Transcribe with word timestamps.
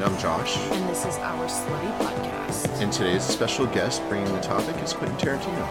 And 0.00 0.14
I'm 0.14 0.18
Josh. 0.18 0.56
And 0.56 0.88
this 0.88 1.04
is 1.04 1.18
our 1.18 1.46
Slutty 1.46 1.98
Podcast. 1.98 2.80
And 2.80 2.90
today's 2.90 3.22
special 3.22 3.66
guest 3.66 4.02
bringing 4.08 4.32
the 4.32 4.40
topic 4.40 4.74
is 4.82 4.94
Quentin 4.94 5.18
Tarantino. 5.18 5.68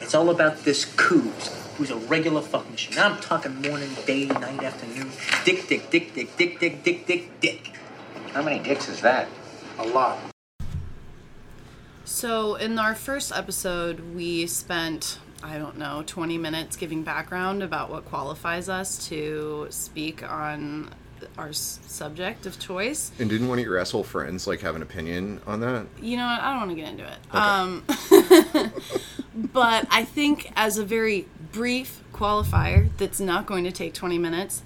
It's 0.00 0.14
all 0.14 0.30
about 0.30 0.58
this 0.58 0.84
Coos, 0.84 1.72
who's 1.76 1.90
a 1.90 1.96
regular 1.96 2.40
fuck 2.40 2.70
machine. 2.70 2.96
I'm 2.96 3.20
talking 3.20 3.60
morning, 3.60 3.90
day, 4.06 4.26
night, 4.26 4.62
afternoon. 4.62 5.10
Dick, 5.44 5.66
dick, 5.66 5.90
dick, 5.90 6.14
dick, 6.14 6.36
dick, 6.36 6.60
dick, 6.60 6.84
dick, 6.84 7.06
dick, 7.06 7.40
dick. 7.40 7.72
How 8.34 8.42
many 8.44 8.62
dicks 8.62 8.88
is 8.88 9.00
that? 9.00 9.26
A 9.80 9.88
lot. 9.88 10.16
So, 12.04 12.54
in 12.54 12.78
our 12.78 12.94
first 12.94 13.32
episode, 13.34 14.14
we 14.14 14.46
spent, 14.46 15.18
I 15.42 15.58
don't 15.58 15.76
know, 15.78 16.02
20 16.06 16.38
minutes 16.38 16.76
giving 16.76 17.02
background 17.02 17.62
about 17.62 17.90
what 17.90 18.04
qualifies 18.06 18.68
us 18.68 19.06
to 19.08 19.66
speak 19.70 20.22
on 20.28 20.90
our 21.38 21.48
s- 21.48 21.78
subject 21.86 22.46
of 22.46 22.58
choice. 22.58 23.10
And 23.18 23.28
didn't 23.30 23.48
one 23.48 23.58
of 23.58 23.64
your 23.64 23.78
asshole 23.78 24.04
friends 24.04 24.46
like 24.46 24.60
have 24.60 24.76
an 24.76 24.82
opinion 24.82 25.40
on 25.46 25.60
that? 25.60 25.86
You 26.00 26.16
know 26.16 26.26
what? 26.26 26.40
I 26.40 26.50
don't 26.50 26.66
want 26.66 26.70
to 26.70 26.76
get 26.76 26.88
into 26.88 27.06
it. 27.06 27.18
Um, 27.34 28.72
but 29.52 29.86
I 29.90 30.04
think, 30.04 30.52
as 30.56 30.78
a 30.78 30.84
very 30.84 31.26
brief 31.52 32.02
qualifier 32.12 32.90
that's 32.96 33.20
not 33.20 33.46
going 33.46 33.64
to 33.64 33.72
take 33.72 33.94
20 33.94 34.18
minutes, 34.18 34.62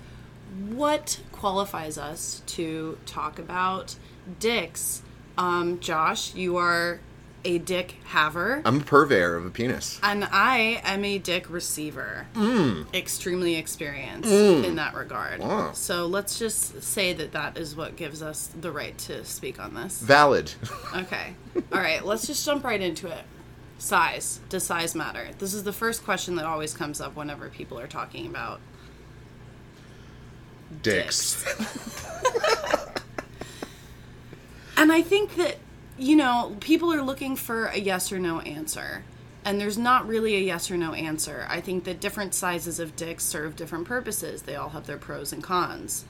what 0.68 1.20
qualifies 1.32 1.98
us 1.98 2.42
to 2.46 2.98
talk 3.06 3.38
about 3.38 3.96
dicks? 4.38 5.02
Um, 5.38 5.80
Josh, 5.80 6.34
you 6.34 6.56
are 6.56 7.00
a 7.44 7.58
dick 7.58 7.96
haver. 8.04 8.62
I'm 8.64 8.80
a 8.80 8.84
purveyor 8.84 9.36
of 9.36 9.46
a 9.46 9.50
penis. 9.50 9.98
And 10.02 10.24
I 10.24 10.80
am 10.84 11.04
a 11.04 11.18
dick 11.18 11.48
receiver. 11.50 12.26
Hmm. 12.34 12.82
Extremely 12.92 13.56
experienced 13.56 14.28
hmm. 14.28 14.64
in 14.64 14.76
that 14.76 14.94
regard. 14.94 15.40
Wow. 15.40 15.72
So 15.72 16.06
let's 16.06 16.38
just 16.38 16.82
say 16.82 17.12
that 17.12 17.32
that 17.32 17.56
is 17.56 17.74
what 17.76 17.96
gives 17.96 18.22
us 18.22 18.50
the 18.60 18.70
right 18.70 18.96
to 18.98 19.24
speak 19.24 19.60
on 19.60 19.74
this. 19.74 20.00
Valid. 20.00 20.52
Okay. 20.94 21.34
All 21.72 21.78
right, 21.78 22.04
let's 22.04 22.26
just 22.26 22.44
jump 22.44 22.64
right 22.64 22.80
into 22.80 23.06
it. 23.06 23.24
Size. 23.78 24.40
Does 24.48 24.64
size 24.64 24.94
matter? 24.94 25.28
This 25.38 25.54
is 25.54 25.62
the 25.62 25.72
first 25.72 26.04
question 26.04 26.34
that 26.36 26.46
always 26.46 26.74
comes 26.74 27.00
up 27.00 27.14
whenever 27.14 27.48
people 27.48 27.78
are 27.78 27.86
talking 27.86 28.26
about 28.26 28.60
Dicks. 30.82 31.44
And 34.80 34.90
I 34.90 35.02
think 35.02 35.36
that, 35.36 35.56
you 36.00 36.16
know, 36.16 36.56
people 36.60 36.92
are 36.92 37.02
looking 37.02 37.36
for 37.36 37.66
a 37.66 37.78
yes 37.78 38.10
or 38.10 38.18
no 38.18 38.40
answer. 38.40 39.04
And 39.44 39.60
there's 39.60 39.76
not 39.76 40.08
really 40.08 40.34
a 40.34 40.40
yes 40.40 40.70
or 40.70 40.76
no 40.78 40.94
answer. 40.94 41.46
I 41.48 41.60
think 41.60 41.84
that 41.84 42.00
different 42.00 42.34
sizes 42.34 42.80
of 42.80 42.96
dicks 42.96 43.24
serve 43.24 43.54
different 43.54 43.86
purposes. 43.86 44.42
They 44.42 44.56
all 44.56 44.70
have 44.70 44.86
their 44.86 44.96
pros 44.96 45.32
and 45.32 45.42
cons. 45.42 46.06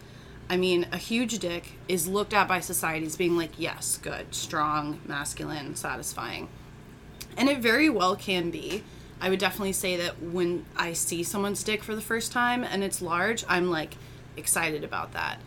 I 0.48 0.56
mean, 0.56 0.86
a 0.92 0.96
huge 0.96 1.38
dick 1.41 1.72
is 1.88 2.06
looked 2.06 2.33
at 2.33 2.46
by 2.48 2.61
society 2.61 3.06
as 3.06 3.16
being 3.16 3.36
like, 3.36 3.52
yes, 3.58 3.98
good, 3.98 4.33
strong, 4.33 5.00
masculine, 5.06 5.74
satisfying. 5.74 6.48
And 7.36 7.48
it 7.48 7.58
very 7.58 7.88
well 7.88 8.14
can 8.14 8.50
be. 8.50 8.84
I 9.20 9.28
would 9.28 9.38
definitely 9.41 9.72
say 9.72 9.96
that 9.96 10.22
when 10.22 10.66
I 10.77 10.92
see 10.92 11.24
someone's 11.24 11.64
dick 11.64 11.83
for 11.83 11.94
the 11.96 12.00
first 12.00 12.33
time 12.33 12.62
and 12.62 12.84
it's 12.84 13.02
large, 13.02 13.44
I'm 13.48 13.70
like 13.70 13.94
excited 14.36 14.84
about 14.84 15.12
that 15.12 15.41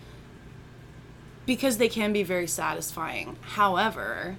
because 1.46 1.78
they 1.78 1.90
can 1.90 2.14
be 2.14 2.24
very 2.24 2.48
satisfying. 2.48 3.38
However, 3.42 4.38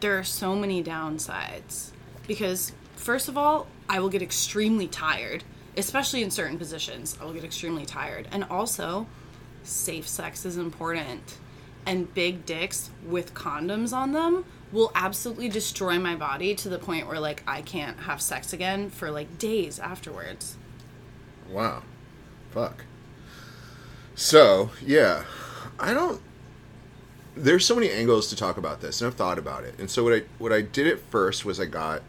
there 0.00 0.18
are 0.18 0.24
so 0.24 0.54
many 0.56 0.82
downsides 0.82 1.90
because 2.26 2.72
first 2.96 3.28
of 3.28 3.36
all, 3.36 3.66
I 3.88 4.00
will 4.00 4.08
get 4.08 4.22
extremely 4.22 4.88
tired, 4.88 5.44
especially 5.76 6.22
in 6.22 6.30
certain 6.30 6.58
positions. 6.58 7.16
I 7.20 7.24
will 7.24 7.34
get 7.34 7.44
extremely 7.44 7.84
tired. 7.84 8.28
And 8.32 8.44
also, 8.44 9.06
safe 9.62 10.08
sex 10.08 10.44
is 10.44 10.56
important. 10.56 11.38
And 11.84 12.12
big 12.14 12.46
dicks 12.46 12.90
with 13.06 13.34
condoms 13.34 13.92
on 13.92 14.12
them 14.12 14.44
will 14.70 14.92
absolutely 14.94 15.48
destroy 15.48 15.98
my 15.98 16.14
body 16.14 16.54
to 16.54 16.68
the 16.68 16.78
point 16.78 17.06
where 17.06 17.20
like 17.20 17.42
I 17.46 17.60
can't 17.60 18.00
have 18.00 18.22
sex 18.22 18.52
again 18.52 18.88
for 18.88 19.10
like 19.10 19.38
days 19.38 19.78
afterwards. 19.78 20.56
Wow. 21.50 21.82
Fuck. 22.50 22.84
So, 24.14 24.70
yeah. 24.84 25.24
I 25.78 25.94
don't 25.94 26.20
there's 27.36 27.64
so 27.64 27.74
many 27.74 27.90
angles 27.90 28.28
to 28.28 28.36
talk 28.36 28.56
about 28.56 28.80
this, 28.80 29.00
and 29.00 29.08
I've 29.08 29.14
thought 29.14 29.38
about 29.38 29.64
it. 29.64 29.74
And 29.78 29.90
so 29.90 30.04
what 30.04 30.12
I 30.12 30.22
what 30.38 30.52
I 30.52 30.60
did 30.60 30.86
at 30.86 31.00
first 31.00 31.44
was 31.44 31.58
I 31.58 31.66
got 31.66 32.02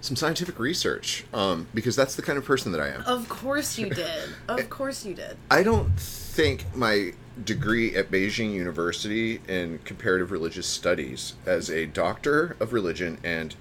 some 0.00 0.16
scientific 0.16 0.58
research, 0.58 1.24
um, 1.32 1.68
because 1.72 1.94
that's 1.94 2.16
the 2.16 2.22
kind 2.22 2.36
of 2.36 2.44
person 2.44 2.72
that 2.72 2.80
I 2.80 2.88
am. 2.88 3.02
Of 3.02 3.28
course 3.28 3.78
you 3.78 3.88
did. 3.88 4.30
Of 4.48 4.68
course 4.68 5.04
you 5.04 5.14
did. 5.14 5.36
I 5.50 5.62
don't 5.62 5.98
think 5.98 6.74
my 6.74 7.12
degree 7.44 7.94
at 7.94 8.10
Beijing 8.10 8.52
University 8.52 9.40
in 9.48 9.78
comparative 9.84 10.30
religious 10.30 10.66
studies 10.66 11.34
as 11.46 11.70
a 11.70 11.86
doctor 11.86 12.56
of 12.60 12.72
religion 12.72 13.18
and 13.24 13.54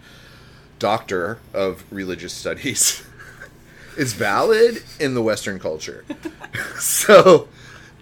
doctor 0.80 1.40
of 1.54 1.86
religious 1.92 2.34
studies 2.34 3.04
is 3.98 4.14
valid 4.14 4.84
in 5.00 5.14
the 5.14 5.22
Western 5.22 5.60
culture. 5.60 6.04
so 6.80 7.48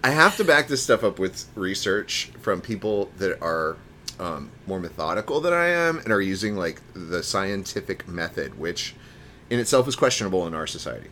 I 0.02 0.12
have 0.12 0.38
to 0.38 0.46
back 0.46 0.68
this 0.70 0.82
stuff 0.82 1.04
up 1.04 1.20
with 1.20 1.46
research 1.56 2.32
from 2.40 2.62
people 2.62 3.12
that 3.18 3.42
are 3.42 3.76
um, 4.18 4.50
more 4.66 4.80
methodical 4.80 5.42
than 5.42 5.52
I 5.52 5.68
am 5.68 6.00
and 6.00 6.12
are 6.14 6.22
using 6.22 6.56
like 6.56 6.82
the 6.94 7.22
scientific 7.22 8.08
method, 8.08 8.58
which 8.58 8.96
in 9.50 9.60
itself 9.60 9.88
is 9.90 9.98
questionable 9.98 10.48
in 10.48 10.54
our 10.54 10.68
society. 10.68 11.10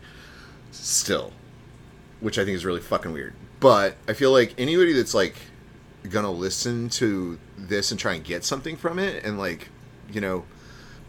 Still, 0.70 1.32
which 2.20 2.38
I 2.38 2.44
think 2.46 2.54
is 2.54 2.64
really 2.64 2.80
fucking 2.80 3.12
weird. 3.12 3.34
But 3.60 3.96
I 4.08 4.14
feel 4.14 4.32
like 4.32 4.54
anybody 4.56 4.94
that's 4.94 5.14
like 5.14 5.36
gonna 6.08 6.30
listen 6.30 6.88
to 6.88 7.38
this 7.58 7.90
and 7.90 8.00
try 8.00 8.14
and 8.14 8.24
get 8.24 8.42
something 8.42 8.76
from 8.76 8.98
it 8.98 9.22
and 9.22 9.38
like, 9.38 9.68
you 10.10 10.22
know, 10.22 10.44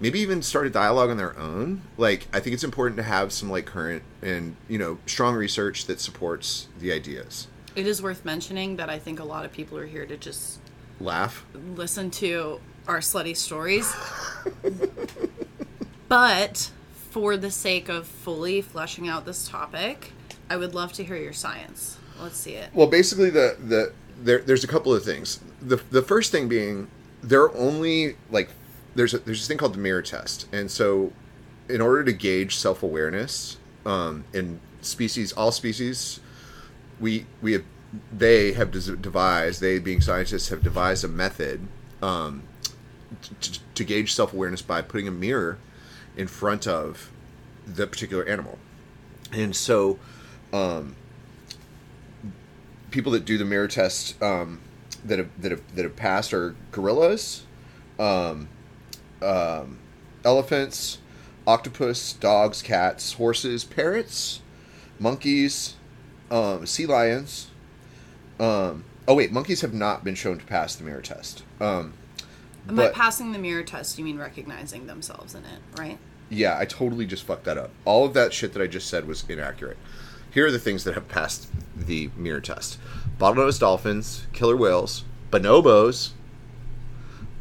maybe 0.02 0.20
even 0.20 0.42
start 0.42 0.68
a 0.68 0.70
dialogue 0.70 1.10
on 1.10 1.18
their 1.18 1.38
own, 1.38 1.82
like 1.98 2.28
I 2.34 2.42
think 2.42 2.56
it's 2.56 2.64
important 2.64 2.98
to 2.98 3.04
have 3.04 3.32
some 3.32 3.50
like 3.50 3.66
current 3.66 4.04
and, 4.22 4.58
you 4.68 4.78
know, 4.78 4.98
strong 5.06 5.36
research 5.36 5.86
that 5.86 6.02
supports 6.02 6.68
the 6.78 6.92
ideas. 6.92 7.48
It 7.76 7.88
is 7.88 8.02
worth 8.02 8.26
mentioning 8.26 8.78
that 8.78 8.90
I 8.90 9.00
think 9.00 9.20
a 9.20 9.24
lot 9.24 9.46
of 9.46 9.52
people 9.52 9.78
are 9.78 9.86
here 9.86 10.06
to 10.06 10.18
just 10.18 10.60
Laugh. 11.00 11.46
listen 11.76 12.12
to 12.12 12.60
our 12.88 13.00
slutty 13.00 13.36
stories. 13.36 13.94
but 16.08 16.72
for 17.12 17.38
the 17.38 17.52
sake 17.52 17.90
of 17.90 18.08
fully 18.08 18.62
fleshing 18.62 19.08
out 19.08 19.26
this 19.26 19.48
topic, 19.48 20.12
I 20.50 20.58
would 20.58 20.74
love 20.74 20.94
to 20.94 21.04
hear 21.04 21.16
your 21.16 21.34
science. 21.34 21.98
Let's 22.22 22.38
see 22.38 22.54
it. 22.54 22.70
Well, 22.74 22.88
basically, 22.88 23.30
the 23.30 23.56
the 23.60 23.94
there, 24.22 24.40
there's 24.40 24.64
a 24.64 24.68
couple 24.68 24.94
of 24.94 25.04
things. 25.04 25.40
The 25.62 25.78
the 25.92 26.02
first 26.02 26.32
thing 26.32 26.50
being 26.50 26.88
there 27.22 27.42
are 27.44 27.56
only 27.56 28.16
like 28.30 28.50
there's 28.96 29.14
a, 29.14 29.20
there's 29.20 29.40
this 29.40 29.48
thing 29.48 29.58
called 29.58 29.74
the 29.74 29.80
mirror 29.80 30.02
test, 30.02 30.48
and 30.52 30.70
so 30.70 31.14
in 31.70 31.82
order 31.82 32.04
to 32.04 32.12
gauge 32.12 32.56
self 32.58 32.84
awareness 32.84 33.58
um, 33.86 34.26
in 34.34 34.60
species, 34.82 35.32
all 35.34 35.52
species, 35.52 36.20
we 37.00 37.26
we 37.42 37.54
have 37.54 37.64
they 38.16 38.54
have 38.54 38.72
devised 39.02 39.62
they 39.62 39.80
being 39.80 40.02
scientists 40.02 40.50
have 40.50 40.62
devised 40.64 41.04
a 41.04 41.08
method 41.08 41.68
um, 42.02 42.44
to, 43.42 43.60
to 43.76 43.84
gauge 43.84 44.14
self 44.14 44.34
awareness 44.34 44.62
by 44.62 44.82
putting 44.82 45.08
a 45.08 45.12
mirror 45.12 45.58
in 46.16 46.28
front 46.28 46.68
of 46.68 47.12
the 47.66 47.88
particular 47.88 48.28
animal, 48.28 48.58
and 49.32 49.56
so. 49.56 50.00
Um, 50.52 50.96
people 52.92 53.12
that 53.12 53.26
do 53.26 53.38
the 53.38 53.46
mirror 53.46 53.68
test 53.68 54.22
um, 54.22 54.60
that 55.06 55.20
have 55.20 55.30
that 55.42 55.52
have 55.52 55.76
that 55.76 55.84
have 55.84 55.96
passed 55.96 56.34
are 56.34 56.56
gorillas, 56.72 57.46
um, 57.98 58.48
um, 59.22 59.80
elephants, 60.24 61.00
octopus, 61.48 62.14
dogs, 62.14 62.62
cats, 62.62 63.14
horses, 63.14 63.64
parrots, 63.64 64.42
monkeys, 65.00 65.76
um, 66.32 66.66
sea 66.66 66.86
lions. 66.86 67.48
Um, 68.40 68.84
oh 69.08 69.16
wait, 69.16 69.32
monkeys 69.32 69.62
have 69.62 69.74
not 69.74 70.04
been 70.04 70.16
shown 70.16 70.38
to 70.40 70.46
pass 70.46 70.76
the 70.76 70.84
mirror 70.84 71.02
test. 71.02 71.44
Um, 71.60 71.94
And 72.68 72.76
by 72.78 72.86
but- 72.86 72.94
passing 72.94 73.32
the 73.32 73.40
mirror 73.40 73.64
test, 73.64 73.98
you 73.98 74.06
mean 74.06 74.18
recognizing 74.18 74.88
themselves 74.88 75.34
in 75.36 75.44
it, 75.46 75.60
right? 75.78 75.98
Yeah, 76.30 76.58
I 76.60 76.66
totally 76.66 77.06
just 77.08 77.24
fucked 77.24 77.46
that 77.46 77.58
up. 77.58 77.72
All 77.86 78.06
of 78.06 78.14
that 78.14 78.34
shit 78.34 78.54
that 78.54 78.62
I 78.62 78.68
just 78.68 78.88
said 78.88 79.08
was 79.08 79.24
inaccurate. 79.28 79.78
Here 80.32 80.46
are 80.46 80.52
the 80.52 80.60
things 80.60 80.84
that 80.84 80.94
have 80.94 81.08
passed 81.08 81.48
the 81.76 82.12
mirror 82.16 82.40
test 82.42 82.78
bottlenose 83.20 83.60
dolphins, 83.60 84.28
killer 84.32 84.56
whales, 84.56 85.04
bonobos, 85.32 86.12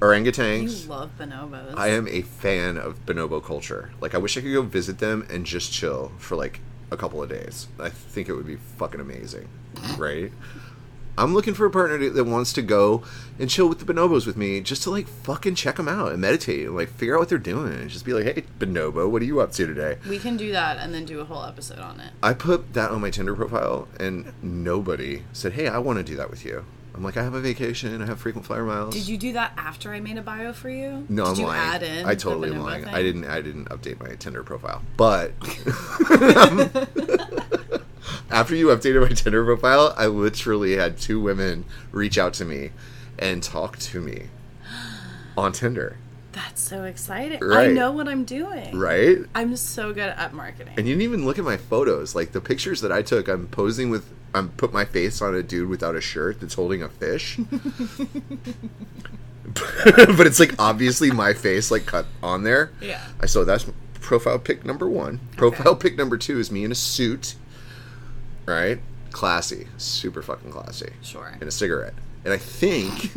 orangutans. 0.01 0.85
You 0.85 0.89
love 0.89 1.11
bonobos. 1.19 1.75
I 1.77 1.89
am 1.89 2.09
a 2.09 2.23
fan 2.23 2.77
of 2.77 3.05
bonobo 3.05 3.45
culture. 3.45 3.91
Like, 4.01 4.15
I 4.15 4.19
wish 4.19 4.37
I 4.37 4.41
could 4.41 4.53
go 4.53 4.63
visit 4.63 4.99
them 4.99 5.27
and 5.31 5.45
just 5.45 5.73
chill 5.73 6.13
for 6.19 6.37
like 6.37 6.61
a 6.91 6.97
couple 6.97 7.23
of 7.23 7.29
days. 7.29 7.69
I 7.79 7.89
think 7.91 8.29
it 8.29 8.35
would 8.35 8.47
be 8.47 8.57
fucking 8.57 9.01
amazing, 9.01 9.49
right? 9.97 10.33
I'm 11.17 11.35
looking 11.35 11.53
for 11.53 11.67
a 11.67 11.71
partner 11.71 11.99
to- 11.99 12.11
that 12.11 12.25
wants 12.25 12.53
to 12.53 12.63
go 12.63 13.03
and 13.41 13.51
chill 13.51 13.69
with 13.69 13.81
the 13.85 13.93
bonobos 13.93 14.25
with 14.25 14.37
me, 14.37 14.61
just 14.61 14.85
to 14.85 14.91
like 14.91 15.09
fucking 15.09 15.57
check 15.57 15.75
them 15.75 15.89
out 15.89 16.13
and 16.13 16.21
meditate 16.21 16.67
and 16.67 16.77
like 16.77 16.91
figure 16.91 17.17
out 17.17 17.19
what 17.19 17.29
they're 17.29 17.39
doing 17.39 17.73
and 17.73 17.91
just 17.91 18.05
be 18.05 18.13
like, 18.13 18.25
hey, 18.25 18.45
bonobo, 18.61 19.11
what 19.11 19.21
are 19.21 19.25
you 19.25 19.41
up 19.41 19.51
to 19.53 19.67
today? 19.67 19.99
We 20.09 20.21
can 20.21 20.37
do 20.37 20.53
that 20.53 20.77
and 20.79 20.95
then 20.95 21.05
do 21.05 21.19
a 21.19 21.25
whole 21.25 21.45
episode 21.45 21.81
on 21.81 21.99
it. 21.99 22.13
I 22.23 22.35
put 22.35 22.73
that 22.75 22.93
on 22.93 23.01
my 23.01 23.11
Tinder 23.11 23.35
profile, 23.35 23.89
and 23.99 24.33
nobody 24.43 25.25
said, 25.33 25.55
hey, 25.55 25.67
I 25.67 25.79
want 25.79 25.99
to 25.99 26.05
do 26.05 26.15
that 26.17 26.31
with 26.31 26.45
you. 26.45 26.65
I'm 26.99 27.05
like, 27.05 27.17
I 27.17 27.23
have 27.23 27.35
a 27.35 27.41
vacation, 27.41 28.03
I 28.03 28.07
have 28.07 28.19
frequent 28.19 28.45
flyer 28.45 28.65
miles. 28.65 28.93
Did 28.93 29.07
you 29.07 29.17
do 29.17 29.35
that 29.35 29.53
after 29.57 29.95
I 29.95 30.01
made 30.01 30.19
a 30.19 30.21
bio 30.21 30.53
for 30.53 30.69
you? 30.69 31.07
No, 31.09 31.27
Did 31.27 31.31
I'm 31.35 31.39
you 31.39 31.47
lying. 31.47 31.63
add 31.63 31.83
in? 31.85 32.07
I 32.07 32.17
totally 32.17 32.51
am 32.51 32.59
lying. 32.61 32.85
thing? 32.87 32.93
I 32.93 33.03
didn't. 33.05 33.25
I 33.27 33.41
didn't 33.41 33.67
update 33.67 34.01
my 34.01 34.17
Tinder 34.17 34.43
profile. 34.43 34.83
But 34.97 35.31
after 38.33 38.57
you 38.57 38.67
updated 38.67 39.09
my 39.09 39.15
Tinder 39.15 39.45
profile, 39.45 39.95
I 39.97 40.09
literally 40.09 40.77
had 40.77 40.99
two 40.99 41.21
women 41.21 41.67
reach 41.93 42.19
out 42.19 42.35
to 42.35 42.45
me 42.45 42.71
and 43.17 43.45
talk 43.45 43.79
to 43.79 44.01
me 44.01 44.25
on 45.37 45.53
Tinder. 45.53 45.99
That's 46.39 46.63
so 46.63 46.85
exciting. 46.85 47.41
I 47.43 47.67
know 47.67 47.91
what 47.91 48.07
I'm 48.07 48.25
doing. 48.25 48.79
Right? 48.79 49.19
I'm 49.35 49.57
so 49.57 49.93
good 49.93 50.11
at 50.11 50.35
marketing. 50.35 50.75
And 50.77 50.87
you 50.87 50.95
didn't 50.95 51.03
even 51.03 51.25
look 51.27 51.37
at 51.37 51.45
my 51.45 51.57
photos. 51.57 52.15
Like 52.15 52.31
the 52.31 52.41
pictures 52.41 52.81
that 52.83 52.93
I 52.93 53.03
took, 53.03 53.27
I'm 53.27 53.49
posing 53.49 53.91
with. 53.91 54.09
I'm 54.35 54.51
put 54.51 54.73
my 54.73 54.85
face 54.85 55.21
on 55.21 55.35
a 55.35 55.43
dude 55.43 55.69
without 55.69 55.97
a 55.97 56.01
shirt 56.01 56.41
that's 56.41 56.55
holding 56.55 56.81
a 56.81 56.89
fish. 56.89 57.41
but 59.55 60.27
it's 60.27 60.39
like 60.39 60.55
obviously 60.61 61.11
my 61.11 61.35
face 61.35 61.73
like 61.73 61.87
cut 61.87 62.07
on 62.23 62.45
there. 62.45 62.71
Yeah. 62.81 63.05
I 63.21 63.27
so 63.27 63.45
that's 63.45 63.67
profile 63.95 64.39
pic 64.39 64.65
number 64.65 64.89
one. 64.89 65.19
Profile 65.37 65.75
pic 65.75 65.99
number 65.99 66.17
two 66.17 66.39
is 66.39 66.53
me 66.53 66.63
in 66.63 66.71
a 66.71 66.77
suit. 66.77 67.35
Right? 68.47 68.79
Classy. 69.11 69.67
Super 69.77 70.23
fucking 70.23 70.53
classy. 70.53 70.93
Sure. 71.03 71.33
And 71.41 71.49
a 71.49 71.51
cigarette. 71.51 71.95
And 72.25 72.33
I 72.33 72.39
think 72.39 73.11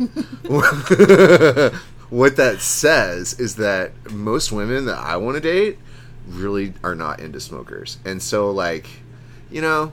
what 2.12 2.36
that 2.36 2.60
says 2.60 3.40
is 3.40 3.56
that 3.56 3.90
most 4.12 4.52
women 4.52 4.84
that 4.84 4.98
I 4.98 5.16
want 5.16 5.36
to 5.36 5.40
date 5.40 5.78
really 6.28 6.74
are 6.84 6.94
not 6.94 7.20
into 7.20 7.40
smokers. 7.40 7.96
And 8.04 8.22
so 8.22 8.50
like, 8.50 8.86
you 9.50 9.62
know, 9.62 9.92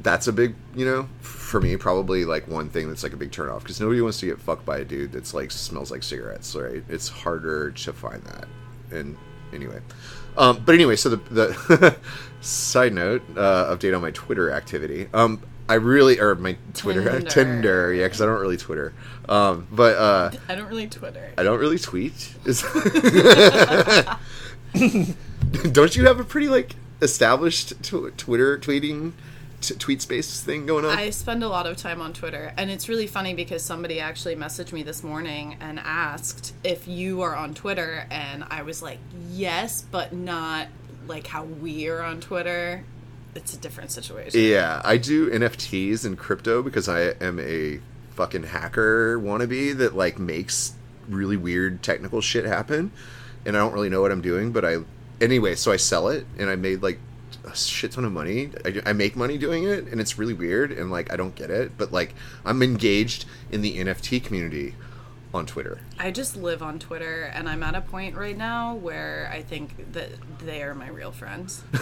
that's 0.00 0.28
a 0.28 0.32
big, 0.32 0.54
you 0.76 0.84
know, 0.84 1.08
for 1.18 1.60
me 1.60 1.76
probably 1.76 2.24
like 2.24 2.46
one 2.46 2.70
thing 2.70 2.86
that's 2.86 3.02
like 3.02 3.14
a 3.14 3.16
big 3.16 3.32
turnoff 3.32 3.62
because 3.62 3.80
nobody 3.80 4.00
wants 4.00 4.20
to 4.20 4.26
get 4.26 4.38
fucked 4.38 4.64
by 4.64 4.78
a 4.78 4.84
dude 4.84 5.10
that's 5.10 5.34
like 5.34 5.50
smells 5.50 5.90
like 5.90 6.04
cigarettes, 6.04 6.54
right? 6.54 6.84
It's 6.88 7.08
harder 7.08 7.72
to 7.72 7.92
find 7.92 8.22
that. 8.22 8.46
And 8.92 9.16
anyway, 9.52 9.80
um, 10.36 10.62
but 10.64 10.76
anyway, 10.76 10.94
so 10.94 11.08
the 11.08 11.16
the 11.16 11.96
side 12.40 12.92
note 12.92 13.22
uh, 13.36 13.74
update 13.76 13.92
on 13.92 14.02
my 14.02 14.12
Twitter 14.12 14.52
activity. 14.52 15.08
Um, 15.12 15.42
I 15.68 15.74
really 15.74 16.18
or 16.18 16.34
my 16.34 16.56
Twitter 16.74 17.02
Tinder. 17.04 17.30
Tinder, 17.30 17.92
yeah, 17.92 18.04
because 18.04 18.22
I 18.22 18.26
don't 18.26 18.40
really 18.40 18.56
Twitter. 18.56 18.94
Um, 19.28 19.66
but 19.70 19.96
uh, 19.96 20.30
I 20.48 20.54
don't 20.54 20.68
really 20.68 20.88
Twitter. 20.88 21.32
I 21.36 21.42
don't 21.42 21.58
really 21.58 21.78
tweet. 21.78 22.34
Don't 25.72 25.96
you 25.96 26.06
have 26.06 26.20
a 26.20 26.24
pretty 26.24 26.48
like 26.48 26.76
established 27.00 27.82
tw- 27.82 28.16
Twitter 28.16 28.58
tweeting 28.58 29.12
t- 29.60 29.74
tweet 29.74 30.02
space 30.02 30.42
thing 30.42 30.66
going 30.66 30.84
on? 30.84 30.96
I 30.96 31.10
spend 31.10 31.42
a 31.42 31.48
lot 31.48 31.66
of 31.66 31.76
time 31.76 32.00
on 32.00 32.12
Twitter, 32.12 32.52
and 32.56 32.70
it's 32.70 32.88
really 32.88 33.06
funny 33.06 33.34
because 33.34 33.62
somebody 33.62 34.00
actually 34.00 34.36
messaged 34.36 34.72
me 34.72 34.82
this 34.82 35.02
morning 35.02 35.56
and 35.60 35.78
asked 35.78 36.54
if 36.64 36.88
you 36.88 37.22
are 37.22 37.34
on 37.34 37.54
Twitter, 37.54 38.06
and 38.10 38.44
I 38.50 38.62
was 38.62 38.82
like, 38.82 38.98
yes, 39.30 39.82
but 39.82 40.12
not 40.12 40.68
like 41.06 41.26
how 41.26 41.44
we 41.44 41.88
are 41.88 42.02
on 42.02 42.20
Twitter. 42.20 42.84
It's 43.34 43.54
a 43.54 43.58
different 43.58 43.90
situation. 43.90 44.40
yeah, 44.40 44.80
I 44.84 44.96
do 44.96 45.30
NFTs 45.30 46.04
and 46.04 46.18
crypto 46.18 46.62
because 46.62 46.88
I 46.88 47.10
am 47.20 47.38
a 47.38 47.80
fucking 48.14 48.44
hacker 48.44 49.18
wannabe 49.18 49.76
that 49.76 49.94
like 49.94 50.18
makes 50.18 50.74
really 51.08 51.36
weird 51.36 51.82
technical 51.82 52.20
shit 52.20 52.44
happen, 52.44 52.90
and 53.46 53.56
I 53.56 53.60
don't 53.60 53.72
really 53.72 53.88
know 53.90 54.00
what 54.00 54.10
I'm 54.10 54.22
doing, 54.22 54.50
but 54.52 54.64
I 54.64 54.78
anyway. 55.20 55.54
So 55.54 55.72
I 55.72 55.76
sell 55.76 56.08
it, 56.08 56.26
and 56.38 56.50
I 56.50 56.56
made 56.56 56.82
like 56.82 56.98
a 57.44 57.54
shit 57.56 57.92
ton 57.92 58.04
of 58.04 58.12
money. 58.12 58.50
I, 58.64 58.82
I 58.86 58.92
make 58.92 59.14
money 59.16 59.38
doing 59.38 59.64
it, 59.64 59.86
and 59.86 60.00
it's 60.00 60.18
really 60.18 60.34
weird, 60.34 60.72
and 60.72 60.90
like 60.90 61.12
I 61.12 61.16
don't 61.16 61.34
get 61.34 61.50
it, 61.50 61.72
but 61.78 61.92
like 61.92 62.14
I'm 62.44 62.62
engaged 62.62 63.24
in 63.52 63.62
the 63.62 63.78
NFT 63.78 64.22
community 64.24 64.74
on 65.32 65.46
Twitter. 65.46 65.78
I 65.98 66.10
just 66.10 66.36
live 66.36 66.62
on 66.62 66.78
Twitter, 66.78 67.30
and 67.34 67.48
I'm 67.48 67.62
at 67.62 67.74
a 67.74 67.80
point 67.82 68.16
right 68.16 68.36
now 68.36 68.74
where 68.74 69.30
I 69.32 69.42
think 69.42 69.92
that 69.92 70.08
they 70.40 70.62
are 70.62 70.74
my 70.74 70.88
real 70.88 71.12
friends. 71.12 71.62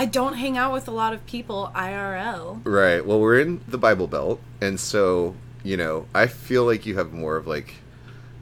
I 0.00 0.06
don't 0.06 0.32
hang 0.32 0.56
out 0.56 0.72
with 0.72 0.88
a 0.88 0.92
lot 0.92 1.12
of 1.12 1.26
people 1.26 1.70
IRL. 1.74 2.62
Right. 2.64 3.04
Well, 3.04 3.20
we're 3.20 3.38
in 3.38 3.60
the 3.68 3.76
Bible 3.76 4.06
Belt, 4.06 4.40
and 4.58 4.80
so 4.80 5.36
you 5.62 5.76
know, 5.76 6.06
I 6.14 6.26
feel 6.26 6.64
like 6.64 6.86
you 6.86 6.96
have 6.96 7.12
more 7.12 7.36
of 7.36 7.46
like, 7.46 7.74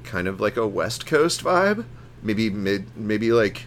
kind 0.04 0.28
of 0.28 0.40
like 0.40 0.56
a 0.56 0.68
West 0.68 1.04
Coast 1.04 1.42
vibe, 1.42 1.84
maybe 2.22 2.48
mid, 2.48 2.96
maybe 2.96 3.32
like, 3.32 3.66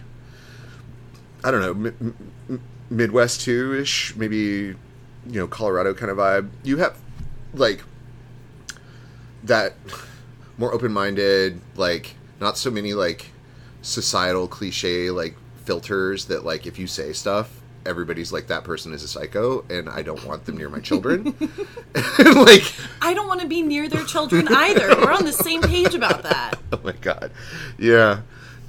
I 1.44 1.50
don't 1.50 1.60
know, 1.60 1.74
mi- 1.74 2.14
mi- 2.48 2.58
Midwest 2.88 3.42
two 3.42 3.74
ish, 3.74 4.16
maybe, 4.16 4.38
you 4.38 4.74
know, 5.26 5.46
Colorado 5.46 5.92
kind 5.92 6.10
of 6.10 6.16
vibe. 6.16 6.48
You 6.62 6.78
have 6.78 6.96
like 7.52 7.84
that 9.44 9.74
more 10.56 10.72
open 10.72 10.94
minded, 10.94 11.60
like 11.76 12.14
not 12.40 12.56
so 12.56 12.70
many 12.70 12.94
like 12.94 13.26
societal 13.82 14.48
cliche 14.48 15.10
like 15.10 15.36
filters 15.66 16.24
that 16.24 16.42
like 16.42 16.66
if 16.66 16.78
you 16.78 16.86
say 16.86 17.12
stuff 17.12 17.61
everybody's 17.86 18.32
like 18.32 18.46
that 18.48 18.64
person 18.64 18.92
is 18.92 19.02
a 19.02 19.08
psycho 19.08 19.64
and 19.70 19.88
i 19.88 20.02
don't 20.02 20.24
want 20.24 20.44
them 20.44 20.56
near 20.56 20.68
my 20.68 20.80
children 20.80 21.24
like 22.34 22.64
I 23.00 23.14
don't 23.14 23.26
want 23.26 23.40
to 23.40 23.46
be 23.46 23.62
near 23.62 23.88
their 23.88 24.04
children 24.04 24.46
either. 24.48 24.88
We're 25.00 25.12
on 25.12 25.24
the 25.24 25.32
same 25.32 25.60
page 25.60 25.94
about 25.94 26.22
that. 26.22 26.54
oh 26.72 26.80
my 26.84 26.92
god 26.92 27.30
yeah 27.78 28.20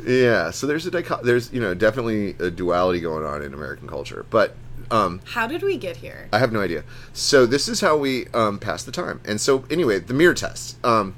yeah 0.03 0.51
so 0.51 0.67
there's 0.67 0.85
a 0.85 0.91
dicho- 0.91 1.21
there's 1.23 1.51
you 1.53 1.61
know 1.61 1.73
definitely 1.73 2.31
a 2.39 2.49
duality 2.51 2.99
going 2.99 3.23
on 3.25 3.41
in 3.41 3.53
american 3.53 3.87
culture 3.87 4.25
but 4.29 4.55
um 4.91 5.21
How 5.25 5.47
did 5.47 5.61
we 5.63 5.77
get 5.77 5.97
here? 5.97 6.27
I 6.33 6.39
have 6.39 6.51
no 6.51 6.59
idea. 6.61 6.83
So 7.13 7.45
this 7.45 7.67
is 7.69 7.79
how 7.81 7.95
we 7.97 8.27
um, 8.33 8.59
pass 8.59 8.83
the 8.83 8.91
time. 8.91 9.21
And 9.25 9.39
so 9.39 9.63
anyway, 9.71 9.99
the 9.99 10.13
mirror 10.13 10.33
test. 10.33 10.77
Um, 10.85 11.15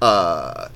uh, 0.00 0.68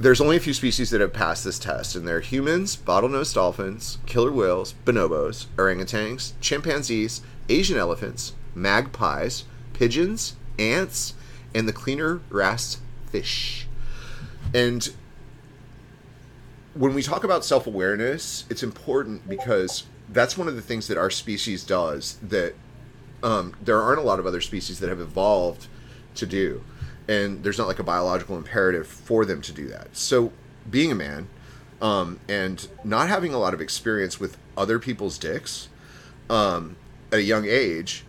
there's 0.00 0.20
only 0.22 0.38
a 0.38 0.40
few 0.40 0.54
species 0.54 0.88
that 0.90 1.02
have 1.02 1.12
passed 1.12 1.44
this 1.44 1.58
test, 1.58 1.94
and 1.94 2.08
they're 2.08 2.20
humans, 2.20 2.74
bottlenose 2.74 3.34
dolphins, 3.34 3.98
killer 4.06 4.32
whales, 4.32 4.74
bonobos, 4.86 5.44
orangutans, 5.56 6.32
chimpanzees, 6.40 7.20
Asian 7.50 7.76
elephants, 7.76 8.32
magpies, 8.54 9.44
pigeons, 9.74 10.36
ants, 10.58 11.12
and 11.54 11.68
the 11.68 11.72
cleaner 11.74 12.20
wrasse 12.30 12.78
fish. 13.10 13.66
And 14.54 14.88
when 16.72 16.94
we 16.94 17.02
talk 17.02 17.22
about 17.22 17.44
self 17.44 17.66
awareness, 17.66 18.46
it's 18.48 18.62
important 18.62 19.28
because 19.28 19.84
that's 20.08 20.38
one 20.38 20.48
of 20.48 20.56
the 20.56 20.62
things 20.62 20.88
that 20.88 20.96
our 20.96 21.10
species 21.10 21.62
does 21.62 22.16
that 22.22 22.54
um, 23.22 23.54
there 23.62 23.82
aren't 23.82 23.98
a 23.98 24.04
lot 24.04 24.18
of 24.18 24.26
other 24.26 24.40
species 24.40 24.80
that 24.80 24.88
have 24.88 25.00
evolved 25.00 25.66
to 26.14 26.24
do. 26.24 26.64
And 27.10 27.42
there's 27.42 27.58
not 27.58 27.66
like 27.66 27.80
a 27.80 27.84
biological 27.84 28.36
imperative 28.36 28.86
for 28.86 29.24
them 29.24 29.42
to 29.42 29.52
do 29.52 29.66
that. 29.68 29.96
So, 29.96 30.32
being 30.70 30.92
a 30.92 30.94
man 30.94 31.28
um, 31.82 32.20
and 32.28 32.68
not 32.84 33.08
having 33.08 33.34
a 33.34 33.38
lot 33.38 33.52
of 33.52 33.60
experience 33.60 34.20
with 34.20 34.36
other 34.56 34.78
people's 34.78 35.18
dicks 35.18 35.68
um, 36.28 36.76
at 37.10 37.18
a 37.18 37.22
young 37.22 37.46
age, 37.46 38.04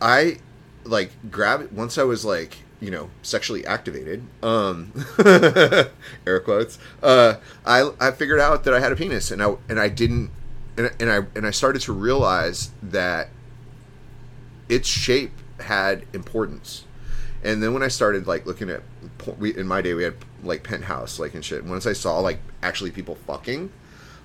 I 0.00 0.38
like 0.84 1.12
grab 1.30 1.72
once 1.72 1.96
I 1.96 2.02
was 2.02 2.24
like 2.24 2.58
you 2.80 2.90
know 2.90 3.08
sexually 3.22 3.64
activated 3.64 4.22
um 4.42 4.92
air 5.24 6.40
quotes 6.44 6.78
uh 7.02 7.36
i 7.64 7.90
i 7.98 8.10
figured 8.10 8.40
out 8.40 8.64
that 8.64 8.74
i 8.74 8.80
had 8.80 8.92
a 8.92 8.96
penis 8.96 9.30
and 9.30 9.42
i 9.42 9.54
and 9.70 9.80
i 9.80 9.88
didn't 9.88 10.30
and, 10.76 10.90
and 11.00 11.10
i 11.10 11.20
and 11.34 11.46
i 11.46 11.50
started 11.50 11.80
to 11.80 11.92
realize 11.92 12.72
that 12.82 13.30
its 14.68 14.86
shape 14.86 15.32
had 15.60 16.04
importance 16.12 16.84
and 17.44 17.62
then 17.62 17.72
when 17.72 17.82
i 17.82 17.88
started 17.88 18.26
like 18.26 18.46
looking 18.46 18.70
at 18.70 18.82
we 19.38 19.56
in 19.56 19.66
my 19.66 19.80
day 19.82 19.94
we 19.94 20.02
had 20.02 20.14
like 20.42 20.62
penthouse 20.62 21.18
like 21.18 21.34
and 21.34 21.44
shit. 21.44 21.60
And 21.62 21.70
once 21.70 21.86
i 21.86 21.92
saw 21.92 22.18
like 22.18 22.38
actually 22.62 22.90
people 22.90 23.14
fucking 23.14 23.70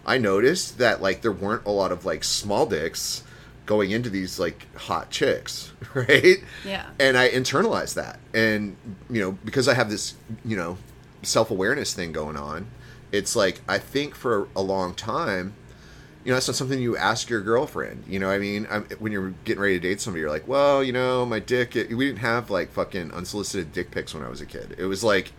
i 0.06 0.18
noticed 0.18 0.78
that 0.80 1.02
like 1.02 1.22
there 1.22 1.32
weren't 1.32 1.66
a 1.66 1.72
lot 1.72 1.92
of 1.92 2.06
like 2.06 2.24
small 2.24 2.66
dicks 2.66 3.24
going 3.66 3.92
into 3.92 4.10
these 4.10 4.40
like 4.40 4.66
hot 4.76 5.12
chicks 5.12 5.72
right? 5.94 6.38
Yeah. 6.66 6.90
and 7.00 7.18
i 7.18 7.30
internalized 7.30 7.94
that. 7.96 8.20
And 8.34 8.76
you 9.10 9.22
know 9.22 9.32
because 9.46 9.68
i 9.68 9.74
have 9.74 9.90
this 9.90 10.16
you 10.44 10.58
know 10.58 10.78
self-awareness 11.22 11.94
thing 11.94 12.12
going 12.14 12.38
on 12.38 12.68
it's 13.12 13.36
like 13.36 13.62
i 13.68 13.78
think 13.78 14.16
for 14.16 14.48
a 14.56 14.62
long 14.62 14.94
time 14.96 15.54
you 16.24 16.30
know 16.30 16.36
that's 16.36 16.48
not 16.48 16.56
something 16.56 16.80
you 16.80 16.98
ask 16.98 17.30
your 17.30 17.42
girlfriend 17.42 18.04
you 18.08 18.20
know 18.20 18.30
i 18.30 18.38
mean 18.38 18.68
I'm, 18.70 18.84
when 19.00 19.12
you're 19.12 19.34
getting 19.46 19.62
ready 19.62 19.80
to 19.80 19.88
date 19.88 20.02
somebody 20.02 20.22
you're 20.22 20.30
like 20.30 20.48
well 20.48 20.84
you 20.84 20.92
know 20.92 21.26
my 21.26 21.40
dick 21.40 21.76
it, 21.76 21.90
we 21.96 22.08
didn't 22.08 22.20
have 22.20 22.50
like 22.50 22.72
fucking 22.72 23.12
unsolicited 23.12 23.72
dick 23.72 23.92
pics 23.92 24.14
when 24.14 24.24
i 24.24 24.30
was 24.30 24.42
a 24.42 24.46
kid 24.46 24.76
it 24.78 24.86
was 24.86 25.04
like 25.04 25.32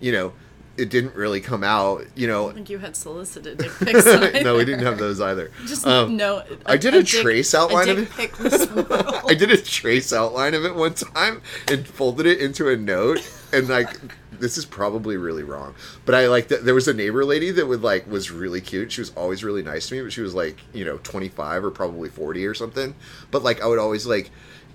you 0.00 0.12
know 0.12 0.32
it 0.76 0.88
didn't 0.88 1.14
really 1.14 1.40
come 1.40 1.62
out. 1.62 2.06
You 2.14 2.26
know, 2.26 2.50
I 2.50 2.54
think 2.54 2.70
you 2.70 2.78
had 2.78 2.96
solicited 2.96 3.58
dick 3.58 3.72
pics. 3.78 4.04
no, 4.42 4.56
we 4.56 4.64
didn't 4.64 4.84
have 4.84 4.98
those 4.98 5.20
either. 5.20 5.50
Just 5.66 5.86
Um, 5.86 6.16
no. 6.16 6.42
I 6.64 6.76
did 6.76 6.94
a 6.94 7.02
dick- 7.02 7.22
trace 7.22 7.54
outline 7.54 7.88
a 7.88 7.92
of 7.92 8.18
it. 8.18 9.24
I 9.28 9.34
did 9.34 9.50
a 9.50 9.58
trace 9.58 10.12
outline 10.12 10.54
of 10.54 10.64
it 10.64 10.74
one 10.74 10.94
time 10.94 11.42
and 11.68 11.86
folded 11.86 12.26
it 12.26 12.40
into 12.40 12.68
a 12.70 12.76
note 12.76 13.20
and 13.52 13.68
like 13.68 13.88
this 14.42 14.58
is 14.58 14.66
probably 14.66 15.16
really 15.16 15.42
wrong 15.42 15.74
but 16.04 16.14
i 16.14 16.26
like 16.26 16.48
that 16.48 16.64
there 16.64 16.74
was 16.74 16.88
a 16.88 16.92
neighbor 16.92 17.24
lady 17.24 17.50
that 17.50 17.66
would 17.66 17.82
like 17.82 18.06
was 18.06 18.30
really 18.30 18.60
cute. 18.60 18.92
She 18.92 19.00
was 19.00 19.12
always 19.16 19.42
really 19.44 19.62
nice 19.62 19.88
to 19.88 19.94
me 19.94 20.02
but 20.02 20.12
she 20.12 20.20
was 20.20 20.34
like 20.34 20.58
you 20.72 20.84
know 20.84 20.98
25 20.98 21.64
or 21.64 21.70
probably 21.70 22.08
40 22.08 22.46
or 22.46 22.54
something. 22.54 22.94
But 23.30 23.42
like 23.42 23.60
i 23.62 23.66
would 23.66 23.78
always 23.78 24.06
like 24.06 24.30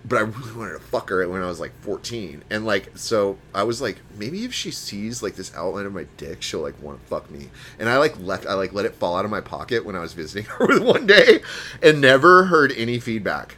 but 0.05 0.17
i 0.17 0.21
really 0.21 0.53
wanted 0.53 0.73
to 0.73 0.79
fuck 0.79 1.09
her 1.09 1.27
when 1.27 1.41
i 1.41 1.47
was 1.47 1.59
like 1.59 1.73
14 1.81 2.43
and 2.49 2.65
like 2.65 2.91
so 2.95 3.37
i 3.53 3.63
was 3.63 3.81
like 3.81 3.97
maybe 4.17 4.45
if 4.45 4.53
she 4.53 4.71
sees 4.71 5.21
like 5.21 5.35
this 5.35 5.53
outline 5.55 5.85
of 5.85 5.93
my 5.93 6.05
dick 6.17 6.41
she'll 6.41 6.61
like 6.61 6.81
want 6.81 7.01
to 7.01 7.07
fuck 7.07 7.29
me. 7.29 7.49
And 7.79 7.89
i 7.89 7.97
like 7.97 8.17
left 8.19 8.45
i 8.45 8.53
like 8.53 8.73
let 8.73 8.85
it 8.85 8.95
fall 8.95 9.17
out 9.17 9.25
of 9.25 9.31
my 9.31 9.41
pocket 9.41 9.85
when 9.85 9.95
i 9.95 9.99
was 9.99 10.13
visiting 10.13 10.45
her 10.51 10.79
one 10.81 11.07
day 11.07 11.41
and 11.81 11.99
never 11.99 12.45
heard 12.45 12.71
any 12.77 12.99
feedback 12.99 13.57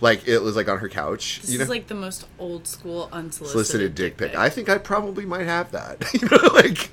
like 0.00 0.26
it 0.26 0.40
was 0.40 0.56
like 0.56 0.68
on 0.68 0.78
her 0.78 0.88
couch. 0.88 1.40
This 1.40 1.50
you 1.50 1.58
know, 1.58 1.64
is 1.64 1.68
like 1.68 1.86
the 1.86 1.94
most 1.94 2.26
old 2.38 2.66
school 2.66 3.08
unsolicited 3.12 3.66
solicited 3.66 3.94
dick 3.94 4.16
pic. 4.16 4.34
I 4.34 4.48
think 4.48 4.68
I 4.68 4.78
probably 4.78 5.24
might 5.24 5.46
have 5.46 5.72
that. 5.72 6.04
you 6.14 6.28
know, 6.28 6.54
like 6.54 6.90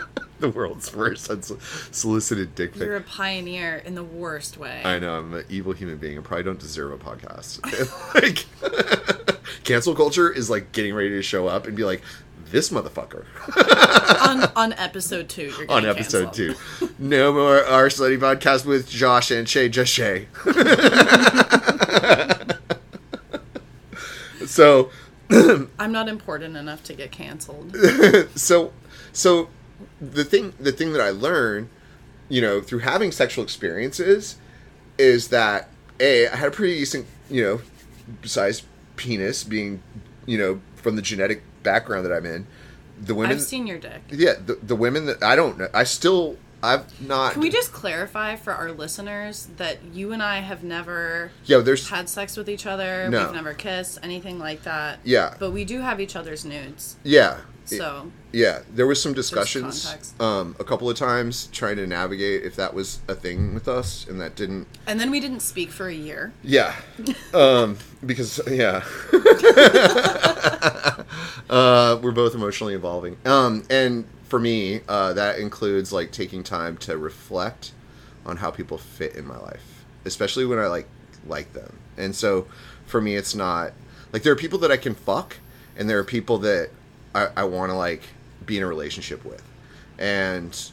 the 0.40 0.48
world's 0.48 0.88
first 0.88 1.28
unso- 1.28 1.60
solicited 1.94 2.54
dick 2.54 2.72
pic. 2.72 2.82
You're 2.82 2.96
a 2.96 3.02
pioneer 3.02 3.76
in 3.84 3.94
the 3.94 4.04
worst 4.04 4.58
way. 4.58 4.82
I 4.84 4.98
know 4.98 5.18
I'm 5.18 5.34
an 5.34 5.44
evil 5.48 5.72
human 5.72 5.98
being. 5.98 6.18
I 6.18 6.22
probably 6.22 6.44
don't 6.44 6.58
deserve 6.58 6.92
a 6.92 6.98
podcast. 6.98 7.64
like, 8.14 8.46
cancel 9.64 9.94
culture 9.94 10.30
is 10.30 10.50
like 10.50 10.72
getting 10.72 10.94
ready 10.94 11.10
to 11.10 11.22
show 11.22 11.46
up 11.46 11.66
and 11.66 11.76
be 11.76 11.84
like, 11.84 12.02
this 12.50 12.70
motherfucker 12.70 13.24
on 14.28 14.50
on 14.56 14.72
episode 14.74 15.28
two, 15.28 15.52
you're 15.58 15.70
on 15.70 15.86
episode 15.86 16.32
canceled. 16.32 16.58
two. 16.80 16.90
No 16.98 17.32
more 17.32 17.64
our 17.64 17.88
slutty 17.88 18.18
podcast 18.18 18.66
with 18.66 18.88
Josh 18.88 19.30
and 19.30 19.48
Shay, 19.48 19.68
just 19.68 19.92
Shay. 19.92 20.26
so 24.46 24.90
I'm 25.78 25.92
not 25.92 26.08
important 26.08 26.56
enough 26.56 26.82
to 26.84 26.94
get 26.94 27.12
canceled. 27.12 27.76
so 28.34 28.72
so 29.12 29.48
the 30.00 30.24
thing 30.24 30.52
the 30.58 30.72
thing 30.72 30.92
that 30.92 31.00
I 31.00 31.10
learned, 31.10 31.68
you 32.28 32.40
know, 32.40 32.60
through 32.60 32.80
having 32.80 33.12
sexual 33.12 33.44
experiences 33.44 34.36
is 34.98 35.28
that 35.28 35.68
a 35.98 36.28
I 36.28 36.36
had 36.36 36.48
a 36.48 36.50
pretty 36.50 36.78
decent, 36.78 37.06
you 37.30 37.42
know, 37.42 37.60
sized 38.24 38.64
penis 38.96 39.44
being, 39.44 39.82
you 40.26 40.38
know, 40.38 40.60
from 40.76 40.96
the 40.96 41.02
genetic 41.02 41.42
background 41.62 42.06
that 42.06 42.12
I'm 42.12 42.26
in. 42.26 42.46
The 43.00 43.14
women 43.14 43.36
I've 43.36 43.42
seen 43.42 43.66
your 43.66 43.78
dick. 43.78 44.02
Yeah, 44.10 44.34
the, 44.44 44.58
the 44.62 44.76
women 44.76 45.06
that 45.06 45.22
I 45.22 45.34
don't 45.36 45.58
know 45.58 45.68
I 45.72 45.84
still 45.84 46.36
I've 46.62 47.00
not 47.00 47.32
Can 47.32 47.42
we 47.42 47.48
just 47.48 47.72
clarify 47.72 48.36
for 48.36 48.52
our 48.52 48.72
listeners 48.72 49.48
that 49.56 49.78
you 49.92 50.12
and 50.12 50.22
I 50.22 50.40
have 50.40 50.62
never 50.62 51.30
Yeah, 51.44 51.58
there's 51.58 51.88
had 51.88 52.08
sex 52.10 52.36
with 52.36 52.48
each 52.50 52.66
other. 52.66 53.08
No. 53.08 53.24
We've 53.24 53.34
never 53.34 53.54
kissed, 53.54 53.98
anything 54.02 54.38
like 54.38 54.62
that. 54.64 54.98
Yeah. 55.04 55.34
But 55.38 55.52
we 55.52 55.64
do 55.64 55.80
have 55.80 56.00
each 56.00 56.16
other's 56.16 56.44
nudes. 56.44 56.96
yeah. 57.02 57.38
So 57.78 58.10
Yeah, 58.32 58.60
there 58.74 58.86
was 58.86 59.02
some 59.02 59.12
discussions 59.12 60.12
um, 60.20 60.56
a 60.58 60.64
couple 60.64 60.88
of 60.90 60.96
times 60.96 61.48
trying 61.52 61.76
to 61.76 61.86
navigate 61.86 62.42
if 62.44 62.56
that 62.56 62.74
was 62.74 63.00
a 63.08 63.14
thing 63.14 63.54
with 63.54 63.68
us, 63.68 64.06
and 64.08 64.20
that 64.20 64.34
didn't. 64.36 64.66
and 64.86 64.98
then 65.00 65.10
we 65.10 65.20
didn't 65.20 65.40
speak 65.40 65.70
for 65.70 65.88
a 65.88 65.94
year. 65.94 66.32
Yeah, 66.42 66.74
um, 67.34 67.78
because 68.04 68.40
yeah, 68.48 68.82
uh, 71.50 71.98
we're 72.02 72.12
both 72.12 72.34
emotionally 72.34 72.74
evolving, 72.74 73.16
um, 73.24 73.64
and 73.70 74.06
for 74.24 74.38
me, 74.38 74.80
uh, 74.88 75.12
that 75.14 75.38
includes 75.38 75.92
like 75.92 76.12
taking 76.12 76.42
time 76.42 76.76
to 76.78 76.96
reflect 76.96 77.72
on 78.24 78.36
how 78.36 78.50
people 78.50 78.78
fit 78.78 79.16
in 79.16 79.26
my 79.26 79.38
life, 79.38 79.84
especially 80.04 80.44
when 80.46 80.58
I 80.58 80.66
like 80.66 80.88
like 81.26 81.52
them. 81.52 81.76
And 81.96 82.14
so, 82.14 82.46
for 82.86 83.00
me, 83.00 83.16
it's 83.16 83.34
not 83.34 83.72
like 84.12 84.22
there 84.22 84.32
are 84.32 84.36
people 84.36 84.58
that 84.60 84.70
I 84.70 84.76
can 84.76 84.94
fuck, 84.94 85.36
and 85.76 85.88
there 85.88 85.98
are 85.98 86.04
people 86.04 86.38
that 86.38 86.70
I, 87.14 87.28
I 87.36 87.44
want 87.44 87.70
to 87.70 87.76
like 87.76 88.02
be 88.46 88.56
in 88.56 88.62
a 88.62 88.66
relationship 88.66 89.24
with, 89.24 89.42
and 89.98 90.70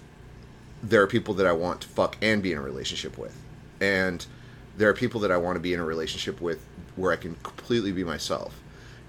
there 0.83 1.01
are 1.01 1.07
people 1.07 1.33
that 1.35 1.47
I 1.47 1.53
want 1.53 1.81
to 1.81 1.87
fuck 1.87 2.17
and 2.21 2.41
be 2.41 2.51
in 2.51 2.57
a 2.57 2.61
relationship 2.61 3.17
with, 3.17 3.35
and 3.81 4.25
there 4.77 4.89
are 4.89 4.93
people 4.93 5.21
that 5.21 5.31
I 5.31 5.37
want 5.37 5.55
to 5.55 5.59
be 5.59 5.73
in 5.73 5.79
a 5.79 5.85
relationship 5.85 6.39
with 6.39 6.63
where 6.95 7.11
I 7.11 7.15
can 7.15 7.35
completely 7.43 7.91
be 7.91 8.03
myself, 8.03 8.59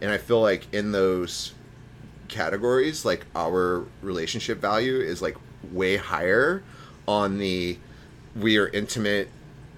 and 0.00 0.10
I 0.10 0.18
feel 0.18 0.40
like 0.40 0.72
in 0.72 0.92
those 0.92 1.52
categories, 2.28 3.04
like 3.04 3.26
our 3.34 3.84
relationship 4.02 4.58
value 4.58 5.00
is 5.00 5.22
like 5.22 5.36
way 5.72 5.96
higher 5.96 6.62
on 7.06 7.38
the 7.38 7.78
we 8.36 8.58
are 8.58 8.68
intimate, 8.68 9.28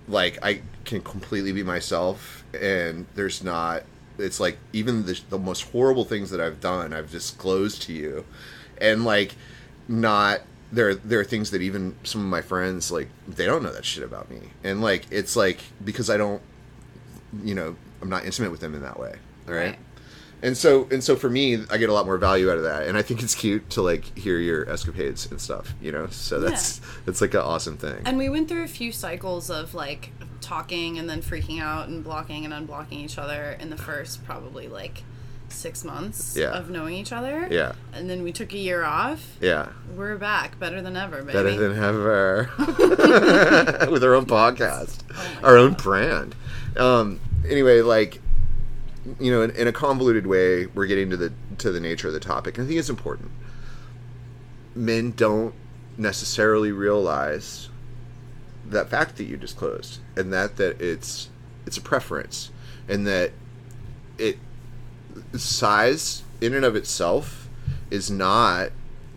like 0.08 0.38
I 0.42 0.62
can 0.84 1.00
completely 1.00 1.52
be 1.52 1.62
myself, 1.62 2.44
and 2.60 3.06
there's 3.14 3.42
not. 3.42 3.84
It's 4.20 4.40
like 4.40 4.58
even 4.72 5.06
the, 5.06 5.20
the 5.30 5.38
most 5.38 5.62
horrible 5.72 6.04
things 6.04 6.30
that 6.30 6.40
I've 6.40 6.60
done, 6.60 6.92
I've 6.92 7.10
disclosed 7.10 7.82
to 7.82 7.92
you, 7.92 8.24
and 8.80 9.04
like 9.04 9.34
not 9.88 10.42
there 10.72 10.94
there 10.94 11.18
are 11.18 11.24
things 11.24 11.50
that 11.50 11.62
even 11.62 11.96
some 12.04 12.20
of 12.20 12.28
my 12.28 12.40
friends 12.42 12.92
like 12.92 13.08
they 13.26 13.44
don't 13.44 13.62
know 13.62 13.72
that 13.72 13.84
shit 13.84 14.04
about 14.04 14.30
me. 14.30 14.40
And 14.62 14.80
like 14.80 15.06
it's 15.10 15.34
like 15.34 15.58
because 15.84 16.08
i 16.08 16.16
don't 16.16 16.40
you 17.42 17.54
know 17.54 17.74
i'm 18.02 18.08
not 18.08 18.24
intimate 18.24 18.50
with 18.50 18.60
them 18.60 18.74
in 18.74 18.82
that 18.82 18.98
way 18.98 19.14
right, 19.46 19.56
Right. 19.56 19.78
And 20.42 20.56
so 20.56 20.88
and 20.90 21.02
so 21.04 21.16
for 21.16 21.28
me 21.28 21.58
i 21.70 21.76
get 21.76 21.88
a 21.88 21.92
lot 21.92 22.06
more 22.06 22.16
value 22.18 22.50
out 22.50 22.56
of 22.56 22.62
that 22.62 22.86
and 22.86 22.96
i 22.96 23.02
think 23.02 23.22
it's 23.22 23.34
cute 23.34 23.68
to 23.70 23.82
like 23.82 24.16
hear 24.18 24.38
your 24.38 24.68
escapades 24.70 25.30
and 25.30 25.40
stuff 25.40 25.74
you 25.80 25.92
know 25.92 26.06
so 26.08 26.40
that's 26.40 26.80
that's 27.04 27.20
like 27.20 27.34
an 27.34 27.40
awesome 27.40 27.76
thing 27.76 28.00
And 28.04 28.16
we 28.18 28.28
went 28.28 28.48
through 28.48 28.64
a 28.64 28.68
few 28.68 28.92
cycles 28.92 29.50
of 29.50 29.74
like 29.74 30.12
talking 30.40 30.98
and 30.98 31.08
then 31.10 31.20
freaking 31.20 31.60
out 31.60 31.88
and 31.88 32.02
blocking 32.02 32.44
and 32.44 32.54
unblocking 32.54 32.92
each 33.04 33.18
other 33.18 33.56
in 33.60 33.68
the 33.70 33.76
first 33.76 34.24
probably 34.24 34.66
like 34.68 35.02
six 35.48 35.84
months 35.84 36.36
Yeah. 36.36 36.50
of 36.52 36.70
knowing 36.70 36.94
each 36.94 37.12
other. 37.12 37.48
Yeah. 37.50 37.72
And 37.92 38.08
then 38.08 38.22
we 38.22 38.30
took 38.32 38.52
a 38.52 38.56
year 38.58 38.84
off. 38.84 39.36
yeah 39.40 39.70
We're 39.96 40.16
back, 40.16 40.58
better 40.60 40.80
than 40.80 40.96
ever, 40.96 41.22
baby. 41.22 41.32
better 41.32 41.56
than 41.56 41.76
ever 41.82 42.50
with 43.90 44.04
our 44.04 44.14
own 44.14 44.26
podcast 44.26 45.02
Oh 45.12 45.38
our 45.42 45.56
own 45.58 45.74
brand 45.74 46.34
um 46.76 47.18
anyway 47.48 47.80
like 47.82 48.20
you 49.18 49.30
know 49.30 49.42
in, 49.42 49.50
in 49.52 49.66
a 49.66 49.72
convoluted 49.72 50.26
way 50.26 50.66
we're 50.66 50.86
getting 50.86 51.10
to 51.10 51.16
the 51.16 51.32
to 51.58 51.70
the 51.70 51.80
nature 51.80 52.08
of 52.08 52.14
the 52.14 52.20
topic. 52.20 52.58
And 52.58 52.64
i 52.64 52.68
think 52.68 52.78
it's 52.78 52.90
important. 52.90 53.30
Men 54.74 55.12
don't 55.12 55.54
necessarily 55.96 56.72
realize 56.72 57.68
that 58.66 58.88
fact 58.88 59.16
that 59.16 59.24
you 59.24 59.36
disclosed 59.36 59.98
and 60.16 60.32
that 60.32 60.56
that 60.56 60.80
it's 60.80 61.28
it's 61.66 61.76
a 61.76 61.80
preference 61.80 62.50
and 62.88 63.06
that 63.06 63.32
it 64.18 64.38
size 65.34 66.22
in 66.40 66.54
and 66.54 66.64
of 66.64 66.76
itself 66.76 67.48
is 67.90 68.10
not 68.10 68.70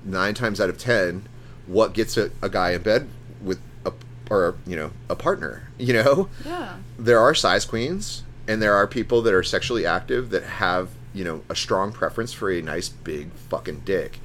nine 0.04 0.34
times 0.34 0.60
out 0.60 0.70
of 0.70 0.78
ten 0.78 1.28
what 1.68 1.94
gets 1.94 2.18
a, 2.18 2.32
a 2.42 2.50
guy 2.50 2.72
in 2.72 2.82
bed 2.82 3.08
with 3.42 3.60
a 3.86 3.94
or 4.30 4.56
you 4.66 4.76
know 4.76 4.92
a 5.10 5.16
partner 5.16 5.70
you 5.78 5.94
know? 5.94 6.30
Yeah. 6.46 6.78
there 6.98 7.20
are 7.20 7.34
size 7.34 7.66
queens 7.66 8.24
and 8.48 8.62
there 8.62 8.76
are 8.76 8.88
people 8.88 9.22
that 9.22 9.34
are 9.34 9.44
sexually 9.44 9.86
active 9.86 10.30
that 10.32 10.44
have 10.44 10.90
you 11.14 11.24
know 11.24 11.44
a 11.50 11.56
strong 11.56 11.92
preference 11.92 12.34
for 12.34 12.52
a 12.52 12.62
nice 12.62 12.90
big 12.90 13.32
fucking 13.34 13.82
dick. 13.86 14.20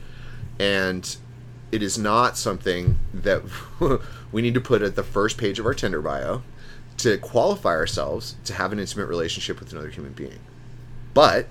And 0.58 1.16
it 1.70 1.82
is 1.82 1.98
not 1.98 2.36
something 2.36 2.98
that 3.12 3.42
we 4.32 4.42
need 4.42 4.54
to 4.54 4.60
put 4.60 4.82
at 4.82 4.96
the 4.96 5.02
first 5.02 5.38
page 5.38 5.58
of 5.58 5.66
our 5.66 5.74
tinder 5.74 6.00
bio 6.00 6.42
to 6.96 7.16
qualify 7.18 7.70
ourselves 7.70 8.34
to 8.44 8.54
have 8.54 8.72
an 8.72 8.80
intimate 8.80 9.06
relationship 9.06 9.60
with 9.60 9.70
another 9.70 9.90
human 9.90 10.12
being. 10.12 10.40
But 11.14 11.46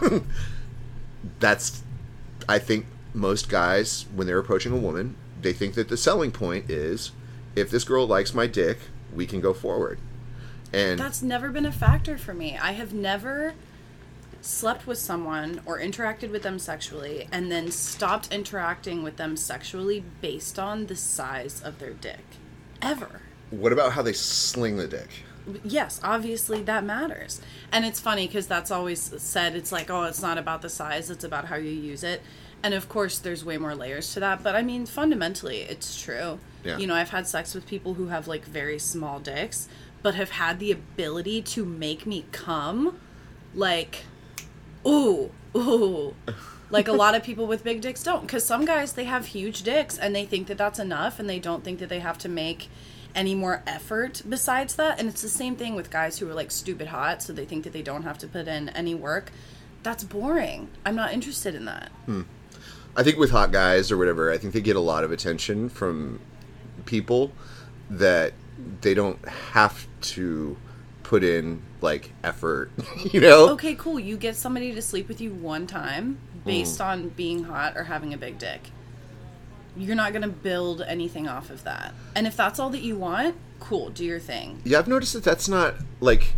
that's 1.40 1.82
i 2.48 2.58
think 2.58 2.86
most 3.14 3.48
guys 3.48 4.06
when 4.14 4.26
they're 4.26 4.38
approaching 4.38 4.72
a 4.72 4.76
woman 4.76 5.16
they 5.40 5.52
think 5.52 5.74
that 5.74 5.88
the 5.88 5.96
selling 5.96 6.30
point 6.30 6.68
is 6.70 7.12
if 7.54 7.70
this 7.70 7.84
girl 7.84 8.06
likes 8.06 8.34
my 8.34 8.46
dick 8.46 8.78
we 9.14 9.26
can 9.26 9.40
go 9.40 9.52
forward 9.52 9.98
and 10.72 10.98
That's 10.98 11.22
never 11.22 11.50
been 11.50 11.66
a 11.66 11.72
factor 11.72 12.18
for 12.18 12.34
me. 12.34 12.58
I 12.60 12.72
have 12.72 12.92
never 12.92 13.54
slept 14.40 14.86
with 14.86 14.98
someone 14.98 15.60
or 15.66 15.78
interacted 15.78 16.30
with 16.30 16.42
them 16.42 16.58
sexually 16.58 17.28
and 17.32 17.50
then 17.50 17.70
stopped 17.70 18.32
interacting 18.32 19.02
with 19.02 19.16
them 19.16 19.36
sexually 19.36 20.04
based 20.20 20.58
on 20.58 20.86
the 20.86 20.96
size 20.96 21.60
of 21.62 21.78
their 21.78 21.92
dick. 21.92 22.24
Ever. 22.80 23.22
what 23.50 23.72
about 23.72 23.92
how 23.92 24.02
they 24.02 24.12
sling 24.12 24.76
the 24.76 24.86
dick 24.86 25.08
Yes, 25.64 26.00
obviously 26.02 26.62
that 26.62 26.84
matters. 26.84 27.40
And 27.72 27.84
it's 27.84 28.00
funny 28.00 28.26
because 28.26 28.46
that's 28.46 28.70
always 28.70 29.00
said 29.22 29.56
it's 29.56 29.72
like, 29.72 29.90
oh, 29.90 30.04
it's 30.04 30.22
not 30.22 30.38
about 30.38 30.62
the 30.62 30.68
size, 30.68 31.10
it's 31.10 31.24
about 31.24 31.46
how 31.46 31.56
you 31.56 31.70
use 31.70 32.04
it. 32.04 32.22
And 32.62 32.74
of 32.74 32.88
course, 32.88 33.18
there's 33.18 33.44
way 33.44 33.56
more 33.56 33.74
layers 33.74 34.12
to 34.14 34.20
that. 34.20 34.42
But 34.42 34.56
I 34.56 34.62
mean, 34.62 34.84
fundamentally, 34.84 35.58
it's 35.60 36.00
true. 36.00 36.40
Yeah. 36.64 36.78
You 36.78 36.86
know, 36.86 36.94
I've 36.94 37.10
had 37.10 37.26
sex 37.26 37.54
with 37.54 37.66
people 37.66 37.94
who 37.94 38.08
have 38.08 38.26
like 38.26 38.44
very 38.44 38.78
small 38.78 39.20
dicks, 39.20 39.68
but 40.02 40.14
have 40.14 40.30
had 40.30 40.58
the 40.58 40.72
ability 40.72 41.42
to 41.42 41.64
make 41.64 42.06
me 42.06 42.24
come 42.32 42.98
like, 43.54 44.04
ooh, 44.86 45.30
ooh. 45.56 46.14
like 46.70 46.88
a 46.88 46.92
lot 46.92 47.14
of 47.14 47.22
people 47.22 47.46
with 47.46 47.64
big 47.64 47.80
dicks 47.80 48.02
don't 48.02 48.22
because 48.22 48.44
some 48.44 48.64
guys 48.64 48.92
they 48.92 49.04
have 49.04 49.26
huge 49.26 49.62
dicks 49.62 49.98
and 49.98 50.14
they 50.14 50.24
think 50.24 50.46
that 50.46 50.58
that's 50.58 50.78
enough 50.78 51.18
and 51.18 51.28
they 51.28 51.38
don't 51.38 51.64
think 51.64 51.78
that 51.78 51.88
they 51.88 52.00
have 52.00 52.18
to 52.18 52.28
make 52.28 52.68
any 53.14 53.34
more 53.34 53.62
effort 53.66 54.22
besides 54.28 54.76
that. 54.76 54.98
And 55.00 55.08
it's 55.08 55.22
the 55.22 55.28
same 55.28 55.56
thing 55.56 55.74
with 55.74 55.90
guys 55.90 56.18
who 56.18 56.28
are 56.28 56.34
like 56.34 56.50
stupid 56.50 56.88
hot 56.88 57.22
so 57.22 57.32
they 57.32 57.44
think 57.44 57.64
that 57.64 57.72
they 57.72 57.82
don't 57.82 58.02
have 58.02 58.18
to 58.18 58.26
put 58.26 58.48
in 58.48 58.68
any 58.70 58.94
work. 58.94 59.32
That's 59.82 60.04
boring. 60.04 60.68
I'm 60.84 60.94
not 60.94 61.12
interested 61.12 61.54
in 61.54 61.64
that. 61.64 61.90
Hmm. 62.06 62.22
I 62.96 63.02
think 63.02 63.16
with 63.16 63.30
hot 63.30 63.52
guys 63.52 63.92
or 63.92 63.96
whatever, 63.96 64.32
I 64.32 64.38
think 64.38 64.52
they 64.54 64.60
get 64.60 64.76
a 64.76 64.80
lot 64.80 65.04
of 65.04 65.12
attention 65.12 65.68
from 65.68 66.20
people 66.84 67.32
that 67.90 68.32
they 68.80 68.94
don't 68.94 69.26
have 69.28 69.86
to 70.00 70.56
put 71.02 71.24
in 71.24 71.62
like 71.80 72.12
effort, 72.22 72.70
you 73.12 73.20
know? 73.20 73.50
okay 73.50 73.74
cool 73.74 73.98
you 73.98 74.16
get 74.16 74.36
somebody 74.36 74.72
to 74.72 74.82
sleep 74.82 75.08
with 75.08 75.20
you 75.20 75.32
one 75.32 75.66
time 75.66 76.18
based 76.44 76.78
mm. 76.80 76.86
on 76.86 77.08
being 77.10 77.44
hot 77.44 77.76
or 77.76 77.84
having 77.84 78.12
a 78.12 78.18
big 78.18 78.38
dick 78.38 78.70
you're 79.76 79.96
not 79.96 80.12
going 80.12 80.22
to 80.22 80.28
build 80.28 80.82
anything 80.82 81.28
off 81.28 81.50
of 81.50 81.62
that 81.64 81.94
and 82.14 82.26
if 82.26 82.36
that's 82.36 82.58
all 82.58 82.70
that 82.70 82.82
you 82.82 82.96
want 82.96 83.36
cool 83.60 83.90
do 83.90 84.04
your 84.04 84.18
thing 84.20 84.60
Yeah, 84.64 84.78
I've 84.78 84.88
noticed 84.88 85.12
that 85.12 85.24
that's 85.24 85.48
not 85.48 85.74
like 86.00 86.34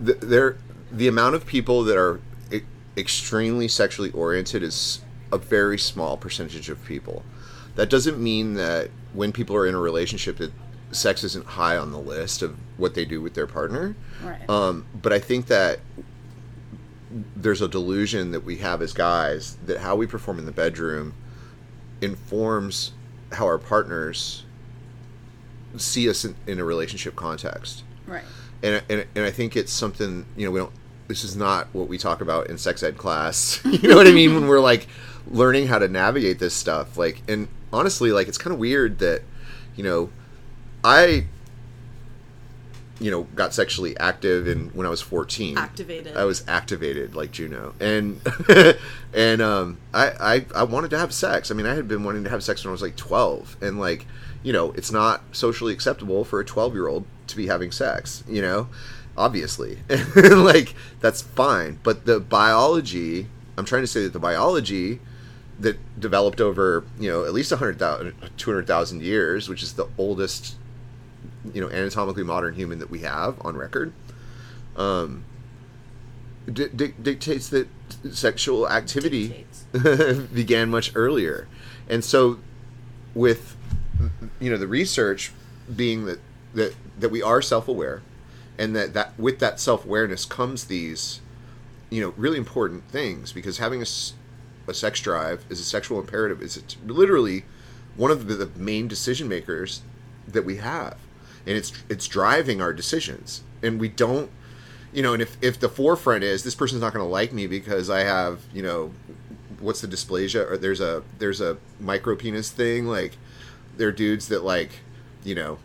the, 0.00 0.14
there. 0.14 0.56
The 0.90 1.08
amount 1.08 1.34
of 1.34 1.46
people 1.46 1.84
that 1.84 1.96
are 1.96 2.20
e- 2.52 2.60
extremely 2.96 3.68
sexually 3.68 4.10
oriented 4.12 4.62
is 4.62 5.00
a 5.32 5.38
very 5.38 5.78
small 5.78 6.16
percentage 6.16 6.68
of 6.68 6.84
people. 6.84 7.24
That 7.74 7.90
doesn't 7.90 8.18
mean 8.18 8.54
that 8.54 8.90
when 9.12 9.32
people 9.32 9.56
are 9.56 9.66
in 9.66 9.74
a 9.74 9.80
relationship, 9.80 10.38
that 10.38 10.52
sex 10.96 11.22
isn't 11.24 11.46
high 11.46 11.76
on 11.76 11.92
the 11.92 11.98
list 11.98 12.42
of 12.42 12.56
what 12.76 12.94
they 12.94 13.04
do 13.04 13.20
with 13.20 13.34
their 13.34 13.46
partner. 13.46 13.94
right 14.22 14.48
Um, 14.48 14.86
but 15.00 15.12
I 15.12 15.18
think 15.18 15.46
that 15.46 15.80
there's 17.34 17.62
a 17.62 17.68
delusion 17.68 18.32
that 18.32 18.44
we 18.44 18.56
have 18.56 18.82
as 18.82 18.92
guys 18.92 19.56
that 19.66 19.78
how 19.78 19.96
we 19.96 20.06
perform 20.06 20.38
in 20.38 20.46
the 20.46 20.52
bedroom 20.52 21.14
informs 22.00 22.92
how 23.32 23.46
our 23.46 23.58
partners 23.58 24.44
see 25.76 26.08
us 26.08 26.24
in, 26.24 26.34
in 26.46 26.58
a 26.58 26.64
relationship 26.64 27.16
context. 27.16 27.84
right 28.06 28.24
And, 28.62 28.82
and, 28.88 29.06
and 29.14 29.24
I 29.24 29.30
think 29.30 29.56
it's 29.56 29.72
something, 29.72 30.26
you 30.36 30.46
know, 30.46 30.50
we 30.50 30.60
don't, 30.60 30.72
this 31.08 31.22
is 31.22 31.36
not 31.36 31.68
what 31.72 31.88
we 31.88 31.98
talk 31.98 32.20
about 32.20 32.48
in 32.48 32.58
sex 32.58 32.82
ed 32.82 32.96
class. 32.96 33.60
you 33.64 33.88
know 33.88 33.96
what 33.96 34.06
I 34.06 34.12
mean? 34.12 34.34
When 34.34 34.48
we're 34.48 34.60
like 34.60 34.88
learning 35.30 35.68
how 35.68 35.78
to 35.78 35.88
navigate 35.88 36.38
this 36.38 36.54
stuff. 36.54 36.96
Like, 36.96 37.22
and 37.28 37.48
honestly, 37.72 38.10
like, 38.10 38.28
it's 38.28 38.38
kind 38.38 38.52
of 38.52 38.58
weird 38.58 38.98
that, 38.98 39.22
you 39.76 39.84
know, 39.84 40.10
I, 40.86 41.26
you 43.00 43.10
know, 43.10 43.24
got 43.34 43.52
sexually 43.52 43.96
active 43.98 44.46
in 44.46 44.68
when 44.68 44.86
I 44.86 44.90
was 44.90 45.00
14. 45.00 45.58
Activated. 45.58 46.16
I 46.16 46.24
was 46.24 46.44
activated 46.46 47.16
like 47.16 47.32
Juno. 47.32 47.74
And, 47.80 48.20
and, 49.14 49.42
um, 49.42 49.78
I, 49.92 50.10
I, 50.20 50.46
I 50.54 50.62
wanted 50.62 50.90
to 50.90 50.98
have 50.98 51.12
sex. 51.12 51.50
I 51.50 51.54
mean, 51.54 51.66
I 51.66 51.74
had 51.74 51.88
been 51.88 52.04
wanting 52.04 52.22
to 52.22 52.30
have 52.30 52.44
sex 52.44 52.62
when 52.62 52.70
I 52.70 52.72
was 52.72 52.82
like 52.82 52.94
12 52.94 53.56
and 53.60 53.80
like, 53.80 54.06
you 54.44 54.52
know, 54.52 54.70
it's 54.72 54.92
not 54.92 55.24
socially 55.32 55.72
acceptable 55.72 56.24
for 56.24 56.38
a 56.38 56.44
12 56.44 56.74
year 56.74 56.86
old 56.86 57.04
to 57.26 57.36
be 57.36 57.48
having 57.48 57.72
sex, 57.72 58.22
you 58.28 58.40
know, 58.40 58.68
obviously. 59.18 59.80
like, 60.16 60.76
that's 61.00 61.20
fine. 61.20 61.80
But 61.82 62.06
the 62.06 62.20
biology, 62.20 63.26
I'm 63.58 63.64
trying 63.64 63.82
to 63.82 63.88
say 63.88 64.04
that 64.04 64.12
the 64.12 64.20
biology 64.20 65.00
that 65.58 66.00
developed 66.00 66.40
over, 66.40 66.84
you 66.96 67.10
know, 67.10 67.24
at 67.24 67.32
least 67.32 67.50
100,000, 67.50 68.14
200,000 68.36 69.02
years, 69.02 69.48
which 69.48 69.64
is 69.64 69.72
the 69.72 69.88
oldest, 69.98 70.54
you 71.54 71.60
know, 71.60 71.68
anatomically 71.68 72.24
modern 72.24 72.54
human 72.54 72.78
that 72.78 72.90
we 72.90 73.00
have 73.00 73.36
on 73.40 73.56
record, 73.56 73.92
um, 74.76 75.24
di- 76.50 76.68
di- 76.68 76.94
dictates 77.00 77.48
that 77.48 77.68
sexual 78.12 78.68
activity 78.68 79.46
began 80.34 80.70
much 80.70 80.92
earlier. 80.94 81.46
And 81.88 82.04
so, 82.04 82.38
with 83.14 83.56
you 84.40 84.50
know 84.50 84.56
the 84.56 84.66
research 84.66 85.32
being 85.74 86.04
that 86.04 86.20
that 86.54 86.74
that 86.98 87.08
we 87.08 87.22
are 87.22 87.40
self-aware 87.40 88.02
and 88.58 88.76
that 88.76 88.94
that 88.94 89.18
with 89.18 89.38
that 89.38 89.58
self-awareness 89.58 90.24
comes 90.24 90.64
these 90.64 91.20
you 91.90 92.00
know 92.00 92.12
really 92.16 92.38
important 92.38 92.88
things 92.88 93.32
because 93.32 93.58
having 93.58 93.80
a, 93.80 93.86
a 94.68 94.74
sex 94.74 95.00
drive 95.00 95.44
is 95.48 95.60
a 95.60 95.64
sexual 95.64 95.98
imperative. 95.98 96.42
Is 96.42 96.56
it's 96.56 96.76
literally 96.86 97.44
one 97.96 98.10
of 98.10 98.26
the, 98.26 98.34
the 98.34 98.58
main 98.58 98.88
decision 98.88 99.28
makers 99.28 99.82
that 100.28 100.44
we 100.44 100.56
have 100.56 100.98
and 101.46 101.56
it's 101.56 101.72
it's 101.88 102.06
driving 102.06 102.60
our 102.60 102.72
decisions. 102.72 103.42
And 103.62 103.80
we 103.80 103.88
don't 103.88 104.30
you 104.92 105.02
know 105.02 105.12
and 105.12 105.22
if 105.22 105.36
if 105.42 105.58
the 105.58 105.68
forefront 105.68 106.24
is 106.24 106.42
this 106.42 106.54
person's 106.54 106.80
not 106.80 106.92
going 106.92 107.04
to 107.04 107.10
like 107.10 107.32
me 107.32 107.46
because 107.46 107.90
i 107.90 108.00
have 108.00 108.40
you 108.54 108.62
know 108.62 108.92
what's 109.60 109.80
the 109.80 109.88
dysplasia? 109.88 110.50
Or 110.50 110.56
there's 110.56 110.80
a 110.80 111.02
there's 111.18 111.40
a 111.40 111.58
micro 111.80 112.16
penis 112.16 112.50
thing 112.50 112.86
like 112.86 113.16
there 113.76 113.88
are 113.88 113.92
dudes 113.92 114.28
that 114.28 114.44
like 114.44 114.80
you 115.24 115.34
know 115.34 115.58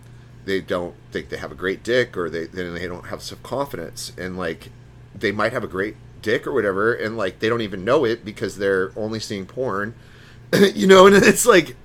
they 0.45 0.59
don't 0.59 0.95
think 1.11 1.29
they 1.29 1.37
have 1.37 1.51
a 1.51 1.55
great 1.55 1.83
dick 1.83 2.17
or 2.17 2.29
they 2.29 2.45
they 2.45 2.87
don't 2.87 3.07
have 3.07 3.21
self 3.21 3.41
confidence. 3.43 4.11
And 4.17 4.37
like 4.37 4.69
they 5.15 5.31
might 5.31 5.53
have 5.53 5.63
a 5.63 5.67
great 5.67 5.95
dick 6.21 6.45
or 6.45 6.53
whatever 6.53 6.93
and 6.93 7.17
like 7.17 7.39
they 7.39 7.49
don't 7.49 7.61
even 7.61 7.83
know 7.83 8.05
it 8.05 8.23
because 8.23 8.57
they're 8.57 8.91
only 8.95 9.19
seeing 9.19 9.45
porn 9.45 9.95
you 10.75 10.85
know? 10.85 11.07
And 11.07 11.15
it's 11.15 11.45
like 11.45 11.75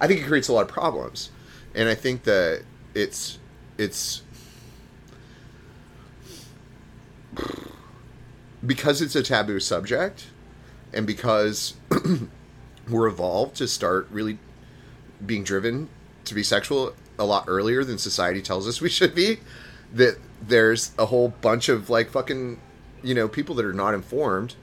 i 0.00 0.06
think 0.06 0.20
it 0.20 0.26
creates 0.26 0.48
a 0.48 0.52
lot 0.52 0.62
of 0.62 0.68
problems. 0.68 1.30
And 1.74 1.88
i 1.88 1.94
think 1.94 2.24
that 2.24 2.62
it's 2.94 3.38
it's 3.78 4.22
because 8.64 9.00
it's 9.00 9.16
a 9.16 9.22
taboo 9.22 9.60
subject 9.60 10.26
and 10.92 11.06
because 11.06 11.74
we're 12.90 13.06
evolved 13.06 13.56
to 13.56 13.66
start 13.66 14.06
really 14.10 14.38
being 15.24 15.44
driven 15.44 15.88
to 16.24 16.34
be 16.34 16.42
sexual 16.42 16.94
a 17.18 17.24
lot 17.24 17.44
earlier 17.46 17.84
than 17.84 17.98
society 17.98 18.42
tells 18.42 18.66
us 18.68 18.80
we 18.82 18.88
should 18.88 19.14
be 19.14 19.38
that 19.92 20.18
there's 20.40 20.92
a 20.98 21.06
whole 21.06 21.28
bunch 21.40 21.68
of 21.68 21.90
like 21.90 22.10
fucking 22.10 22.60
you 23.02 23.14
know 23.14 23.28
people 23.28 23.54
that 23.54 23.64
are 23.64 23.72
not 23.72 23.94
informed 23.94 24.54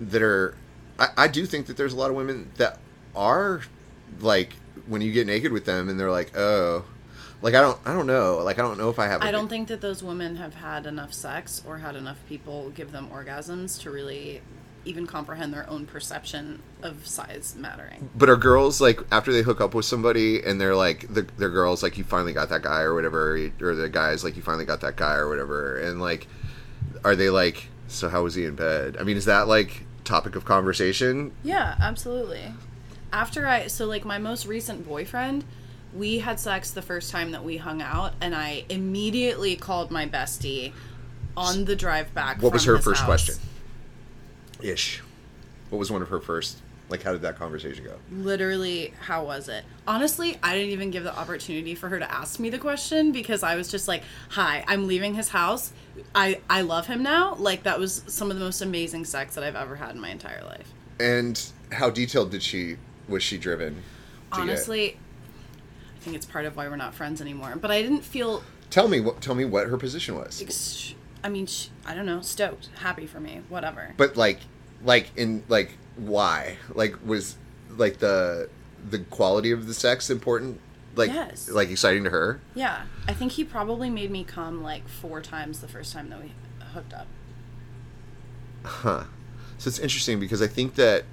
that 0.00 0.22
are 0.22 0.54
I, 0.98 1.08
I 1.16 1.28
do 1.28 1.46
think 1.46 1.66
that 1.66 1.76
there's 1.76 1.92
a 1.92 1.96
lot 1.96 2.10
of 2.10 2.16
women 2.16 2.50
that 2.56 2.78
are 3.16 3.62
like 4.20 4.54
when 4.86 5.00
you 5.00 5.12
get 5.12 5.26
naked 5.26 5.52
with 5.52 5.64
them 5.64 5.88
and 5.88 5.98
they're 5.98 6.10
like 6.10 6.36
oh 6.36 6.84
like 7.44 7.54
i 7.54 7.60
don't 7.60 7.78
i 7.84 7.92
don't 7.92 8.06
know 8.06 8.38
like 8.38 8.58
i 8.58 8.62
don't 8.62 8.78
know 8.78 8.88
if 8.88 8.98
i 8.98 9.06
have 9.06 9.22
I 9.22 9.30
don't 9.30 9.48
think 9.48 9.68
that 9.68 9.80
those 9.80 10.02
women 10.02 10.36
have 10.36 10.54
had 10.54 10.86
enough 10.86 11.12
sex 11.12 11.62
or 11.66 11.78
had 11.78 11.94
enough 11.94 12.18
people 12.28 12.70
give 12.70 12.90
them 12.90 13.10
orgasms 13.12 13.80
to 13.82 13.90
really 13.90 14.40
even 14.86 15.06
comprehend 15.06 15.52
their 15.52 15.68
own 15.68 15.86
perception 15.86 16.62
of 16.82 17.06
size 17.06 17.56
mattering. 17.58 18.10
But 18.14 18.28
are 18.28 18.36
girls 18.36 18.80
like 18.80 19.00
after 19.10 19.32
they 19.32 19.42
hook 19.42 19.60
up 19.60 19.74
with 19.74 19.84
somebody 19.84 20.42
and 20.42 20.60
they're 20.60 20.76
like 20.76 21.12
the 21.12 21.22
their 21.38 21.48
girls 21.48 21.82
like 21.82 21.96
you 21.96 22.04
finally 22.04 22.32
got 22.32 22.48
that 22.50 22.62
guy 22.62 22.80
or 22.80 22.94
whatever 22.94 23.50
or 23.60 23.74
the 23.74 23.88
guys 23.88 24.24
like 24.24 24.36
you 24.36 24.42
finally 24.42 24.64
got 24.64 24.80
that 24.82 24.96
guy 24.96 25.14
or 25.14 25.28
whatever 25.28 25.78
and 25.78 26.00
like 26.00 26.26
are 27.02 27.16
they 27.16 27.30
like 27.30 27.68
so 27.88 28.08
how 28.08 28.22
was 28.22 28.34
he 28.34 28.44
in 28.44 28.54
bed? 28.56 28.96
I 28.98 29.04
mean 29.04 29.16
is 29.16 29.24
that 29.24 29.48
like 29.48 29.84
topic 30.04 30.36
of 30.36 30.44
conversation? 30.44 31.32
Yeah, 31.42 31.76
absolutely. 31.80 32.52
After 33.12 33.46
I, 33.46 33.68
so 33.68 33.86
like 33.86 34.04
my 34.04 34.18
most 34.18 34.46
recent 34.46 34.86
boyfriend, 34.86 35.44
we 35.94 36.18
had 36.18 36.40
sex 36.40 36.70
the 36.70 36.82
first 36.82 37.10
time 37.10 37.32
that 37.32 37.44
we 37.44 37.56
hung 37.56 37.82
out, 37.82 38.14
and 38.20 38.34
I 38.34 38.64
immediately 38.68 39.56
called 39.56 39.90
my 39.90 40.06
bestie 40.06 40.72
on 41.36 41.64
the 41.64 41.76
drive 41.76 42.12
back. 42.14 42.42
What 42.42 42.52
was 42.52 42.64
her 42.64 42.78
first 42.78 43.00
house. 43.00 43.06
question? 43.06 43.34
Ish. 44.62 45.02
What 45.70 45.78
was 45.78 45.90
one 45.90 46.02
of 46.02 46.08
her 46.08 46.20
first 46.20 46.58
like 46.88 47.02
how 47.02 47.12
did 47.12 47.22
that 47.22 47.36
conversation 47.36 47.84
go? 47.84 47.96
Literally, 48.12 48.92
how 49.00 49.24
was 49.24 49.48
it? 49.48 49.64
Honestly, 49.86 50.38
I 50.42 50.54
didn't 50.54 50.70
even 50.70 50.90
give 50.90 51.04
the 51.04 51.16
opportunity 51.16 51.74
for 51.74 51.88
her 51.88 51.98
to 51.98 52.10
ask 52.10 52.38
me 52.38 52.50
the 52.50 52.58
question 52.58 53.10
because 53.12 53.42
I 53.42 53.56
was 53.56 53.70
just 53.70 53.88
like, 53.88 54.02
"Hi, 54.30 54.64
I'm 54.68 54.86
leaving 54.86 55.14
his 55.14 55.30
house. 55.30 55.72
I 56.14 56.40
I 56.48 56.60
love 56.60 56.86
him 56.86 57.02
now." 57.02 57.34
Like 57.36 57.62
that 57.62 57.78
was 57.78 58.02
some 58.06 58.30
of 58.30 58.38
the 58.38 58.44
most 58.44 58.60
amazing 58.60 59.06
sex 59.06 59.34
that 59.34 59.44
I've 59.44 59.56
ever 59.56 59.76
had 59.76 59.94
in 59.94 60.00
my 60.00 60.10
entire 60.10 60.44
life. 60.44 60.72
And 61.00 61.42
how 61.72 61.90
detailed 61.90 62.30
did 62.30 62.42
she 62.42 62.76
was 63.08 63.22
she 63.22 63.38
driven? 63.38 63.82
Honestly, 64.30 64.98
think 66.04 66.14
it's 66.16 66.26
part 66.26 66.44
of 66.44 66.54
why 66.56 66.68
we're 66.68 66.76
not 66.76 66.94
friends 66.94 67.20
anymore. 67.20 67.54
But 67.60 67.70
I 67.70 67.82
didn't 67.82 68.02
feel 68.02 68.42
tell 68.70 68.88
me 68.88 69.00
what 69.00 69.20
tell 69.20 69.34
me 69.34 69.44
what 69.44 69.68
her 69.68 69.76
position 69.76 70.14
was. 70.14 70.40
ex- 70.42 70.94
I 71.24 71.30
mean, 71.30 71.46
sh- 71.46 71.68
I 71.86 71.94
don't 71.94 72.04
know, 72.06 72.20
stoked, 72.20 72.68
happy 72.80 73.06
for 73.06 73.18
me, 73.20 73.40
whatever. 73.48 73.94
But 73.96 74.16
like 74.16 74.40
like 74.84 75.10
in 75.16 75.42
like 75.48 75.72
why? 75.96 76.58
Like 76.74 76.96
was 77.04 77.36
like 77.70 77.98
the 77.98 78.48
the 78.88 78.98
quality 78.98 79.50
of 79.50 79.66
the 79.66 79.74
sex 79.74 80.10
important? 80.10 80.60
Like 80.96 81.10
Yes. 81.12 81.48
like 81.50 81.70
exciting 81.70 82.04
to 82.04 82.10
her? 82.10 82.40
yeah, 82.54 82.82
I 83.08 83.14
think 83.14 83.32
he 83.32 83.42
probably 83.42 83.90
made 83.90 84.10
me 84.12 84.22
come 84.22 84.62
like 84.62 84.86
four 84.86 85.20
times 85.22 85.60
the 85.60 85.66
first 85.68 85.92
time 85.92 86.08
that 86.10 86.22
we 86.22 86.32
hooked 86.72 86.92
up. 86.92 87.06
Huh. 88.64 89.04
So 89.58 89.68
it's 89.68 89.78
interesting 89.78 90.20
because 90.20 90.40
I 90.42 90.46
think 90.46 90.74
that 90.76 91.04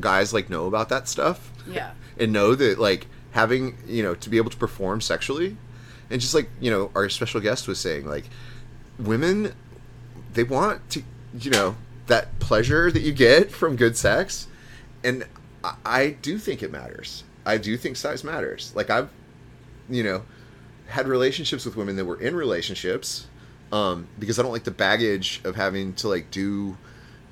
guys 0.00 0.32
like 0.34 0.48
know 0.50 0.66
about 0.66 0.88
that 0.88 1.06
stuff 1.08 1.50
Yeah. 1.66 1.92
and 2.18 2.32
know 2.32 2.54
that 2.54 2.78
like 2.78 3.06
having, 3.32 3.76
you 3.86 4.02
know, 4.02 4.14
to 4.14 4.30
be 4.30 4.36
able 4.36 4.50
to 4.50 4.56
perform 4.56 5.00
sexually 5.00 5.56
and 6.10 6.20
just 6.20 6.34
like, 6.34 6.50
you 6.60 6.70
know, 6.70 6.90
our 6.94 7.08
special 7.08 7.40
guest 7.40 7.68
was 7.68 7.78
saying 7.78 8.06
like 8.06 8.24
women 8.98 9.54
they 10.34 10.44
want 10.44 10.88
to 10.90 11.02
you 11.38 11.50
know 11.50 11.76
that 12.06 12.38
pleasure 12.40 12.90
that 12.90 13.00
you 13.00 13.12
get 13.12 13.50
from 13.52 13.76
good 13.76 13.96
sex, 13.96 14.48
and 15.04 15.26
I, 15.62 15.74
I 15.84 16.10
do 16.22 16.38
think 16.38 16.62
it 16.62 16.72
matters. 16.72 17.24
I 17.46 17.56
do 17.56 17.76
think 17.76 17.96
size 17.96 18.24
matters. 18.24 18.72
Like 18.74 18.90
I've, 18.90 19.08
you 19.88 20.02
know, 20.02 20.22
had 20.88 21.06
relationships 21.06 21.64
with 21.64 21.76
women 21.76 21.96
that 21.96 22.04
were 22.04 22.20
in 22.20 22.34
relationships, 22.34 23.26
um, 23.72 24.08
because 24.18 24.38
I 24.38 24.42
don't 24.42 24.52
like 24.52 24.64
the 24.64 24.72
baggage 24.72 25.40
of 25.44 25.56
having 25.56 25.94
to 25.94 26.08
like 26.08 26.30
do, 26.30 26.76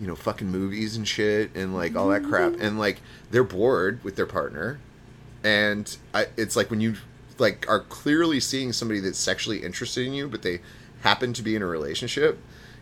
you 0.00 0.06
know, 0.06 0.14
fucking 0.14 0.48
movies 0.48 0.96
and 0.96 1.06
shit 1.06 1.54
and 1.56 1.74
like 1.74 1.96
all 1.96 2.08
that 2.08 2.22
crap. 2.22 2.54
And 2.60 2.78
like 2.78 3.00
they're 3.30 3.44
bored 3.44 4.02
with 4.04 4.16
their 4.16 4.26
partner, 4.26 4.78
and 5.44 5.96
I, 6.14 6.26
it's 6.36 6.56
like 6.56 6.70
when 6.70 6.80
you 6.80 6.94
like 7.38 7.66
are 7.68 7.80
clearly 7.80 8.40
seeing 8.40 8.72
somebody 8.72 9.00
that's 9.00 9.18
sexually 9.18 9.62
interested 9.62 10.06
in 10.06 10.12
you, 10.12 10.28
but 10.28 10.42
they 10.42 10.60
happen 11.02 11.32
to 11.32 11.42
be 11.42 11.54
in 11.54 11.62
a 11.62 11.66
relationship, 11.66 12.38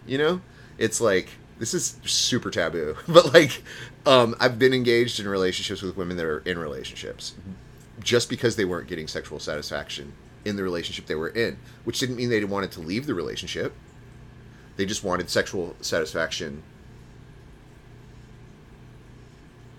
you 0.07 0.19
know, 0.19 0.40
it's 0.79 1.01
like 1.01 1.31
this 1.59 1.75
is 1.75 1.99
super 2.05 2.51
taboo. 2.51 2.97
But 3.09 3.33
like, 3.33 3.62
um, 4.05 4.35
I've 4.40 4.59
been 4.59 4.73
engaged 4.75 5.21
in 5.21 5.29
relationships 5.29 5.83
with 5.83 5.97
women 5.97 6.16
that 6.16 6.27
are 6.27 6.40
in 6.40 6.59
relationships, 6.59 7.35
just 8.01 8.29
because 8.29 8.57
they 8.57 8.64
weren't 8.64 8.88
getting 8.88 9.09
sexual 9.09 9.38
satisfaction 9.38 10.12
in 10.45 10.57
the 10.57 10.62
relationship 10.62 11.07
they 11.07 11.14
were 11.14 11.29
in, 11.29 11.59
which 11.85 11.99
didn't 11.99 12.16
mean 12.16 12.31
they 12.31 12.45
wanted 12.45 12.71
to 12.73 12.81
leave 12.81 13.07
the 13.07 13.14
relationship. 13.14 13.75
They 14.77 14.87
just 14.87 15.03
wanted 15.03 15.31
sexual 15.31 15.75
satisfaction. 15.81 16.62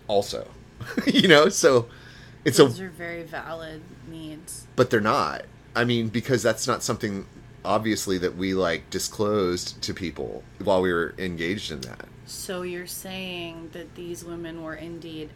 Also, 0.08 0.48
you 1.08 1.28
know, 1.28 1.50
so 1.50 1.88
it's 2.47 2.60
a 2.60 2.63
Those 2.63 2.79
are 2.79 2.89
very 2.89 3.23
valid 3.23 3.81
needs. 4.10 4.67
but 4.75 4.89
they're 4.89 5.01
not. 5.01 5.43
I 5.75 5.83
mean, 5.83 6.07
because 6.07 6.41
that's 6.41 6.65
not 6.65 6.81
something 6.81 7.27
obviously 7.65 8.17
that 8.19 8.38
we 8.38 8.53
like 8.53 8.89
disclosed 8.89 9.81
to 9.81 9.93
people 9.93 10.43
while 10.63 10.81
we 10.81 10.91
were 10.91 11.13
engaged 11.17 11.71
in 11.71 11.81
that. 11.81 12.05
So 12.25 12.62
you're 12.62 12.88
saying 12.88 13.71
that 13.73 13.95
these 13.95 14.23
women 14.23 14.63
were 14.63 14.75
indeed 14.75 15.29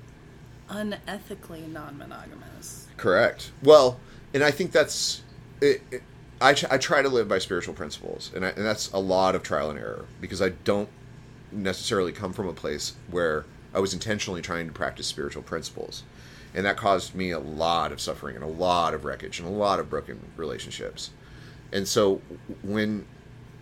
unethically 0.70 1.70
non-monogamous. 1.70 2.88
Correct. 2.96 3.52
Well, 3.62 4.00
and 4.34 4.44
I 4.44 4.52
think 4.52 4.72
that's 4.72 5.22
it. 5.62 5.82
it 5.92 6.04
I, 6.40 6.56
I 6.72 6.78
try 6.80 7.04
to 7.04 7.10
live 7.10 7.28
by 7.28 7.38
spiritual 7.38 7.76
principles, 7.76 8.32
and, 8.34 8.44
I, 8.44 8.50
and 8.50 8.66
that's 8.66 8.92
a 8.94 8.98
lot 8.98 9.36
of 9.36 9.44
trial 9.44 9.70
and 9.70 9.78
error 9.78 10.06
because 10.20 10.42
I 10.42 10.50
don't 10.50 10.90
necessarily 11.52 12.12
come 12.12 12.34
from 12.34 12.48
a 12.48 12.54
place 12.54 12.94
where 13.12 13.46
I 13.76 13.80
was 13.80 13.94
intentionally 13.94 14.42
trying 14.42 14.66
to 14.66 14.74
practice 14.74 15.06
spiritual 15.06 15.44
principles. 15.44 16.04
And 16.54 16.66
that 16.66 16.78
caused 16.78 17.16
me 17.16 17.32
a 17.32 17.40
lot 17.40 17.92
of 17.92 18.02
suffering 18.02 18.36
and 18.36 18.44
a 18.44 18.48
lot 18.48 18.94
of 18.94 19.06
wreckage 19.06 19.40
and 19.40 19.48
a 19.48 19.52
lot 19.52 19.80
of 19.80 19.90
broken 19.90 20.20
relationships. 20.36 21.12
And 21.72 21.88
so 21.88 22.22
when 22.62 23.06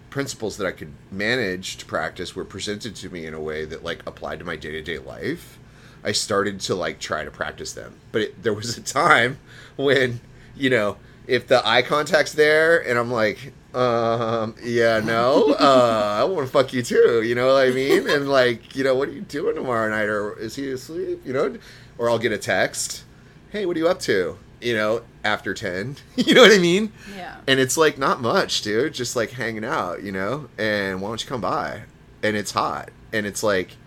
principles 0.09 0.57
that 0.57 0.65
I 0.65 0.71
could 0.71 0.93
manage 1.11 1.77
to 1.77 1.85
practice 1.85 2.35
were 2.35 2.45
presented 2.45 2.95
to 2.95 3.09
me 3.09 3.25
in 3.25 3.33
a 3.33 3.39
way 3.39 3.65
that 3.65 3.83
like 3.83 4.01
applied 4.07 4.39
to 4.39 4.45
my 4.45 4.55
day-to-day 4.55 4.97
life, 4.97 5.59
I 6.03 6.13
started 6.13 6.59
to 6.61 6.75
like 6.75 6.99
try 6.99 7.23
to 7.23 7.31
practice 7.31 7.73
them. 7.73 7.95
But 8.11 8.21
it, 8.21 8.43
there 8.43 8.53
was 8.53 8.77
a 8.77 8.81
time 9.01 9.37
when, 9.75 10.21
you 10.55 10.69
know, 10.69 10.97
if 11.27 11.47
the 11.47 11.65
eye 11.67 11.83
contact's 11.83 12.33
there 12.33 12.79
and 12.79 12.97
I'm 12.97 13.11
like, 13.11 13.53
um, 13.73 14.55
yeah, 14.63 14.99
no, 14.99 15.53
uh, 15.59 16.17
I 16.19 16.23
want 16.23 16.47
to 16.47 16.51
fuck 16.51 16.73
you 16.73 16.81
too, 16.81 17.21
you 17.21 17.35
know 17.35 17.53
what 17.53 17.67
I 17.67 17.71
mean? 17.71 18.09
And 18.09 18.27
like, 18.27 18.75
you 18.75 18.83
know, 18.83 18.95
what 18.95 19.09
are 19.09 19.11
you 19.11 19.21
doing 19.21 19.55
tomorrow 19.55 19.89
night? 19.89 20.09
Or 20.09 20.37
is 20.39 20.55
he 20.55 20.71
asleep? 20.71 21.21
You 21.25 21.33
know, 21.33 21.57
or 21.97 22.09
I'll 22.09 22.19
get 22.19 22.31
a 22.31 22.37
text, 22.37 23.03
hey, 23.51 23.65
what 23.65 23.75
are 23.75 23.79
you 23.79 23.87
up 23.87 23.99
to? 24.01 24.37
You 24.59 24.75
know, 24.75 25.03
after 25.23 25.53
10, 25.53 25.97
you 26.15 26.33
know 26.33 26.41
what 26.41 26.51
I 26.51 26.57
mean? 26.57 26.91
Yeah. 27.15 27.35
And 27.47 27.59
it's 27.59 27.77
like 27.77 27.97
not 27.97 28.21
much, 28.21 28.61
dude. 28.61 28.93
Just 28.93 29.15
like 29.15 29.31
hanging 29.31 29.63
out, 29.63 30.03
you 30.03 30.11
know. 30.11 30.49
And 30.57 31.01
why 31.01 31.09
don't 31.09 31.23
you 31.23 31.29
come 31.29 31.41
by? 31.41 31.83
And 32.23 32.35
it's 32.35 32.51
hot, 32.51 32.89
and 33.13 33.25
it's 33.25 33.43
like 33.43 33.77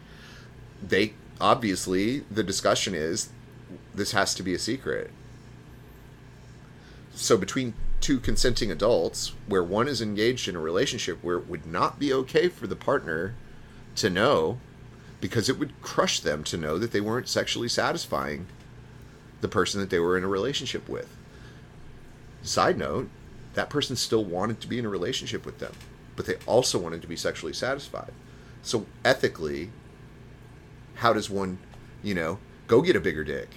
they 0.83 1.13
obviously 1.41 2.21
the 2.31 2.43
discussion 2.43 2.95
is 2.95 3.29
this 3.95 4.13
has 4.13 4.35
to 4.37 4.43
be 4.43 4.55
a 4.55 4.59
secret. 4.59 5.11
So 7.15 7.37
between 7.37 7.75
two 8.03 8.19
consenting 8.19 8.71
adults, 8.71 9.33
where 9.47 9.63
one 9.63 9.89
is 9.89 10.03
engaged 10.03 10.49
in 10.49 10.57
a 10.57 10.61
relationship 10.61 11.23
where 11.23 11.37
it 11.37 11.49
would 11.49 11.65
not 11.65 11.99
be 11.99 12.13
okay 12.13 12.49
for 12.49 12.67
the 12.67 12.77
partner 12.77 13.35
to 13.97 14.11
know, 14.11 14.59
because 15.21 15.49
it 15.49 15.59
would 15.59 15.81
crush 15.81 16.21
them 16.21 16.43
to 16.45 16.57
know 16.57 16.79
that 16.79 16.93
they 16.93 17.01
weren't 17.01 17.29
sexually 17.29 17.69
satisfying 17.69 18.47
the 19.41 19.49
person 19.49 19.81
that 19.81 19.91
they 19.91 19.99
were 19.99 20.19
in 20.19 20.25
a 20.25 20.29
relationship 20.29 20.89
with. 20.89 21.17
Side 22.43 22.77
note, 22.77 23.09
that 23.55 23.71
person 23.71 23.97
still 23.97 24.25
wanted 24.25 24.61
to 24.61 24.69
be 24.69 24.79
in 24.79 24.85
a 24.85 24.89
relationship 24.89 25.47
with 25.47 25.59
them, 25.59 25.73
but 26.17 26.27
they 26.27 26.37
also 26.47 26.79
wanted 26.79 27.03
to 27.03 27.09
be 27.09 27.17
sexually 27.17 27.53
satisfied. 27.53 28.13
So 28.63 28.87
ethically, 29.05 29.71
how 30.97 31.13
does 31.13 31.31
one, 31.31 31.59
you 32.03 32.15
know, 32.15 32.39
go 32.67 32.83
get 32.83 32.97
a 32.97 33.01
bigger 33.01 33.25
dick? 33.25 33.51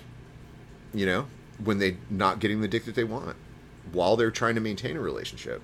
You 0.94 1.06
know, 1.06 1.26
when 1.64 1.80
they're 1.80 1.98
not 2.10 2.40
getting 2.40 2.62
the 2.62 2.68
dick 2.68 2.86
that 2.86 2.96
they 2.96 3.04
want 3.04 3.36
while 3.92 4.16
they're 4.16 4.32
trying 4.32 4.56
to 4.56 4.62
maintain 4.62 4.98
a 4.98 5.02
relationship. 5.02 5.62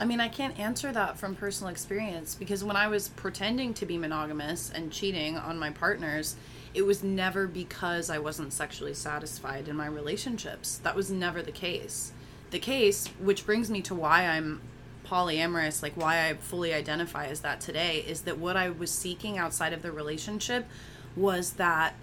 I 0.00 0.04
mean, 0.04 0.20
I 0.20 0.28
can't 0.28 0.58
answer 0.58 0.92
that 0.92 1.18
from 1.18 1.34
personal 1.34 1.70
experience 1.70 2.34
because 2.36 2.62
when 2.62 2.76
I 2.76 2.86
was 2.86 3.08
pretending 3.08 3.74
to 3.74 3.86
be 3.86 3.98
monogamous 3.98 4.70
and 4.70 4.92
cheating 4.92 5.36
on 5.36 5.58
my 5.58 5.70
partners, 5.70 6.36
it 6.72 6.82
was 6.82 7.02
never 7.02 7.48
because 7.48 8.08
I 8.08 8.18
wasn't 8.18 8.52
sexually 8.52 8.94
satisfied 8.94 9.66
in 9.66 9.74
my 9.74 9.86
relationships. 9.86 10.78
That 10.78 10.94
was 10.94 11.10
never 11.10 11.42
the 11.42 11.50
case. 11.50 12.12
The 12.50 12.60
case, 12.60 13.08
which 13.18 13.44
brings 13.44 13.70
me 13.70 13.82
to 13.82 13.94
why 13.94 14.24
I'm 14.24 14.60
polyamorous, 15.04 15.82
like 15.82 15.94
why 15.96 16.28
I 16.28 16.34
fully 16.34 16.72
identify 16.72 17.26
as 17.26 17.40
that 17.40 17.60
today, 17.60 18.04
is 18.06 18.22
that 18.22 18.38
what 18.38 18.56
I 18.56 18.70
was 18.70 18.92
seeking 18.92 19.36
outside 19.36 19.72
of 19.72 19.82
the 19.82 19.90
relationship 19.90 20.66
was 21.16 21.54
that 21.54 21.94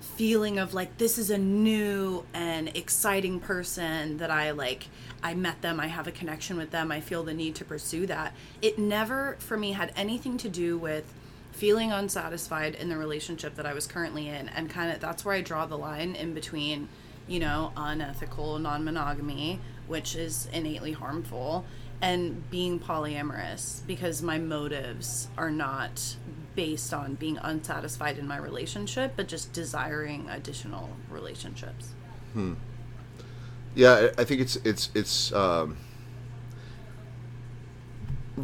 feeling 0.00 0.58
of 0.58 0.74
like 0.74 0.96
this 0.98 1.18
is 1.18 1.30
a 1.30 1.38
new 1.38 2.24
and 2.32 2.74
exciting 2.76 3.38
person 3.38 4.16
that 4.18 4.30
I 4.30 4.50
like 4.50 4.88
I 5.22 5.34
met 5.34 5.60
them, 5.60 5.78
I 5.78 5.86
have 5.88 6.06
a 6.06 6.12
connection 6.12 6.56
with 6.56 6.70
them, 6.70 6.90
I 6.90 7.00
feel 7.00 7.22
the 7.22 7.34
need 7.34 7.54
to 7.56 7.64
pursue 7.64 8.06
that. 8.06 8.34
It 8.62 8.78
never 8.78 9.36
for 9.38 9.56
me 9.56 9.72
had 9.72 9.92
anything 9.94 10.38
to 10.38 10.48
do 10.48 10.78
with 10.78 11.12
feeling 11.52 11.92
unsatisfied 11.92 12.74
in 12.74 12.88
the 12.88 12.96
relationship 12.96 13.56
that 13.56 13.66
I 13.66 13.74
was 13.74 13.86
currently 13.86 14.28
in 14.28 14.48
and 14.48 14.70
kind 14.70 14.90
of 14.92 15.00
that's 15.00 15.24
where 15.24 15.34
I 15.34 15.42
draw 15.42 15.66
the 15.66 15.76
line 15.76 16.14
in 16.14 16.32
between, 16.32 16.88
you 17.28 17.38
know, 17.38 17.72
unethical 17.76 18.58
non-monogamy, 18.58 19.60
which 19.86 20.16
is 20.16 20.48
innately 20.52 20.92
harmful, 20.92 21.66
and 22.00 22.48
being 22.50 22.78
polyamorous 22.78 23.86
because 23.86 24.22
my 24.22 24.38
motives 24.38 25.28
are 25.36 25.50
not 25.50 26.16
based 26.60 26.92
on 26.92 27.14
being 27.14 27.38
unsatisfied 27.38 28.18
in 28.18 28.28
my 28.28 28.36
relationship, 28.36 29.14
but 29.16 29.26
just 29.26 29.50
desiring 29.54 30.28
additional 30.28 30.90
relationships. 31.08 31.94
Hmm. 32.34 32.52
Yeah, 33.74 34.10
I 34.18 34.24
think 34.24 34.42
it's 34.42 34.56
it's 34.56 34.90
it's 34.94 35.32
um, 35.32 35.78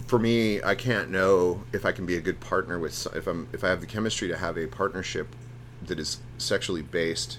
for 0.07 0.19
me. 0.19 0.63
I 0.63 0.75
can't 0.75 1.11
know 1.11 1.65
if 1.75 1.85
I 1.85 1.93
can 1.93 2.07
be 2.07 2.17
a 2.17 2.23
good 2.23 2.41
partner 2.41 2.79
with 2.79 3.07
if 3.15 3.27
I'm 3.27 3.49
if 3.53 3.63
I 3.63 3.69
have 3.69 3.83
the 3.83 3.87
chemistry 3.87 4.29
to 4.29 4.39
have 4.39 4.57
a 4.57 4.67
partnership 4.67 5.37
that 5.87 6.01
is 6.01 6.17
sexually 6.39 6.81
based 6.81 7.39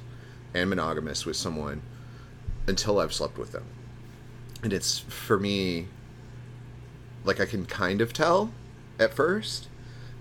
and 0.53 0.69
monogamous 0.69 1.25
with 1.25 1.37
someone 1.37 1.81
until 2.67 2.99
I've 2.99 3.13
slept 3.13 3.39
with 3.39 3.51
them. 3.51 3.65
And 4.61 4.71
it's 4.71 4.99
for 4.99 5.39
me 5.39 5.87
like 7.23 7.39
I 7.39 7.47
can 7.47 7.65
kind 7.65 7.99
of 7.99 8.13
tell 8.13 8.51
at 8.99 9.15
first, 9.15 9.69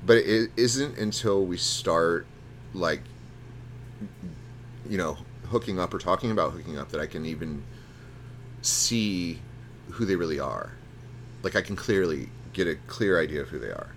but 0.06 0.18
it 0.18 0.50
isn't 0.56 0.96
until 0.96 1.44
we 1.44 1.56
start 1.56 2.26
like 2.72 3.02
you 4.88 4.96
know 4.96 5.18
hooking 5.48 5.78
up 5.78 5.92
or 5.92 5.98
talking 5.98 6.30
about 6.30 6.52
hooking 6.52 6.78
up 6.78 6.90
that 6.90 7.00
I 7.00 7.06
can 7.06 7.26
even 7.26 7.62
see 8.62 9.40
who 9.90 10.04
they 10.04 10.16
really 10.16 10.40
are. 10.40 10.72
Like 11.42 11.56
I 11.56 11.62
can 11.62 11.76
clearly 11.76 12.28
get 12.52 12.66
a 12.66 12.76
clear 12.86 13.20
idea 13.20 13.42
of 13.42 13.48
who 13.48 13.58
they 13.58 13.68
are, 13.68 13.92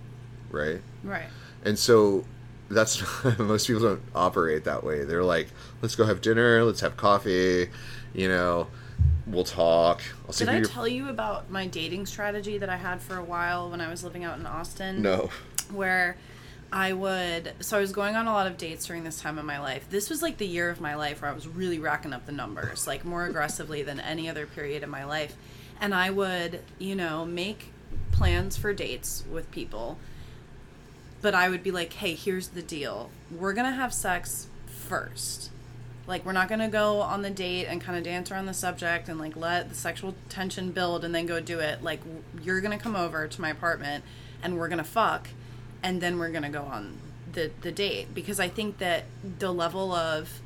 right? 0.50 0.80
Right. 1.02 1.28
And 1.64 1.78
so 1.78 2.24
that's 2.70 3.02
most 3.38 3.66
people 3.66 3.82
don't 3.82 4.02
operate 4.14 4.64
that 4.64 4.84
way. 4.84 5.04
They're 5.04 5.24
like, 5.24 5.48
let's 5.82 5.96
go 5.96 6.04
have 6.04 6.20
dinner, 6.20 6.64
let's 6.64 6.80
have 6.80 6.96
coffee, 6.96 7.68
you 8.14 8.28
know, 8.28 8.68
we'll 9.26 9.44
talk. 9.44 10.02
I'll 10.26 10.32
see 10.32 10.44
Did 10.44 10.54
I 10.54 10.60
tell 10.62 10.86
you 10.86 11.08
about 11.08 11.50
my 11.50 11.66
dating 11.66 12.06
strategy 12.06 12.58
that 12.58 12.68
I 12.68 12.76
had 12.76 13.00
for 13.00 13.16
a 13.16 13.24
while 13.24 13.70
when 13.70 13.80
I 13.80 13.88
was 13.88 14.04
living 14.04 14.24
out 14.24 14.38
in 14.38 14.46
Austin? 14.46 15.02
No. 15.02 15.30
Where 15.72 16.16
I 16.72 16.92
would 16.92 17.52
so 17.60 17.78
I 17.78 17.80
was 17.80 17.92
going 17.92 18.14
on 18.14 18.26
a 18.26 18.32
lot 18.32 18.46
of 18.46 18.56
dates 18.56 18.86
during 18.86 19.04
this 19.04 19.20
time 19.20 19.38
of 19.38 19.44
my 19.44 19.58
life. 19.58 19.88
This 19.90 20.08
was 20.08 20.22
like 20.22 20.38
the 20.38 20.46
year 20.46 20.70
of 20.70 20.80
my 20.80 20.94
life 20.94 21.22
where 21.22 21.30
I 21.30 21.34
was 21.34 21.48
really 21.48 21.78
racking 21.78 22.12
up 22.12 22.26
the 22.26 22.32
numbers, 22.32 22.86
like 22.86 23.04
more 23.04 23.26
aggressively 23.26 23.82
than 23.82 23.98
any 23.98 24.28
other 24.28 24.46
period 24.46 24.82
in 24.82 24.90
my 24.90 25.04
life. 25.04 25.34
And 25.80 25.94
I 25.94 26.10
would, 26.10 26.60
you 26.78 26.94
know, 26.94 27.24
make 27.24 27.72
plans 28.12 28.56
for 28.56 28.72
dates 28.72 29.24
with 29.30 29.50
people. 29.50 29.98
But 31.22 31.34
I 31.34 31.48
would 31.48 31.62
be 31.62 31.70
like, 31.70 31.92
"Hey, 31.94 32.14
here's 32.14 32.48
the 32.48 32.62
deal. 32.62 33.10
We're 33.30 33.52
going 33.52 33.66
to 33.66 33.76
have 33.76 33.92
sex 33.92 34.46
first. 34.66 35.50
Like 36.06 36.24
we're 36.24 36.32
not 36.32 36.48
going 36.48 36.60
to 36.60 36.68
go 36.68 37.00
on 37.00 37.22
the 37.22 37.30
date 37.30 37.66
and 37.66 37.80
kind 37.80 37.96
of 37.96 38.02
dance 38.02 38.30
around 38.30 38.46
the 38.46 38.54
subject 38.54 39.08
and 39.08 39.18
like 39.18 39.36
let 39.36 39.68
the 39.68 39.74
sexual 39.74 40.14
tension 40.28 40.72
build 40.72 41.04
and 41.04 41.14
then 41.14 41.26
go 41.26 41.40
do 41.40 41.60
it. 41.60 41.82
Like 41.82 42.00
you're 42.42 42.60
going 42.60 42.76
to 42.76 42.82
come 42.82 42.96
over 42.96 43.28
to 43.28 43.40
my 43.40 43.50
apartment 43.50 44.04
and 44.42 44.58
we're 44.58 44.68
going 44.68 44.78
to 44.78 44.84
fuck 44.84 45.28
and 45.82 46.00
then 46.00 46.18
we're 46.18 46.30
gonna 46.30 46.50
go 46.50 46.62
on 46.62 46.98
the 47.32 47.50
the 47.62 47.72
date 47.72 48.14
because 48.14 48.40
I 48.40 48.48
think 48.48 48.78
that 48.78 49.04
the 49.38 49.52
level 49.52 49.92
of 49.92 50.40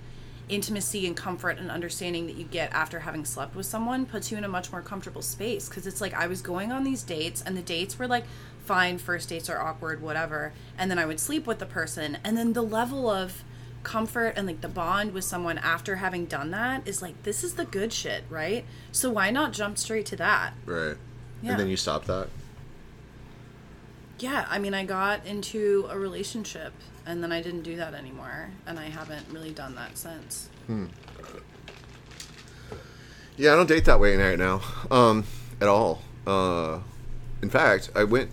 intimacy 0.49 1.07
and 1.07 1.17
comfort 1.17 1.59
and 1.59 1.71
understanding 1.71 2.27
that 2.27 2.37
you 2.37 2.45
get 2.45 2.71
after 2.73 3.01
having 3.01 3.25
slept 3.25 3.57
with 3.57 3.65
someone 3.65 4.05
puts 4.05 4.31
you 4.31 4.37
in 4.37 4.45
a 4.45 4.49
much 4.49 4.71
more 4.71 4.83
comfortable 4.83 5.23
space 5.23 5.69
because 5.69 5.87
it's 5.87 6.01
like 6.03 6.13
I 6.13 6.27
was 6.27 6.43
going 6.43 6.71
on 6.71 6.85
these 6.85 7.03
dates 7.03 7.41
and 7.41 7.57
the 7.57 7.63
dates 7.63 7.99
were 7.99 8.07
like 8.07 8.25
fine 8.65 8.99
first 8.99 9.31
dates 9.31 9.49
are 9.49 9.59
awkward 9.61 10.03
whatever 10.03 10.53
and 10.77 10.91
then 10.91 10.99
I 10.99 11.07
would 11.07 11.19
sleep 11.19 11.47
with 11.47 11.61
the 11.61 11.67
person 11.67 12.19
and 12.23 12.37
then 12.37 12.53
the 12.53 12.63
level 12.63 13.09
of 13.09 13.43
comfort 13.85 14.35
and 14.37 14.47
like 14.47 14.61
the 14.61 14.69
bond 14.69 15.13
with 15.13 15.25
someone 15.25 15.59
after 15.59 15.97
having 15.97 16.27
done 16.27 16.51
that 16.51 16.87
is 16.87 17.01
like 17.01 17.23
this 17.23 17.43
is 17.43 17.55
the 17.55 17.65
good 17.65 17.93
shit 17.93 18.25
right 18.29 18.65
so 18.93 19.11
why 19.11 19.31
not 19.31 19.53
jump 19.53 19.79
straight 19.79 20.07
to 20.07 20.17
that 20.17 20.53
Right. 20.67 20.97
Yeah. 21.43 21.53
And 21.53 21.61
then 21.61 21.69
you 21.69 21.77
stop 21.77 22.07
that. 22.07 22.29
Yeah 24.19 24.47
i 24.51 24.59
mean 24.59 24.75
i 24.75 24.85
got 24.85 25.25
into 25.27 25.87
a 25.91 25.99
relationship 25.99 26.73
and 27.07 27.23
then 27.23 27.33
i 27.33 27.43
didn't 27.43 27.63
do 27.63 27.77
that 27.77 27.95
anymore 27.95 28.51
and 28.67 28.79
i 28.79 28.85
haven't 28.85 29.27
really 29.31 29.51
done 29.53 29.75
that 29.75 29.97
since 29.99 30.49
Yeah, 33.37 33.53
I 33.53 33.57
don't 33.57 33.67
date 33.69 33.85
that 33.87 33.99
way 33.99 34.17
right 34.17 34.39
now, 34.39 34.61
um, 34.93 35.25
at 35.61 35.67
all. 35.67 36.03
Uh, 36.27 36.79
in 37.43 37.51
fact, 37.51 37.91
I 37.95 38.05
went, 38.05 38.31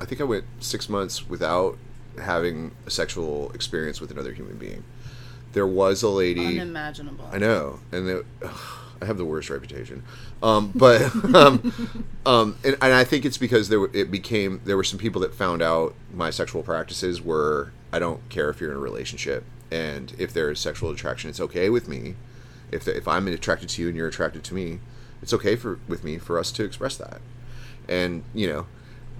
I 0.00 0.06
think 0.06 0.20
I 0.22 0.24
went 0.24 0.44
six 0.60 0.88
months 0.88 1.28
without 1.28 1.76
having 2.20 2.72
a 2.86 2.90
sexual 2.90 3.52
experience 3.52 4.00
with 4.00 4.10
another 4.10 4.32
human 4.32 4.56
being. 4.56 4.84
There 5.52 5.66
was 5.66 6.02
a 6.02 6.08
lady. 6.08 6.58
unimaginable 6.60 7.28
I 7.30 7.38
know, 7.38 7.80
and 7.92 8.08
it, 8.08 8.26
I 9.02 9.04
have 9.04 9.18
the 9.18 9.24
worst 9.26 9.50
reputation. 9.50 10.02
Um, 10.42 10.72
but 10.74 11.02
um, 11.34 11.72
um, 12.24 12.56
and, 12.64 12.76
and 12.80 12.92
I 12.94 13.04
think 13.04 13.24
it's 13.24 13.38
because 13.38 13.68
there 13.68 13.84
it 13.92 14.10
became 14.10 14.60
there 14.64 14.76
were 14.76 14.84
some 14.84 14.98
people 14.98 15.20
that 15.22 15.34
found 15.34 15.62
out 15.62 15.94
my 16.12 16.30
sexual 16.30 16.62
practices 16.62 17.20
were 17.20 17.72
I 17.92 17.98
don't 17.98 18.26
care 18.28 18.50
if 18.50 18.60
you're 18.60 18.70
in 18.70 18.76
a 18.76 18.80
relationship 18.80 19.44
and 19.70 20.14
if 20.18 20.32
there's 20.32 20.60
sexual 20.60 20.90
attraction, 20.90 21.28
it's 21.28 21.40
okay 21.40 21.68
with 21.68 21.88
me. 21.88 22.14
If 22.70 22.84
the, 22.84 22.96
if 22.96 23.08
I'm 23.08 23.26
attracted 23.28 23.68
to 23.70 23.82
you 23.82 23.88
and 23.88 23.96
you're 23.96 24.08
attracted 24.08 24.44
to 24.44 24.54
me, 24.54 24.80
it's 25.22 25.32
okay 25.32 25.56
for 25.56 25.78
with 25.88 26.04
me 26.04 26.18
for 26.18 26.38
us 26.38 26.52
to 26.52 26.64
express 26.64 26.96
that. 26.96 27.20
And 27.88 28.24
you 28.34 28.46
know, 28.46 28.66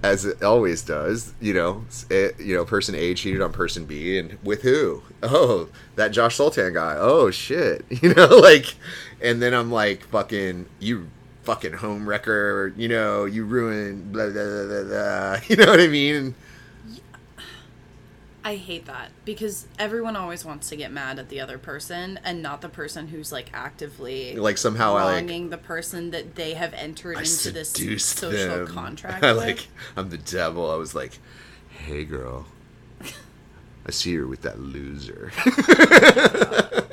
as 0.03 0.25
it 0.25 0.43
always 0.43 0.83
does, 0.83 1.35
you 1.41 1.53
know, 1.55 1.85
it, 2.11 2.35
eh, 2.39 2.43
you 2.43 2.55
know, 2.57 2.65
person 2.65 2.95
A 2.95 3.15
cheated 3.15 3.41
on 3.43 3.53
person 3.53 3.85
B, 3.85 4.19
and 4.19 4.39
with 4.43 4.63
who? 4.63 5.03
Oh, 5.23 5.69
that 5.97 6.09
Josh 6.09 6.37
Sultan 6.37 6.75
guy. 6.75 6.97
Oh 6.99 7.31
shit, 7.31 7.85
you 8.03 8.15
know, 8.15 8.27
like, 8.27 8.75
and 9.21 9.43
then 9.43 9.55
I'm 9.55 9.71
like, 9.71 10.05
fucking, 10.05 10.67
you 10.79 11.09
fucking 11.43 11.75
home 11.75 12.09
wrecker, 12.09 12.73
you 12.77 12.89
know, 12.89 13.25
you 13.25 13.45
ruined, 13.45 14.13
blah 14.13 14.31
blah 14.31 14.45
blah 14.45 14.67
blah. 14.67 14.83
blah. 14.85 15.41
You 15.49 15.57
know 15.57 15.67
what 15.67 15.81
I 15.81 15.89
mean? 15.89 16.35
I 18.45 18.55
hate 18.57 18.87
that 18.87 19.11
because 19.25 19.67
everyone 19.79 20.17
always 20.17 20.45
wants 20.45 20.69
to 20.71 20.77
get 20.77 20.91
mad 20.93 21.19
at 21.19 21.29
the 21.29 21.41
other 21.41 21.59
person 21.59 22.19
and 22.25 22.41
not 22.43 22.61
the 22.61 22.69
person 22.69 23.09
who's 23.09 23.31
like 23.33 23.51
actively 23.53 24.35
Like 24.37 24.57
somehow 24.59 24.97
I 24.97 25.05
like 25.05 25.15
wronging 25.17 25.51
the 25.51 25.59
person 25.59 26.13
that 26.13 26.35
they 26.37 26.55
have 26.55 26.73
entered 26.73 27.17
I 27.17 27.21
into 27.21 27.51
this 27.51 27.71
social 27.71 28.65
them. 28.65 28.67
contract. 28.69 29.25
I 29.25 29.33
like, 29.33 29.67
I'm 29.97 30.09
the 30.11 30.19
devil. 30.19 30.71
I 30.71 30.77
was 30.77 30.95
like, 30.95 31.19
hey 31.69 32.05
girl, 32.05 32.47
I 33.87 33.91
see 33.91 34.15
her 34.17 34.27
with 34.27 34.43
that 34.43 34.61
loser. 34.61 35.33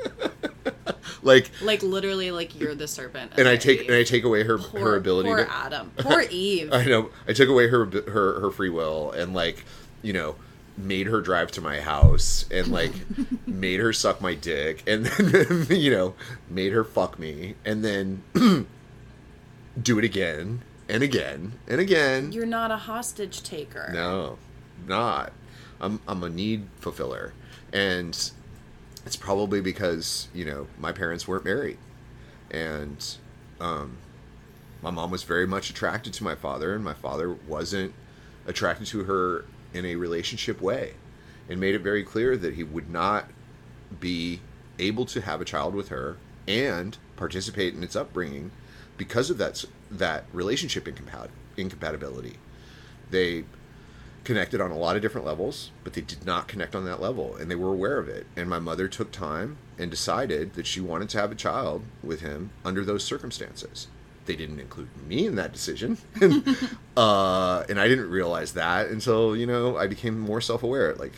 like 1.21 1.49
like 1.61 1.81
literally 1.81 2.31
like 2.31 2.59
you're 2.59 2.75
the 2.75 2.87
serpent 2.87 3.31
and 3.37 3.47
I 3.47 3.55
take 3.57 3.81
Eve. 3.81 3.87
and 3.89 3.97
I 3.97 4.03
take 4.03 4.23
away 4.23 4.43
her 4.43 4.57
poor, 4.59 4.79
her 4.81 4.95
ability 4.95 5.29
poor 5.29 5.43
to 5.43 5.51
Adam 5.51 5.91
poor 5.97 6.21
Eve 6.29 6.71
I 6.71 6.85
know 6.85 7.09
I 7.27 7.33
took 7.33 7.49
away 7.49 7.67
her 7.67 7.85
her 7.85 8.39
her 8.41 8.51
free 8.51 8.69
will 8.69 9.11
and 9.11 9.33
like 9.33 9.65
you 10.03 10.13
know 10.13 10.35
made 10.77 11.07
her 11.07 11.21
drive 11.21 11.51
to 11.51 11.61
my 11.61 11.79
house 11.79 12.45
and 12.51 12.67
like 12.67 12.91
made 13.47 13.79
her 13.79 13.93
suck 13.93 14.19
my 14.19 14.33
dick 14.33 14.83
and 14.87 15.05
then 15.05 15.67
you 15.69 15.89
know 15.89 16.13
made 16.49 16.73
her 16.73 16.83
fuck 16.83 17.17
me 17.17 17.55
and 17.63 17.83
then 17.83 18.21
do 19.81 19.97
it 19.97 20.03
again 20.03 20.61
and 20.89 21.01
again 21.01 21.53
and 21.67 21.79
again. 21.79 22.31
You're 22.31 22.45
not 22.45 22.71
a 22.71 22.77
hostage 22.77 23.41
taker. 23.41 23.89
No 23.93 24.37
not. 24.87 25.31
I'm 25.79 25.99
I'm 26.07 26.23
a 26.23 26.29
need 26.29 26.67
fulfiller. 26.79 27.33
And 27.73 28.31
it's 29.05 29.15
probably 29.15 29.61
because 29.61 30.27
you 30.33 30.45
know 30.45 30.67
my 30.79 30.91
parents 30.91 31.27
weren't 31.27 31.45
married. 31.45 31.77
And 32.51 33.03
um, 33.59 33.97
my 34.81 34.91
mom 34.91 35.11
was 35.11 35.23
very 35.23 35.47
much 35.47 35.69
attracted 35.69 36.13
to 36.13 36.23
my 36.23 36.35
father 36.35 36.75
and 36.75 36.83
my 36.83 36.93
father 36.93 37.33
wasn't 37.47 37.93
attracted 38.45 38.87
to 38.87 39.03
her 39.05 39.45
in 39.75 39.85
a 39.85 39.95
relationship 39.95 40.61
way 40.61 40.93
and 41.49 41.59
made 41.59 41.75
it 41.75 41.81
very 41.81 42.03
clear 42.03 42.35
that 42.37 42.55
he 42.55 42.63
would 42.63 42.89
not 42.89 43.29
be 43.99 44.41
able 44.79 45.05
to 45.05 45.21
have 45.21 45.41
a 45.41 45.45
child 45.45 45.75
with 45.75 45.89
her 45.89 46.17
and 46.47 46.97
participate 47.15 47.73
in 47.73 47.83
its 47.83 47.95
upbringing 47.95 48.51
because 48.97 49.29
of 49.29 49.37
that 49.37 49.63
that 49.91 50.25
relationship 50.33 50.85
incompat- 50.85 51.29
incompatibility 51.57 52.37
they 53.09 53.45
connected 54.25 54.59
on 54.59 54.71
a 54.71 54.77
lot 54.77 54.95
of 54.95 55.01
different 55.01 55.25
levels, 55.25 55.71
but 55.83 55.93
they 55.93 56.01
did 56.01 56.25
not 56.25 56.47
connect 56.47 56.75
on 56.75 56.83
that 56.85 56.99
level, 56.99 57.35
and 57.35 57.49
they 57.49 57.55
were 57.55 57.71
aware 57.71 57.99
of 57.99 58.09
it. 58.09 58.25
And 58.35 58.49
my 58.49 58.59
mother 58.59 58.87
took 58.87 59.11
time 59.11 59.57
and 59.77 59.89
decided 59.89 60.55
that 60.55 60.67
she 60.67 60.81
wanted 60.81 61.09
to 61.09 61.19
have 61.19 61.31
a 61.31 61.35
child 61.35 61.83
with 62.03 62.21
him 62.21 62.49
under 62.65 62.83
those 62.83 63.03
circumstances. 63.03 63.87
They 64.25 64.35
didn't 64.35 64.59
include 64.59 64.89
me 65.07 65.27
in 65.27 65.35
that 65.35 65.53
decision, 65.53 65.97
and, 66.19 66.43
uh, 66.97 67.63
and 67.69 67.79
I 67.79 67.87
didn't 67.87 68.09
realize 68.09 68.53
that 68.53 68.87
until 68.87 69.35
you 69.35 69.45
know 69.45 69.77
I 69.77 69.87
became 69.87 70.19
more 70.19 70.41
self-aware 70.41 70.91
at 70.91 70.99
like 70.99 71.13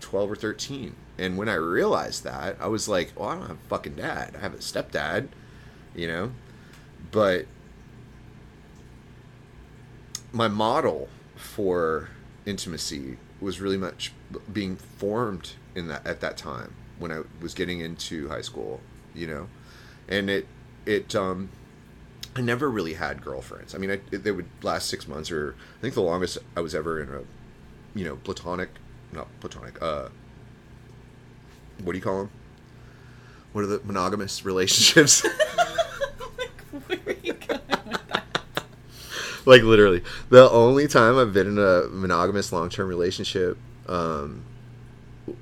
twelve 0.00 0.30
or 0.30 0.36
thirteen. 0.36 0.94
And 1.16 1.36
when 1.38 1.48
I 1.48 1.54
realized 1.54 2.24
that, 2.24 2.56
I 2.60 2.68
was 2.68 2.88
like, 2.88 3.12
"Well, 3.16 3.28
I 3.28 3.34
don't 3.34 3.46
have 3.46 3.56
a 3.56 3.68
fucking 3.68 3.96
dad. 3.96 4.36
I 4.36 4.40
have 4.40 4.54
a 4.54 4.58
stepdad," 4.58 5.28
you 5.94 6.06
know. 6.06 6.32
But 7.10 7.46
my 10.32 10.48
model 10.48 11.08
for 11.36 12.10
intimacy 12.46 13.16
was 13.40 13.60
really 13.60 13.76
much 13.76 14.12
being 14.52 14.76
formed 14.76 15.52
in 15.74 15.88
that 15.88 16.06
at 16.06 16.20
that 16.20 16.36
time 16.36 16.74
when 16.98 17.10
I 17.12 17.22
was 17.40 17.54
getting 17.54 17.80
into 17.80 18.28
high 18.28 18.40
school, 18.40 18.80
you 19.14 19.26
know, 19.26 19.48
and 20.08 20.30
it 20.30 20.46
it 20.86 21.14
um 21.14 21.48
I 22.36 22.40
never 22.40 22.68
really 22.68 22.94
had 22.94 23.22
girlfriends. 23.22 23.74
I 23.74 23.78
mean, 23.78 23.90
I, 23.92 24.00
they 24.10 24.32
would 24.32 24.46
last 24.62 24.88
six 24.88 25.06
months, 25.06 25.30
or 25.30 25.54
I 25.78 25.80
think 25.80 25.94
the 25.94 26.02
longest 26.02 26.38
I 26.56 26.60
was 26.60 26.74
ever 26.74 27.00
in 27.00 27.08
a, 27.08 27.20
you 27.96 28.04
know, 28.04 28.16
platonic, 28.16 28.70
not 29.12 29.28
platonic. 29.40 29.80
Uh, 29.80 30.08
what 31.82 31.92
do 31.92 31.98
you 31.98 32.04
call 32.04 32.18
them? 32.18 32.30
What 33.52 33.62
are 33.64 33.68
the 33.68 33.80
monogamous 33.84 34.44
relationships? 34.44 35.24
Where 36.86 36.98
are 37.06 37.12
you 37.22 37.34
going 37.34 37.60
with 37.86 38.08
that? 38.08 38.24
like 39.46 39.62
literally 39.62 40.02
the 40.30 40.50
only 40.50 40.88
time 40.88 41.18
i've 41.18 41.32
been 41.32 41.46
in 41.46 41.58
a 41.58 41.82
monogamous 41.90 42.50
long-term 42.50 42.88
relationship 42.88 43.58
um 43.88 44.42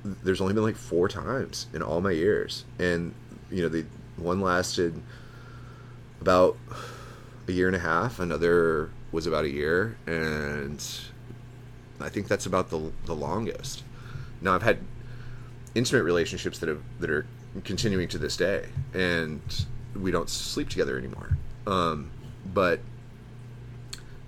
there's 0.05 0.41
only 0.41 0.55
been 0.55 0.63
like 0.63 0.77
four 0.77 1.09
times 1.09 1.67
in 1.73 1.83
all 1.83 2.01
my 2.01 2.11
years 2.11 2.65
and 2.79 3.15
you 3.51 3.63
know 3.63 3.69
the 3.69 3.85
one 4.17 4.41
lasted 4.41 5.01
about 6.23 6.57
a 7.49 7.53
year 7.53 7.67
and 7.67 7.77
a 7.77 7.81
half 7.81 8.19
another 8.19 8.91
was 9.11 9.27
about 9.27 9.45
a 9.45 9.51
year 9.51 9.97
and 10.07 11.01
i 12.01 12.09
think 12.09 12.29
that's 12.29 12.47
about 12.47 12.71
the 12.71 12.93
the 13.05 13.15
longest 13.15 13.83
now 14.41 14.55
i've 14.55 14.63
had 14.63 14.79
intimate 15.75 16.03
relationships 16.03 16.59
that 16.59 16.69
have 16.69 16.83
that 17.01 17.11
are 17.11 17.27
continuing 17.65 18.09
to 18.09 18.19
this 18.19 18.37
day 18.37 18.69
and 18.95 19.67
we 19.95 20.11
don't 20.11 20.31
sleep 20.31 20.69
together 20.69 20.97
anymore 20.99 21.37
um 21.67 22.11
but 22.55 22.81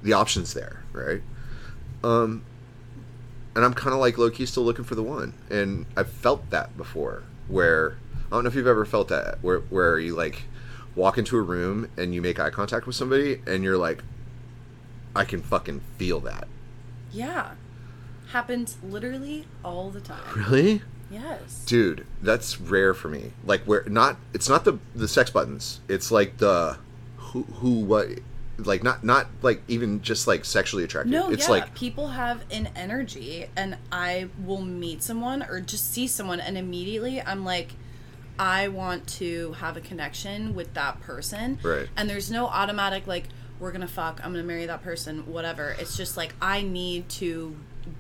the 0.05 0.13
options 0.13 0.55
there, 0.55 0.85
right? 0.93 1.23
Um, 2.05 2.45
and 3.57 3.65
I'm 3.65 3.75
kind 3.75 3.95
of 3.95 4.01
like 4.01 4.19
low 4.19 4.31
key 4.31 4.47
still 4.47 4.63
looking 4.63 4.85
for 4.85 4.95
the 4.95 5.03
one, 5.03 5.33
and 5.51 5.87
I've 5.97 6.11
felt 6.11 6.51
that 6.51 6.77
before. 6.77 7.25
Where 7.49 7.97
I 8.27 8.31
don't 8.31 8.45
know 8.45 8.49
if 8.49 8.55
you've 8.55 8.67
ever 8.67 8.85
felt 8.85 9.09
that, 9.09 9.39
where 9.43 9.61
where 9.61 9.99
you 9.99 10.15
like 10.15 10.43
walk 10.97 11.19
into 11.19 11.37
a 11.37 11.43
room 11.43 11.89
and 11.97 12.15
you 12.15 12.23
make 12.23 12.39
eye 12.39 12.51
contact 12.51 12.87
with 12.87 12.97
somebody, 12.97 13.41
and 13.47 13.65
you're 13.65 13.79
like, 13.79 14.03
I 15.15 15.25
can 15.25 15.43
fucking 15.43 15.81
feel 15.99 16.21
that. 16.21 16.49
yeah 17.13 17.53
happens 18.29 18.77
literally 18.83 19.45
all 19.65 19.91
the 19.91 20.01
time 20.01 20.23
Really, 20.35 20.83
yes 21.11 21.65
dude, 21.67 22.07
that's 22.23 22.61
rare 22.61 22.95
for 22.95 23.09
me. 23.09 23.33
Like 23.45 23.63
where 23.63 23.85
not, 23.87 24.17
it's 24.33 24.49
not 24.49 24.65
the 24.65 24.79
the 24.95 25.07
sex 25.07 25.31
buttons. 25.31 25.81
It's 25.89 26.11
like 26.11 26.39
the 26.39 26.79
who 27.17 27.43
who 27.45 27.81
what. 27.81 28.09
Like 28.57 28.85
not 28.85 29.03
not 29.03 29.27
like 29.43 29.63
even 29.67 30.01
just 30.01 30.29
like 30.29 30.45
sexually 30.45 30.85
attractive. 30.85 31.11
No, 31.11 31.29
it's 31.29 31.47
yeah. 31.47 31.51
like 31.51 31.75
people 31.75 32.07
have 32.07 32.45
an 32.53 32.69
energy, 32.77 33.47
and 33.57 33.77
I 33.91 34.29
will 34.45 34.63
meet 34.63 35.03
someone 35.03 35.43
or 35.43 35.61
just 35.61 35.93
see 35.93 36.07
someone, 36.07 36.39
and 36.39 36.57
immediately 36.57 37.21
I'm 37.21 37.45
like, 37.45 37.75
I 38.39 38.69
want 38.69 39.07
to 39.19 39.53
have 39.55 39.77
a 39.77 39.81
connection 39.81 40.55
with 40.55 40.75
that 40.75 41.01
person. 41.01 41.59
Right. 41.63 41.89
And 41.97 42.09
there's 42.09 42.31
no 42.31 42.47
automatic 42.47 43.07
like 43.07 43.29
we're 43.61 43.73
gonna 43.73 43.87
fuck. 43.87 44.21
I'm 44.25 44.33
gonna 44.33 44.43
marry 44.43 44.67
that 44.67 44.83
person. 44.83 45.27
Whatever. 45.27 45.77
It's 45.79 45.97
just 45.97 46.17
like 46.17 46.35
I 46.41 46.63
need 46.63 47.09
to 47.11 47.57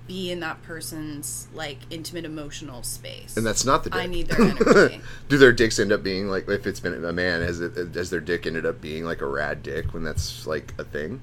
be 0.07 0.31
in 0.31 0.41
that 0.41 0.63
person's 0.63 1.49
like 1.55 1.79
intimate 1.91 2.25
emotional 2.25 2.83
space. 2.83 3.37
And 3.37 3.47
that's 3.47 3.65
not 3.65 3.85
the 3.85 3.91
dick. 3.91 4.01
I 4.01 4.07
need 4.07 4.29
their 4.29 4.41
energy. 4.73 5.01
Do 5.29 5.39
their 5.39 5.53
dicks 5.53 5.79
end 5.79 5.93
up 5.93 6.03
being 6.03 6.29
like 6.29 6.49
if 6.49 6.67
it's 6.67 6.81
been 6.81 7.05
a 7.05 7.13
man 7.13 7.43
has 7.43 7.61
it 7.61 7.95
has 7.95 8.11
their 8.11 8.21
dick 8.21 8.47
ended 8.47 8.67
up 8.67 8.81
being 8.81 9.05
like 9.05 9.21
a 9.21 9.27
rad 9.27 9.63
dick 9.63 9.93
when 9.95 10.03
that's 10.03 10.47
like 10.47 10.75
a 10.79 10.85
thing? 10.85 11.21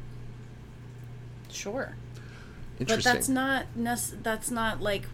sure. 1.50 1.96
But 2.78 2.90
Interesting. 2.90 3.14
that's 3.14 3.30
not 3.30 3.66
that's 4.24 4.50
not 4.52 4.82
like 4.82 5.06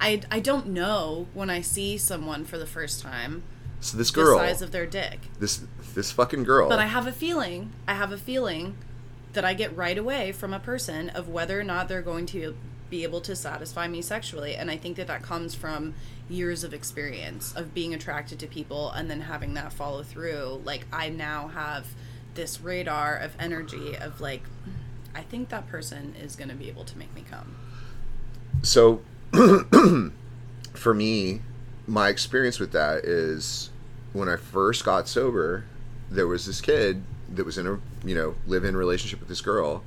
I 0.00 0.20
I 0.30 0.40
don't 0.40 0.68
know 0.68 1.26
when 1.34 1.50
I 1.50 1.60
see 1.60 1.98
someone 1.98 2.44
for 2.44 2.58
the 2.58 2.66
first 2.66 3.02
time 3.02 3.42
so 3.80 3.96
this 3.96 4.10
girl, 4.10 4.38
the 4.38 4.46
size 4.46 4.62
of 4.62 4.72
their 4.72 4.86
dick. 4.86 5.20
this 5.38 5.62
this 5.94 6.10
fucking 6.10 6.44
girl. 6.44 6.68
But 6.68 6.78
I 6.78 6.86
have 6.86 7.06
a 7.06 7.12
feeling, 7.12 7.72
I 7.86 7.94
have 7.94 8.12
a 8.12 8.18
feeling 8.18 8.76
that 9.32 9.44
I 9.44 9.54
get 9.54 9.76
right 9.76 9.96
away 9.98 10.32
from 10.32 10.54
a 10.54 10.58
person 10.58 11.10
of 11.10 11.28
whether 11.28 11.60
or 11.60 11.64
not 11.64 11.88
they're 11.88 12.02
going 12.02 12.26
to 12.26 12.56
be 12.88 13.02
able 13.02 13.20
to 13.20 13.36
satisfy 13.36 13.88
me 13.88 14.00
sexually. 14.00 14.54
And 14.54 14.70
I 14.70 14.76
think 14.76 14.96
that 14.96 15.06
that 15.08 15.22
comes 15.22 15.54
from 15.54 15.94
years 16.28 16.64
of 16.64 16.72
experience 16.72 17.54
of 17.54 17.74
being 17.74 17.92
attracted 17.92 18.38
to 18.40 18.46
people 18.46 18.90
and 18.90 19.10
then 19.10 19.22
having 19.22 19.54
that 19.54 19.72
follow 19.72 20.02
through. 20.02 20.62
Like, 20.64 20.86
I 20.92 21.08
now 21.08 21.48
have 21.48 21.86
this 22.34 22.60
radar 22.60 23.16
of 23.16 23.32
energy 23.38 23.96
of 23.96 24.20
like, 24.20 24.42
I 25.14 25.22
think 25.22 25.48
that 25.48 25.68
person 25.68 26.14
is 26.20 26.36
going 26.36 26.48
to 26.48 26.54
be 26.54 26.68
able 26.68 26.84
to 26.84 26.96
make 26.98 27.14
me 27.14 27.24
come. 27.28 27.56
so 28.62 29.00
for 30.74 30.94
me, 30.94 31.40
my 31.86 32.08
experience 32.08 32.58
with 32.58 32.72
that 32.72 33.04
is 33.04 33.70
when 34.12 34.28
I 34.28 34.36
first 34.36 34.84
got 34.84 35.08
sober, 35.08 35.64
there 36.10 36.26
was 36.26 36.46
this 36.46 36.60
kid 36.60 37.02
that 37.34 37.44
was 37.44 37.58
in 37.58 37.66
a 37.66 37.78
you 38.06 38.14
know 38.14 38.34
live 38.46 38.64
in 38.64 38.76
relationship 38.76 39.20
with 39.20 39.28
this 39.28 39.40
girl, 39.40 39.82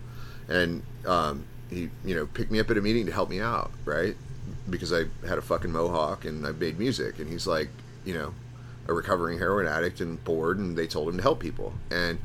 and 0.47 0.83
um, 1.05 1.45
he 1.69 1.89
you 2.03 2.15
know 2.15 2.25
picked 2.27 2.51
me 2.51 2.59
up 2.59 2.69
at 2.69 2.77
a 2.77 2.81
meeting 2.81 3.05
to 3.05 3.11
help 3.11 3.29
me 3.29 3.39
out, 3.39 3.71
right? 3.85 4.15
Because 4.69 4.93
I 4.93 5.05
had 5.27 5.37
a 5.37 5.41
fucking 5.41 5.71
mohawk 5.71 6.25
and 6.25 6.45
I 6.45 6.51
made 6.51 6.79
music, 6.79 7.19
and 7.19 7.29
he's 7.29 7.47
like 7.47 7.69
you 8.05 8.13
know 8.13 8.33
a 8.87 8.93
recovering 8.93 9.37
heroin 9.37 9.67
addict 9.67 10.01
and 10.01 10.23
bored, 10.23 10.57
and 10.57 10.77
they 10.77 10.87
told 10.87 11.09
him 11.09 11.17
to 11.17 11.23
help 11.23 11.39
people, 11.39 11.73
and 11.91 12.19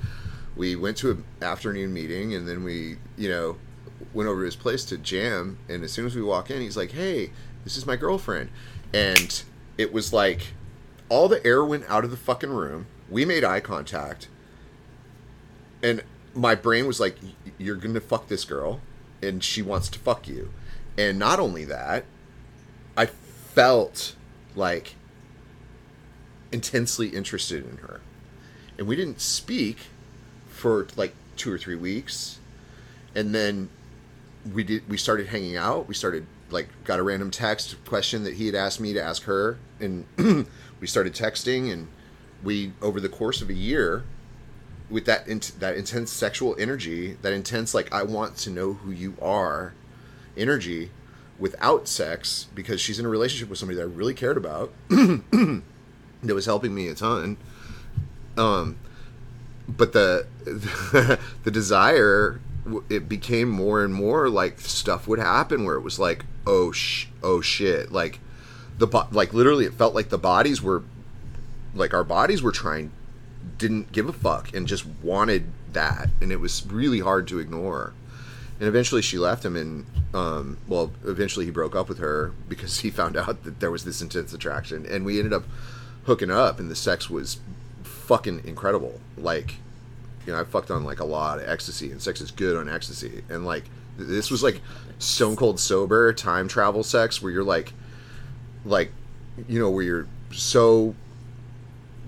we 0.56 0.76
went 0.76 0.96
to 0.98 1.10
an 1.10 1.24
afternoon 1.42 1.92
meeting, 1.92 2.34
and 2.34 2.46
then 2.48 2.64
we 2.64 2.96
you 3.16 3.28
know 3.28 3.56
went 4.12 4.28
over 4.28 4.40
to 4.40 4.46
his 4.46 4.56
place 4.56 4.84
to 4.86 4.98
jam, 4.98 5.58
and 5.68 5.84
as 5.84 5.92
soon 5.92 6.06
as 6.06 6.14
we 6.14 6.22
walk 6.22 6.50
in, 6.50 6.60
he's 6.60 6.76
like, 6.76 6.92
"Hey, 6.92 7.30
this 7.64 7.76
is 7.76 7.86
my 7.86 7.96
girlfriend," 7.96 8.50
and 8.92 9.42
it 9.78 9.92
was 9.92 10.12
like 10.12 10.54
all 11.08 11.28
the 11.28 11.44
air 11.46 11.64
went 11.64 11.84
out 11.88 12.04
of 12.04 12.10
the 12.10 12.16
fucking 12.16 12.50
room. 12.50 12.86
We 13.08 13.24
made 13.24 13.44
eye 13.44 13.60
contact, 13.60 14.28
and 15.82 16.02
my 16.34 16.54
brain 16.54 16.86
was 16.86 17.00
like, 17.00 17.16
"You're 17.58 17.76
gonna 17.76 18.00
fuck 18.00 18.28
this 18.28 18.44
girl, 18.44 18.80
and 19.22 19.42
she 19.42 19.62
wants 19.62 19.88
to 19.90 19.98
fuck 19.98 20.26
you." 20.28 20.50
And 20.96 21.18
not 21.18 21.40
only 21.40 21.64
that, 21.64 22.04
I 22.96 23.06
felt 23.06 24.14
like 24.54 24.94
intensely 26.52 27.08
interested 27.08 27.64
in 27.68 27.78
her, 27.78 28.00
and 28.78 28.86
we 28.86 28.96
didn't 28.96 29.20
speak 29.20 29.78
for 30.48 30.86
like 30.96 31.14
two 31.36 31.52
or 31.52 31.58
three 31.58 31.74
weeks, 31.74 32.38
and 33.14 33.34
then 33.34 33.68
we 34.52 34.64
did 34.64 34.88
we 34.88 34.96
started 34.96 35.28
hanging 35.28 35.56
out. 35.56 35.88
We 35.88 35.94
started 35.94 36.26
like 36.50 36.68
got 36.84 36.98
a 36.98 37.02
random 37.02 37.30
text 37.30 37.76
question 37.84 38.24
that 38.24 38.34
he 38.34 38.46
had 38.46 38.54
asked 38.54 38.80
me 38.80 38.92
to 38.92 39.02
ask 39.02 39.24
her 39.24 39.58
and 39.80 40.06
we 40.80 40.86
started 40.86 41.14
texting 41.14 41.72
and 41.72 41.88
we 42.42 42.72
over 42.82 43.00
the 43.00 43.08
course 43.08 43.40
of 43.42 43.48
a 43.48 43.54
year 43.54 44.04
with 44.90 45.06
that 45.06 45.26
int- 45.26 45.52
that 45.58 45.76
intense 45.76 46.12
sexual 46.12 46.54
energy 46.58 47.14
that 47.22 47.32
intense 47.32 47.74
like 47.74 47.92
i 47.92 48.02
want 48.02 48.36
to 48.36 48.50
know 48.50 48.74
who 48.74 48.90
you 48.90 49.16
are 49.20 49.72
energy 50.36 50.90
without 51.38 51.88
sex 51.88 52.46
because 52.54 52.80
she's 52.80 52.98
in 52.98 53.06
a 53.06 53.08
relationship 53.08 53.48
with 53.48 53.58
somebody 53.58 53.76
that 53.76 53.82
i 53.82 53.86
really 53.86 54.14
cared 54.14 54.36
about 54.36 54.70
that 54.88 56.34
was 56.34 56.46
helping 56.46 56.74
me 56.74 56.88
a 56.88 56.94
ton. 56.94 57.36
Um 58.36 58.78
but 59.68 59.92
the 59.92 60.26
the 61.44 61.50
desire 61.50 62.40
it 62.88 63.08
became 63.08 63.48
more 63.48 63.84
and 63.84 63.94
more 63.94 64.28
like 64.28 64.60
stuff 64.60 65.06
would 65.06 65.18
happen 65.18 65.64
where 65.64 65.76
it 65.76 65.82
was 65.82 65.98
like 65.98 66.24
oh 66.46 66.72
sh- 66.72 67.06
oh 67.22 67.40
shit 67.40 67.92
like 67.92 68.20
the 68.78 68.86
bo- 68.86 69.08
like 69.12 69.32
literally 69.34 69.64
it 69.66 69.74
felt 69.74 69.94
like 69.94 70.08
the 70.08 70.18
bodies 70.18 70.62
were 70.62 70.82
like 71.74 71.92
our 71.92 72.04
bodies 72.04 72.42
were 72.42 72.52
trying 72.52 72.90
didn't 73.58 73.92
give 73.92 74.08
a 74.08 74.12
fuck 74.12 74.52
and 74.54 74.66
just 74.66 74.86
wanted 75.02 75.46
that 75.72 76.08
and 76.20 76.32
it 76.32 76.40
was 76.40 76.66
really 76.66 77.00
hard 77.00 77.28
to 77.28 77.38
ignore. 77.38 77.92
And 78.58 78.68
eventually 78.68 79.02
she 79.02 79.18
left 79.18 79.44
him 79.44 79.56
and 79.56 79.86
um, 80.14 80.58
well 80.68 80.92
eventually 81.04 81.44
he 81.44 81.50
broke 81.50 81.74
up 81.74 81.88
with 81.88 81.98
her 81.98 82.32
because 82.48 82.78
he 82.80 82.90
found 82.90 83.16
out 83.16 83.44
that 83.44 83.60
there 83.60 83.70
was 83.70 83.84
this 83.84 84.00
intense 84.00 84.32
attraction 84.32 84.86
and 84.86 85.04
we 85.04 85.18
ended 85.18 85.32
up 85.32 85.44
hooking 86.04 86.30
up 86.30 86.58
and 86.58 86.70
the 86.70 86.76
sex 86.76 87.10
was 87.10 87.38
fucking 87.82 88.42
incredible. 88.44 89.00
Like 89.16 89.56
you 90.26 90.32
know 90.32 90.40
i 90.40 90.44
fucked 90.44 90.70
on 90.70 90.84
like 90.84 91.00
a 91.00 91.04
lot 91.04 91.38
of 91.38 91.48
ecstasy 91.48 91.90
and 91.90 92.00
sex 92.00 92.20
is 92.20 92.30
good 92.30 92.56
on 92.56 92.68
ecstasy. 92.68 93.24
And 93.28 93.44
like 93.44 93.64
this 93.96 94.30
was 94.30 94.42
like 94.42 94.60
stone 94.98 95.36
cold 95.36 95.60
sober 95.60 96.12
time 96.12 96.48
travel 96.48 96.82
sex 96.82 97.22
where 97.22 97.32
you're 97.32 97.44
like 97.44 97.72
like 98.64 98.90
you 99.48 99.58
know 99.58 99.70
where 99.70 99.84
you're 99.84 100.06
so 100.32 100.94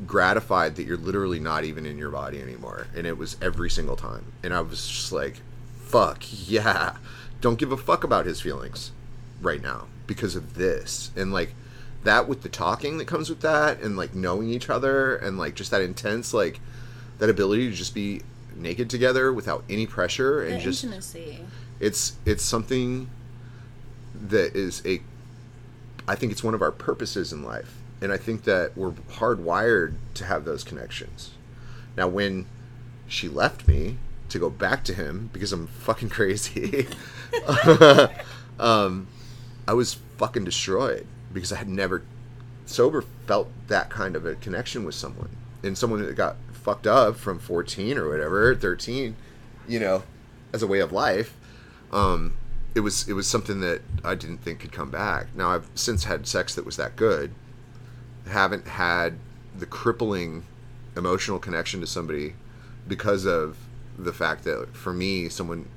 gratified 0.07 0.77
that 0.77 0.85
you're 0.85 0.97
literally 0.97 1.41
not 1.41 1.65
even 1.65 1.87
in 1.87 1.97
your 1.97 2.11
body 2.11 2.41
anymore. 2.41 2.87
And 2.95 3.07
it 3.07 3.17
was 3.17 3.37
every 3.41 3.71
single 3.71 3.97
time. 3.97 4.33
And 4.43 4.53
i 4.53 4.61
was 4.61 4.87
just 4.87 5.13
like 5.13 5.41
fuck 5.79 6.25
yeah. 6.47 6.97
Don't 7.41 7.59
give 7.59 7.73
a 7.73 7.77
fuck 7.77 8.03
about 8.03 8.27
his 8.27 8.41
feelings 8.41 8.93
right 9.41 9.63
now 9.63 9.87
because 10.07 10.37
of 10.37 10.55
this. 10.55 11.11
And 11.17 11.33
like 11.33 11.55
that 12.05 12.29
with 12.29 12.43
the 12.43 12.49
talking 12.49 12.99
that 12.99 13.07
comes 13.07 13.29
with 13.29 13.41
that 13.41 13.81
and 13.81 13.97
like 13.97 14.15
knowing 14.15 14.49
each 14.49 14.71
other 14.71 15.17
and 15.17 15.39
like 15.39 15.55
just 15.55 15.71
that 15.73 15.83
intense 15.83 16.33
like 16.33 16.61
that 17.19 17.29
ability 17.31 17.69
to 17.71 17.75
just 17.75 17.95
be 17.95 18.23
naked 18.55 18.89
together 18.91 19.33
without 19.33 19.65
any 19.69 19.87
pressure 19.87 20.43
and 20.43 20.57
The 20.57 20.61
just 20.65 20.85
intimacy. 20.85 21.41
it's 21.81 22.15
it's 22.25 22.43
something 22.45 23.11
that 24.29 24.57
is 24.57 24.83
a 24.87 25.01
I 26.09 26.15
think 26.15 26.33
it's 26.33 26.43
one 26.45 26.55
of 26.55 26.63
our 26.63 26.71
purposes 26.73 27.33
in 27.33 27.43
life. 27.43 27.75
And 28.01 28.13
I 28.13 28.17
think 28.17 28.45
that 28.45 28.77
we're 28.77 28.91
hardwired 28.93 29.95
to 30.15 30.25
have 30.25 30.45
those 30.45 30.63
connections. 30.65 31.33
Now 31.97 32.09
when 32.09 32.47
she 33.09 33.29
left 33.29 33.67
me 33.67 33.99
to 34.29 34.39
go 34.39 34.51
back 34.51 34.85
to 34.85 34.95
him 34.95 35.31
because 35.33 35.53
I'm 35.53 35.67
fucking 35.67 36.09
crazy. 36.19 36.87
um 38.59 39.07
I 39.69 39.73
was 39.75 39.95
fucking 40.17 40.45
destroyed 40.45 41.07
because 41.33 41.53
I 41.53 41.57
had 41.57 41.69
never 41.69 42.03
sober 42.67 43.03
felt 43.27 43.49
that 43.69 43.91
kind 43.91 44.17
of 44.17 44.25
a 44.25 44.35
connection 44.37 44.85
with 44.85 44.95
someone. 44.95 45.29
And 45.63 45.77
someone 45.77 46.01
that 46.05 46.15
got 46.15 46.37
fucked 46.67 46.89
up 46.89 47.15
from 47.15 47.39
14 47.39 47.97
or 47.97 48.09
whatever, 48.09 48.53
13, 48.53 49.15
you 49.69 49.79
know, 49.79 50.03
as 50.53 50.65
a 50.65 50.67
way 50.67 50.81
of 50.81 50.91
life. 50.91 51.37
Um 51.93 52.37
it 52.75 52.81
was 52.81 53.09
it 53.09 53.13
was 53.13 53.29
something 53.29 53.61
that 53.61 53.83
I 54.05 54.17
didn't 54.17 54.39
think 54.39 54.59
could 54.59 54.73
come 54.73 54.91
back. 54.91 55.29
Now 55.35 55.51
I've 55.51 55.69
since 55.77 56.05
had 56.05 56.27
sex 56.27 56.57
that 56.57 56.67
was 56.67 56.77
that 56.77 56.97
good. 56.97 57.31
Haven't 58.29 58.67
had 58.67 59.15
the 59.57 59.65
crippling 59.65 60.43
emotional 60.97 61.39
connection 61.39 61.81
to 61.83 61.87
somebody 61.87 62.35
because 62.89 63.27
of 63.27 63.57
the 63.97 64.13
fact 64.13 64.43
that 64.45 64.75
for 64.75 64.93
me, 64.93 65.29
someone 65.29 65.69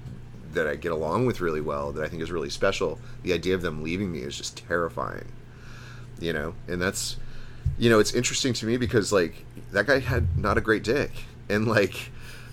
that 0.54 0.65
I 0.65 0.75
get 0.75 0.91
along 0.91 1.28
with 1.28 1.39
really 1.39 1.62
well, 1.62 1.91
that 1.91 2.04
I 2.04 2.08
think 2.10 2.23
is 2.23 2.32
really 2.32 2.49
special, 2.49 2.99
the 3.21 3.34
idea 3.34 3.54
of 3.54 3.62
them 3.62 3.84
leaving 3.84 4.12
me 4.12 4.21
is 4.21 4.36
just 4.36 4.58
terrifying. 4.58 5.32
You 6.19 6.34
know, 6.34 6.56
and 6.67 6.82
that's 6.82 7.17
you 7.77 7.89
know, 7.89 7.99
it's 7.99 8.13
interesting 8.13 8.53
to 8.53 8.65
me 8.65 8.77
because 8.77 9.12
like 9.12 9.45
that 9.71 9.88
guy 9.88 9.99
had 9.99 10.38
not 10.38 10.58
a 10.58 10.62
great 10.62 10.84
dick, 10.84 11.12
and 11.49 11.67
like, 11.67 12.12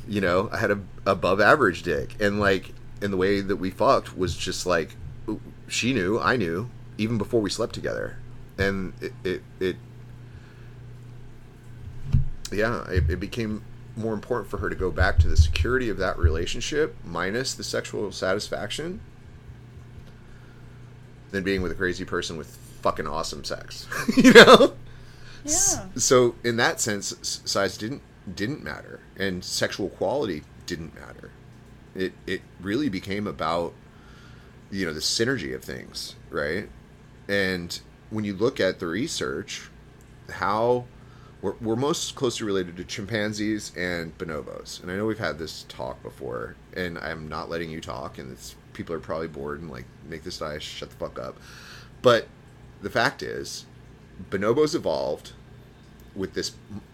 you 0.08 0.20
know, 0.20 0.48
I 0.52 0.58
had 0.58 0.70
a 0.70 0.80
above 1.06 1.40
average 1.40 1.82
dick, 1.82 2.14
and 2.20 2.40
like, 2.40 2.72
and 3.00 3.12
the 3.12 3.16
way 3.16 3.40
that 3.40 3.56
we 3.56 3.70
fucked 3.70 4.16
was 4.16 4.36
just 4.36 4.66
like, 4.66 4.96
she 5.68 5.92
knew, 5.92 6.18
I 6.20 6.36
knew, 6.36 6.70
even 6.98 7.18
before 7.18 7.40
we 7.40 7.50
slept 7.50 7.74
together, 7.74 8.18
and 8.58 8.92
it 9.00 9.12
it, 9.24 9.42
it 9.60 9.76
yeah, 12.52 12.88
it, 12.88 13.10
it 13.10 13.20
became 13.20 13.64
more 13.96 14.12
important 14.12 14.50
for 14.50 14.58
her 14.58 14.68
to 14.68 14.76
go 14.76 14.90
back 14.90 15.18
to 15.18 15.28
the 15.28 15.36
security 15.36 15.88
of 15.88 15.96
that 15.98 16.18
relationship 16.18 16.94
minus 17.04 17.54
the 17.54 17.64
sexual 17.64 18.12
satisfaction 18.12 19.00
than 21.30 21.42
being 21.42 21.62
with 21.62 21.72
a 21.72 21.74
crazy 21.74 22.04
person 22.04 22.36
with 22.36 22.56
fucking 22.82 23.06
awesome 23.06 23.42
sex. 23.42 23.86
you 24.16 24.32
know? 24.32 24.74
Yeah. 25.52 25.86
So 25.96 26.34
in 26.44 26.56
that 26.56 26.80
sense, 26.80 27.14
size 27.44 27.76
didn't 27.76 28.02
didn't 28.34 28.62
matter, 28.64 29.00
and 29.16 29.44
sexual 29.44 29.88
quality 29.88 30.42
didn't 30.66 30.94
matter. 30.94 31.30
It 31.94 32.12
it 32.26 32.42
really 32.60 32.88
became 32.88 33.26
about 33.26 33.72
you 34.70 34.84
know 34.86 34.92
the 34.92 35.00
synergy 35.00 35.54
of 35.54 35.62
things, 35.62 36.16
right? 36.30 36.68
And 37.28 37.78
when 38.10 38.24
you 38.24 38.34
look 38.34 38.60
at 38.60 38.78
the 38.78 38.86
research, 38.86 39.68
how 40.30 40.84
we're, 41.42 41.54
we're 41.60 41.76
most 41.76 42.14
closely 42.14 42.46
related 42.46 42.76
to 42.76 42.84
chimpanzees 42.84 43.72
and 43.76 44.16
bonobos, 44.18 44.82
and 44.82 44.90
I 44.90 44.96
know 44.96 45.06
we've 45.06 45.18
had 45.18 45.38
this 45.38 45.64
talk 45.68 46.02
before, 46.02 46.56
and 46.74 46.98
I'm 46.98 47.28
not 47.28 47.50
letting 47.50 47.70
you 47.70 47.80
talk, 47.80 48.18
and 48.18 48.32
it's 48.32 48.54
people 48.72 48.94
are 48.94 49.00
probably 49.00 49.28
bored 49.28 49.60
and 49.60 49.70
like 49.70 49.86
make 50.08 50.22
this 50.22 50.38
guy 50.38 50.58
shut 50.58 50.90
the 50.90 50.96
fuck 50.96 51.18
up. 51.18 51.36
But 52.02 52.28
the 52.82 52.90
fact 52.90 53.22
is, 53.22 53.66
bonobos 54.30 54.74
evolved 54.74 55.32
with 56.16 56.34
this 56.34 56.52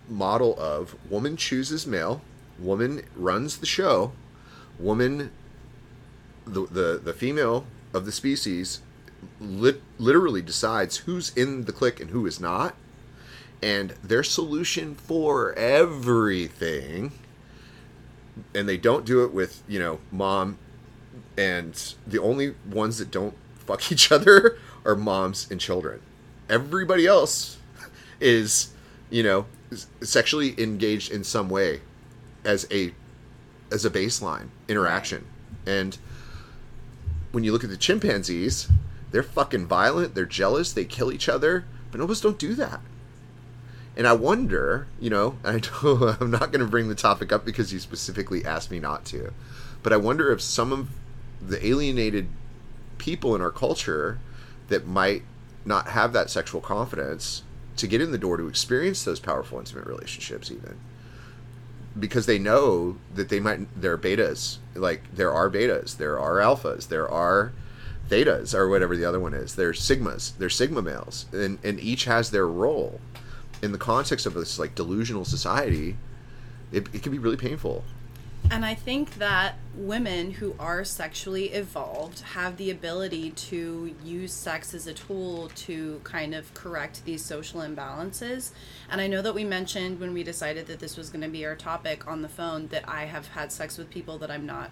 model 0.09 0.59
of 0.59 0.97
woman 1.11 1.37
chooses 1.37 1.87
male, 1.87 2.23
woman 2.59 3.05
runs 3.17 3.59
the 3.59 3.67
show, 3.67 4.13
woman, 4.79 5.31
the 6.47 6.67
the, 6.67 7.01
the 7.03 7.13
female 7.13 7.67
of 7.95 8.05
the 8.05 8.13
species, 8.13 8.81
lit, 9.41 9.81
literally 9.99 10.43
decides 10.43 10.99
who's 10.99 11.35
in 11.37 11.65
the 11.65 11.73
clique 11.73 12.01
and 12.01 12.11
who 12.11 12.27
is 12.27 12.41
not, 12.41 12.75
and 13.63 13.91
their 14.03 14.23
solution 14.23 14.95
for 14.95 15.53
everything. 15.55 17.13
And 18.55 18.69
they 18.69 18.79
don't 18.79 19.05
do 19.05 19.25
it 19.25 19.33
with 19.33 19.63
you 19.69 19.79
know 19.79 20.01
mom, 20.11 20.59
and 21.37 21.95
the 22.07 22.19
only 22.19 22.55
ones 22.71 22.99
that 22.99 23.11
don't 23.11 23.35
fuck 23.67 23.93
each 23.93 24.11
other 24.11 24.59
are 24.85 24.97
moms 24.97 25.51
and 25.51 25.61
children. 25.61 26.01
Everybody 26.49 27.07
else 27.07 27.59
is, 28.21 28.72
you 29.13 29.23
know, 29.23 29.45
sexually 30.01 30.61
engaged 30.61 31.13
in 31.13 31.23
some 31.23 31.51
way 31.51 31.83
as 32.45 32.67
a 32.71 32.93
as 33.71 33.85
a 33.85 33.91
baseline 33.91 34.49
interaction. 34.69 35.27
And 35.67 35.97
when 37.31 37.45
you 37.45 37.53
look 37.53 37.63
at 37.63 37.71
the 37.71 37.77
chimpanzees, 37.77 38.69
they're 39.11 39.23
fucking 39.23 39.67
violent, 39.67 40.15
they're 40.15 40.25
jealous, 40.25 40.73
they 40.73 40.85
kill 40.85 41.13
each 41.13 41.29
other. 41.29 41.65
Bonobos 41.93 42.23
don't 42.23 42.39
do 42.39 42.55
that. 42.55 42.81
And 43.95 44.07
I 44.07 44.15
wonder, 44.15 44.87
you 44.99 45.11
know, 45.11 45.37
I 45.45 45.59
don't, 45.59 46.21
I'm 46.21 46.31
not 46.31 46.51
going 46.51 46.65
to 46.65 46.67
bring 46.67 46.89
the 46.89 46.95
topic 46.95 47.33
up 47.33 47.45
because 47.45 47.73
you 47.73 47.79
specifically 47.79 48.45
asked 48.45 48.71
me 48.71 48.81
not 48.81 49.05
to, 49.07 49.33
but 49.83 49.93
I 49.93 49.99
wonder 49.99 50.33
if 50.33 50.41
some 50.41 50.73
of 50.73 50.89
the 51.41 51.65
alienated 51.65 52.29
people 52.97 53.35
in 53.35 53.43
our 53.43 53.51
culture 53.51 54.19
that 54.69 54.87
might 54.87 55.23
not 55.67 55.89
have 55.89 56.15
that 56.15 56.31
sexual 56.31 56.63
confidence 56.63 57.43
to 57.77 57.87
get 57.87 58.01
in 58.01 58.13
the 58.13 58.19
door 58.19 58.37
to 58.37 58.49
experience 58.49 59.05
those 59.05 59.21
powerful 59.21 59.59
intimate 59.59 59.87
relationships 59.87 60.51
even 60.51 60.77
because 61.99 62.27
they 62.27 62.39
know 62.39 62.97
that 63.15 63.29
they 63.29 63.41
might 63.41 63.69
there 63.81 63.93
are 63.93 63.99
betas 63.99 64.59
like 64.75 65.03
there 65.15 65.33
are 65.33 65.51
betas 65.51 65.97
there 65.99 66.19
are 66.19 66.37
alphas 66.37 66.89
there 66.89 67.09
are 67.09 67.53
thetas 68.13 68.55
or 68.55 68.69
whatever 68.69 68.97
the 68.97 69.05
other 69.05 69.21
one 69.21 69.35
is. 69.35 69.55
There's 69.55 69.81
sigmas 69.81 70.37
there's 70.39 70.55
sigma 70.55 70.83
males 70.83 71.27
and 71.33 71.59
and 71.65 71.81
each 71.81 72.05
has 72.05 72.31
their 72.31 72.47
role. 72.47 73.01
In 73.63 73.73
the 73.73 73.79
context 73.79 74.27
of 74.27 74.35
this 74.35 74.59
like 74.59 74.75
delusional 74.75 75.25
society 75.25 75.97
it, 76.73 76.89
it 76.93 77.03
can 77.03 77.13
be 77.13 77.19
really 77.19 77.37
painful 77.37 77.85
And 78.51 78.67
I 78.67 78.75
think 78.75 79.15
that 79.15 79.55
women 79.75 80.33
who 80.33 80.55
are 80.59 80.85
sexually 80.85 81.47
evolved 81.47 82.21
have 82.21 82.59
the 82.59 82.71
ability 82.71 83.31
to 83.31 83.95
use 84.05 84.33
sex 84.33 84.75
as 84.75 84.87
a 84.87 84.93
tool 84.93 85.51
to 85.55 86.01
kind 86.05 86.35
of 86.35 86.53
correct 86.53 87.05
these 87.07 87.25
social 87.25 87.61
imbalances. 87.61 88.51
And 88.91 89.01
I 89.01 89.07
know 89.07 89.23
that 89.23 89.35
we 89.35 89.45
mentioned 89.45 90.01
when 90.01 90.13
we 90.13 90.23
decided 90.23 90.67
that 90.67 90.81
this 90.81 90.99
was 90.99 91.09
going 91.09 91.23
to 91.23 91.29
be 91.29 91.47
our 91.47 91.57
topic 91.57 92.07
on 92.07 92.21
the 92.21 92.29
phone 92.29 92.67
that 92.69 92.87
I 92.87 93.07
have 93.07 93.29
had 93.29 93.51
sex 93.51 93.79
with 93.79 93.89
people 93.89 94.19
that 94.19 94.31
I'm 94.31 94.45
not 94.45 94.71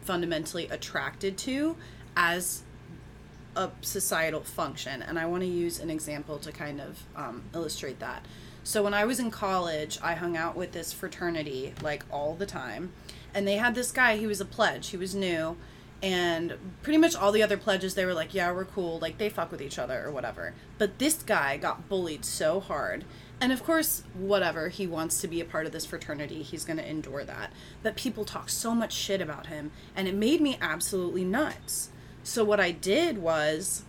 fundamentally 0.00 0.66
attracted 0.66 1.38
to 1.38 1.76
as 2.16 2.62
a 3.54 3.70
societal 3.80 4.40
function. 4.40 5.02
And 5.02 5.18
I 5.18 5.26
want 5.26 5.42
to 5.42 5.48
use 5.48 5.78
an 5.78 5.90
example 5.90 6.38
to 6.38 6.50
kind 6.50 6.80
of 6.80 7.04
um, 7.14 7.44
illustrate 7.54 8.00
that. 8.00 8.24
So 8.64 8.82
when 8.82 8.94
I 8.94 9.04
was 9.04 9.18
in 9.18 9.30
college, 9.30 9.98
I 10.02 10.14
hung 10.14 10.36
out 10.36 10.56
with 10.56 10.72
this 10.72 10.92
fraternity 10.92 11.74
like 11.82 12.04
all 12.10 12.34
the 12.34 12.46
time. 12.46 12.92
And 13.34 13.46
they 13.46 13.56
had 13.56 13.74
this 13.74 13.92
guy, 13.92 14.16
he 14.16 14.26
was 14.26 14.40
a 14.40 14.44
pledge, 14.44 14.88
he 14.88 14.96
was 14.96 15.14
new. 15.14 15.56
And 16.02 16.54
pretty 16.82 16.98
much 16.98 17.14
all 17.14 17.30
the 17.30 17.44
other 17.44 17.56
pledges, 17.56 17.94
they 17.94 18.04
were 18.04 18.14
like, 18.14 18.34
yeah, 18.34 18.50
we're 18.50 18.64
cool. 18.64 18.98
Like, 18.98 19.18
they 19.18 19.28
fuck 19.28 19.52
with 19.52 19.62
each 19.62 19.78
other 19.78 20.04
or 20.04 20.10
whatever. 20.10 20.52
But 20.76 20.98
this 20.98 21.22
guy 21.22 21.56
got 21.56 21.88
bullied 21.88 22.24
so 22.24 22.58
hard. 22.58 23.04
And 23.40 23.52
of 23.52 23.62
course, 23.62 24.02
whatever, 24.14 24.68
he 24.68 24.86
wants 24.86 25.20
to 25.20 25.28
be 25.28 25.40
a 25.40 25.44
part 25.44 25.64
of 25.64 25.70
this 25.70 25.86
fraternity. 25.86 26.42
He's 26.42 26.64
going 26.64 26.78
to 26.78 26.88
endure 26.88 27.24
that. 27.24 27.52
But 27.84 27.94
people 27.94 28.24
talk 28.24 28.48
so 28.48 28.74
much 28.74 28.92
shit 28.92 29.20
about 29.20 29.46
him. 29.46 29.70
And 29.94 30.08
it 30.08 30.14
made 30.16 30.40
me 30.40 30.58
absolutely 30.60 31.24
nuts. 31.24 31.90
So 32.24 32.42
what 32.42 32.60
I 32.60 32.72
did 32.72 33.18
was 33.18 33.84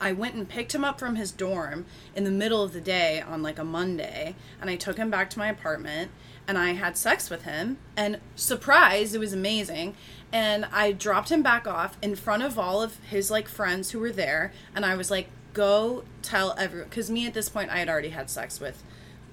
I 0.00 0.12
went 0.12 0.34
and 0.34 0.48
picked 0.48 0.74
him 0.74 0.84
up 0.84 0.98
from 0.98 1.16
his 1.16 1.32
dorm 1.32 1.86
in 2.14 2.24
the 2.24 2.30
middle 2.30 2.62
of 2.62 2.72
the 2.72 2.80
day 2.80 3.20
on 3.20 3.42
like 3.42 3.58
a 3.58 3.64
Monday, 3.64 4.34
and 4.60 4.70
I 4.70 4.76
took 4.76 4.96
him 4.96 5.10
back 5.10 5.30
to 5.30 5.38
my 5.38 5.48
apartment 5.48 6.10
and 6.48 6.56
I 6.56 6.72
had 6.72 6.96
sex 6.96 7.28
with 7.28 7.42
him. 7.42 7.76
And 7.94 8.20
surprise, 8.34 9.14
it 9.14 9.20
was 9.20 9.34
amazing. 9.34 9.94
And 10.32 10.64
I 10.72 10.92
dropped 10.92 11.30
him 11.30 11.42
back 11.42 11.66
off 11.66 11.98
in 12.00 12.16
front 12.16 12.42
of 12.42 12.58
all 12.58 12.82
of 12.82 12.96
his 13.04 13.30
like 13.30 13.48
friends 13.48 13.90
who 13.90 14.00
were 14.00 14.12
there, 14.12 14.52
and 14.74 14.84
I 14.84 14.96
was 14.96 15.10
like, 15.10 15.28
"Go 15.52 16.04
tell 16.22 16.54
everyone," 16.58 16.88
because 16.88 17.10
me 17.10 17.26
at 17.26 17.34
this 17.34 17.48
point 17.48 17.70
I 17.70 17.78
had 17.78 17.88
already 17.88 18.10
had 18.10 18.30
sex 18.30 18.60
with 18.60 18.82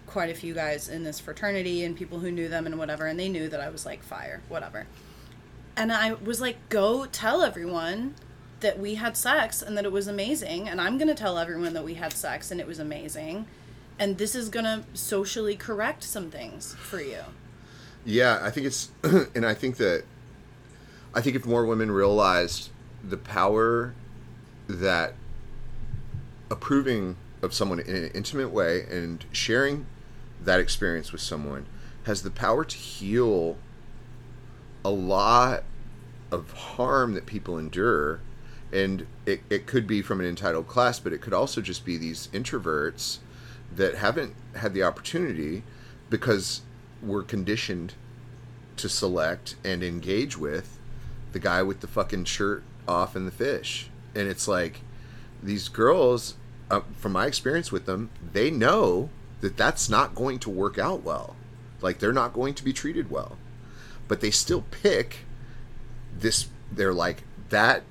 quite 0.08 0.30
a 0.30 0.36
few 0.36 0.54
guys 0.54 0.88
in 0.88 1.04
this 1.04 1.20
fraternity 1.20 1.84
and 1.84 1.96
people 1.96 2.20
who 2.20 2.32
knew 2.32 2.48
them 2.48 2.66
and 2.66 2.78
whatever, 2.78 3.08
and 3.08 3.20
they 3.20 3.30
knew 3.30 3.50
that 3.50 3.60
I 3.60 3.70
was 3.70 3.86
like 3.86 4.04
fire, 4.04 4.42
whatever. 4.50 4.86
And 5.76 5.92
I 5.92 6.14
was 6.14 6.40
like, 6.40 6.70
"Go 6.70 7.06
tell 7.06 7.42
everyone." 7.42 8.16
That 8.66 8.80
we 8.80 8.96
had 8.96 9.16
sex 9.16 9.62
and 9.62 9.78
that 9.78 9.86
it 9.86 9.92
was 9.92 10.08
amazing 10.08 10.68
and 10.68 10.82
i'm 10.82 10.98
going 10.98 11.08
to 11.08 11.16
tell 11.16 11.38
everyone 11.38 11.74
that 11.74 11.84
we 11.84 11.94
had 11.94 12.12
sex 12.14 12.52
and 12.52 12.60
it 12.60 12.68
was 12.68 12.80
amazing 12.80 13.46
and 14.00 14.18
this 14.18 14.36
is 14.36 14.50
going 14.50 14.66
to 14.66 14.84
socially 14.94 15.56
correct 15.56 16.04
some 16.04 16.30
things 16.30 16.76
for 16.76 17.02
you 17.02 17.22
Yeah, 18.06 18.40
I 18.42 18.52
think 18.52 18.68
it's, 18.68 18.90
and 19.36 19.46
I 19.46 19.56
think 19.56 19.78
that, 19.78 20.04
I 21.14 21.22
think 21.22 21.36
if 21.36 21.46
more 21.46 21.66
women 21.66 21.92
realized 21.92 22.70
the 23.04 23.18
power 23.18 23.96
that 24.68 25.16
approving 26.52 27.16
of 27.42 27.54
someone 27.54 27.80
in 27.80 27.96
an 27.96 28.12
intimate 28.14 28.52
way 28.52 28.86
and 28.92 29.26
sharing 29.32 29.88
that 30.44 30.60
experience 30.60 31.12
with 31.12 31.22
someone 31.22 31.66
has 32.04 32.22
the 32.22 32.30
power 32.30 32.64
to 32.64 32.78
heal 32.78 33.58
a 34.84 34.90
lot 34.92 35.64
of 36.32 36.52
harm 36.52 37.16
that 37.16 37.26
people 37.26 37.58
endure. 37.58 38.20
And 38.76 39.08
it, 39.26 39.42
it 39.50 39.68
could 39.68 39.88
be 39.88 40.02
from 40.02 40.20
an 40.20 40.26
entitled 40.26 40.68
class, 40.68 41.00
but 41.00 41.14
it 41.14 41.22
could 41.22 41.34
also 41.34 41.62
just 41.62 41.86
be 41.86 41.96
these 41.96 42.28
introverts 42.34 43.20
that 43.74 43.96
haven't 43.96 44.36
had 44.56 44.74
the 44.74 44.84
opportunity 44.84 45.64
because 46.10 46.62
we're 47.02 47.24
conditioned 47.24 47.94
to 48.76 48.90
select 48.90 49.56
and 49.64 49.82
engage 49.82 50.38
with 50.38 50.78
the 51.32 51.40
guy 51.40 51.64
with 51.64 51.80
the 51.80 51.88
fucking 51.88 52.26
shirt 52.26 52.64
off 52.86 53.16
and 53.16 53.26
the 53.26 53.32
fish. 53.32 53.90
And 54.14 54.28
it's 54.28 54.48
like 54.48 54.82
these 55.42 55.70
girls, 55.70 56.36
uh, 56.70 56.82
from 56.98 57.14
my 57.14 57.28
experience 57.28 57.72
with 57.72 57.86
them, 57.86 58.10
they 58.34 58.52
know 58.52 59.10
that 59.40 59.56
that's 59.56 59.90
not 59.90 60.16
going 60.16 60.40
to 60.40 60.50
work 60.50 60.78
out 60.78 61.04
well. 61.04 61.38
Like 61.82 62.00
they're 62.00 62.12
not 62.12 62.34
going 62.34 62.54
to 62.56 62.64
be 62.64 62.74
treated 62.74 63.10
well. 63.10 63.38
But 64.08 64.20
they 64.20 64.32
still 64.32 64.66
pick 64.70 65.20
this. 66.18 66.48
They're 66.72 66.94
like, 66.94 67.24
that 67.50 67.84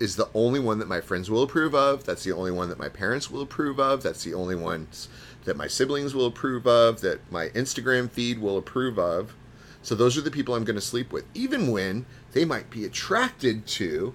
is 0.00 0.16
the 0.16 0.28
only 0.34 0.60
one 0.60 0.78
that 0.78 0.88
my 0.88 1.00
friends 1.00 1.30
will 1.30 1.42
approve 1.42 1.74
of. 1.74 2.04
That's 2.04 2.24
the 2.24 2.32
only 2.32 2.52
one 2.52 2.68
that 2.68 2.78
my 2.78 2.88
parents 2.88 3.30
will 3.30 3.42
approve 3.42 3.80
of. 3.80 4.02
That's 4.02 4.24
the 4.24 4.34
only 4.34 4.54
ones 4.54 5.08
that 5.44 5.56
my 5.56 5.66
siblings 5.66 6.14
will 6.14 6.26
approve 6.26 6.66
of. 6.66 7.00
That 7.00 7.20
my 7.32 7.48
Instagram 7.50 8.10
feed 8.10 8.38
will 8.38 8.56
approve 8.56 8.98
of. 8.98 9.34
So 9.82 9.94
those 9.94 10.18
are 10.18 10.22
the 10.22 10.30
people 10.30 10.54
I'm 10.54 10.64
going 10.64 10.76
to 10.76 10.82
sleep 10.82 11.12
with, 11.12 11.24
even 11.34 11.70
when 11.70 12.06
they 12.32 12.44
might 12.44 12.70
be 12.70 12.84
attracted 12.84 13.66
to 13.68 14.14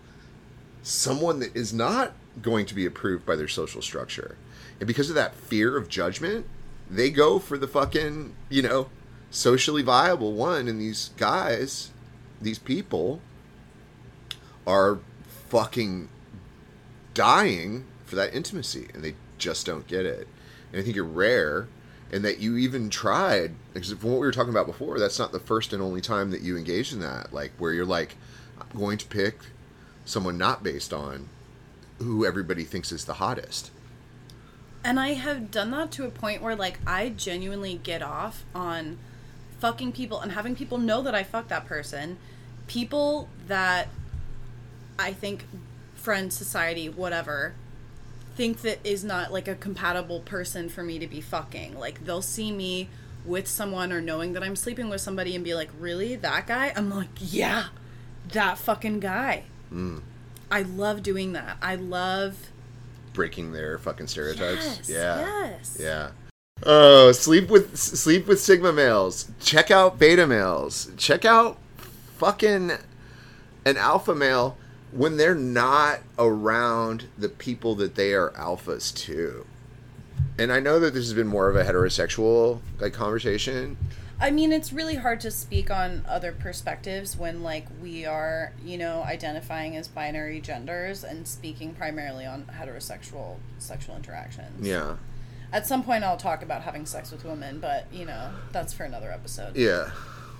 someone 0.81 1.39
that 1.39 1.55
is 1.55 1.73
not 1.73 2.13
going 2.41 2.65
to 2.65 2.75
be 2.75 2.85
approved 2.85 3.25
by 3.25 3.35
their 3.35 3.47
social 3.47 3.81
structure. 3.81 4.37
And 4.79 4.87
because 4.87 5.09
of 5.09 5.15
that 5.15 5.35
fear 5.35 5.77
of 5.77 5.87
judgment, 5.87 6.45
they 6.89 7.09
go 7.09 7.39
for 7.39 7.57
the 7.57 7.67
fucking, 7.67 8.35
you 8.49 8.61
know, 8.61 8.89
socially 9.31 9.81
viable 9.81 10.33
one. 10.33 10.67
And 10.67 10.79
these 10.79 11.11
guys, 11.17 11.91
these 12.41 12.59
people, 12.59 13.21
are 14.67 14.99
fucking 15.53 16.09
dying 17.13 17.85
for 18.05 18.15
that 18.15 18.33
intimacy 18.33 18.87
and 18.93 19.03
they 19.03 19.13
just 19.37 19.65
don't 19.65 19.85
get 19.87 20.05
it. 20.05 20.27
And 20.71 20.81
I 20.81 20.83
think 20.83 20.95
you're 20.95 21.05
rare 21.05 21.67
and 22.11 22.25
that 22.25 22.39
you 22.39 22.57
even 22.57 22.89
tried 22.89 23.51
because 23.73 23.91
from 23.93 24.11
what 24.11 24.19
we 24.19 24.25
were 24.25 24.31
talking 24.31 24.49
about 24.49 24.65
before, 24.65 24.97
that's 24.99 25.19
not 25.19 25.31
the 25.31 25.39
first 25.39 25.71
and 25.73 25.81
only 25.81 26.01
time 26.01 26.31
that 26.31 26.41
you 26.41 26.57
engaged 26.57 26.91
in 26.93 26.99
that. 27.01 27.31
Like 27.33 27.51
where 27.59 27.71
you're 27.71 27.85
like, 27.85 28.15
I'm 28.59 28.77
going 28.77 28.97
to 28.97 29.05
pick 29.05 29.37
someone 30.05 30.37
not 30.37 30.63
based 30.63 30.91
on 30.91 31.29
who 31.99 32.25
everybody 32.25 32.63
thinks 32.63 32.91
is 32.91 33.05
the 33.05 33.13
hottest. 33.13 33.69
and 34.83 34.99
i 34.99 35.13
have 35.13 35.49
done 35.51 35.71
that 35.71 35.91
to 35.91 36.05
a 36.05 36.09
point 36.09 36.41
where 36.41 36.55
like 36.55 36.77
i 36.85 37.07
genuinely 37.07 37.79
get 37.83 38.01
off 38.01 38.43
on 38.53 38.97
fucking 39.59 39.93
people 39.93 40.19
and 40.19 40.33
having 40.33 40.55
people 40.55 40.77
know 40.77 41.01
that 41.01 41.15
i 41.15 41.23
fuck 41.23 41.47
that 41.47 41.65
person 41.65 42.17
people 42.67 43.29
that 43.47 43.87
i 44.99 45.11
think 45.13 45.45
friend 45.95 46.31
society 46.33 46.89
whatever 46.89 47.53
think 48.35 48.61
that 48.61 48.79
is 48.83 49.03
not 49.03 49.31
like 49.31 49.47
a 49.47 49.55
compatible 49.55 50.19
person 50.21 50.69
for 50.69 50.83
me 50.83 50.99
to 50.99 51.07
be 51.07 51.21
fucking. 51.21 51.77
Like 51.77 52.05
they'll 52.05 52.21
see 52.21 52.51
me 52.51 52.89
with 53.25 53.47
someone 53.47 53.91
or 53.91 54.01
knowing 54.01 54.33
that 54.33 54.43
I'm 54.43 54.55
sleeping 54.55 54.89
with 54.89 55.01
somebody 55.01 55.35
and 55.35 55.43
be 55.43 55.53
like, 55.53 55.69
"Really? 55.79 56.15
That 56.15 56.47
guy?" 56.47 56.73
I'm 56.75 56.89
like, 56.89 57.09
"Yeah. 57.19 57.67
That 58.29 58.57
fucking 58.57 58.99
guy." 58.99 59.43
Mm. 59.71 60.01
I 60.51 60.63
love 60.63 61.03
doing 61.03 61.33
that. 61.33 61.57
I 61.61 61.75
love 61.75 62.49
breaking 63.13 63.53
their 63.53 63.77
fucking 63.77 64.07
stereotypes. 64.07 64.65
Yes, 64.65 64.89
yeah. 64.89 65.19
yes. 65.19 65.77
Yeah. 65.79 66.09
Oh, 66.65 67.11
sleep 67.11 67.49
with 67.49 67.77
sleep 67.77 68.27
with 68.27 68.39
sigma 68.39 68.73
males. 68.73 69.31
Check 69.39 69.71
out 69.71 69.99
beta 69.99 70.25
males. 70.25 70.91
Check 70.97 71.25
out 71.25 71.57
fucking 72.17 72.71
an 73.65 73.77
alpha 73.77 74.15
male 74.15 74.57
when 74.95 75.17
they're 75.17 75.35
not 75.35 75.99
around 76.19 77.07
the 77.17 77.29
people 77.29 77.75
that 77.75 77.95
they 77.95 78.13
are 78.13 78.29
alphas 78.31 78.93
to. 78.95 79.45
And 80.37 80.51
I 80.51 80.59
know 80.59 80.79
that 80.79 80.93
this 80.93 81.05
has 81.05 81.13
been 81.13 81.27
more 81.27 81.49
of 81.49 81.55
a 81.55 81.63
heterosexual 81.63 82.59
like 82.79 82.93
conversation. 82.93 83.77
I 84.19 84.31
mean, 84.31 84.51
it's 84.51 84.71
really 84.71 84.95
hard 84.95 85.19
to 85.21 85.31
speak 85.31 85.69
on 85.69 86.05
other 86.07 86.31
perspectives 86.31 87.17
when, 87.17 87.43
like, 87.43 87.65
we 87.81 88.05
are, 88.05 88.53
you 88.63 88.77
know, 88.77 89.03
identifying 89.03 89.75
as 89.75 89.87
binary 89.87 90.39
genders 90.39 91.03
and 91.03 91.27
speaking 91.27 91.73
primarily 91.73 92.25
on 92.25 92.43
heterosexual 92.43 93.37
sexual 93.57 93.97
interactions. 93.97 94.65
Yeah. 94.65 94.95
At 95.51 95.67
some 95.67 95.83
point, 95.83 96.03
I'll 96.03 96.15
talk 96.15 96.41
about 96.41 96.61
having 96.61 96.85
sex 96.85 97.11
with 97.11 97.25
women, 97.25 97.59
but, 97.59 97.87
you 97.91 98.05
know, 98.05 98.29
that's 98.51 98.71
for 98.71 98.83
another 98.83 99.11
episode. 99.11 99.57
Yeah. 99.57 99.91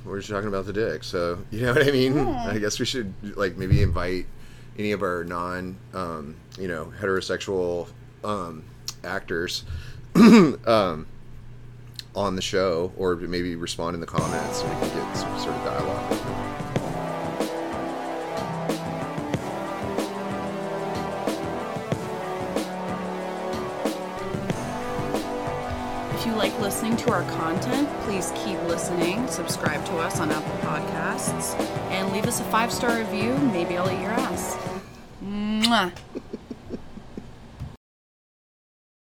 We're 0.06 0.20
just 0.20 0.30
talking 0.30 0.49
about 0.49 0.66
the 0.66 0.74
dick, 0.74 1.04
so 1.04 1.39
you 1.49 1.62
know 1.62 1.74
what 1.74 1.88
I 1.88 1.91
mean? 1.91 2.18
I 2.18 2.60
guess 2.60 2.78
we 2.78 2.86
should 2.86 3.14
like 3.38 3.56
maybe 3.56 3.82
invite 3.82 4.26
any 4.78 4.91
of 4.91 5.01
our 5.01 5.24
non 5.24 5.78
um, 5.93 6.36
you 6.59 6.67
know, 6.67 6.91
heterosexual 6.99 7.88
um 8.24 8.63
actors 9.03 9.65
um 10.15 11.05
on 12.15 12.36
the 12.36 12.41
show 12.41 12.91
or 12.97 13.15
maybe 13.15 13.55
respond 13.55 13.95
in 13.95 13.99
the 13.99 14.07
comments 14.07 14.59
so 14.59 14.65
we 14.65 14.71
can 14.76 14.95
get 14.95 15.17
some 15.17 15.39
sort 15.39 15.55
of 15.55 15.63
dialogue. 15.65 16.32
Like 26.44 26.60
listening 26.60 26.98
to 26.98 27.10
our 27.10 27.24
content, 27.38 27.88
please 28.02 28.34
keep 28.36 28.62
listening. 28.64 29.26
Subscribe 29.30 29.86
to 29.86 29.94
us 29.94 30.20
on 30.20 30.30
Apple 30.30 30.58
Podcasts 30.58 31.58
and 31.89 32.12
leave 32.12 32.26
us 32.26 32.41
a 32.41 32.44
five 32.44 32.70
star 32.70 32.98
review. 32.98 33.34
Maybe 33.54 33.78
I'll 33.78 33.89
eat 33.89 34.02
your 34.02 34.12
ass. 34.12 34.58
Mwah. 35.24 35.94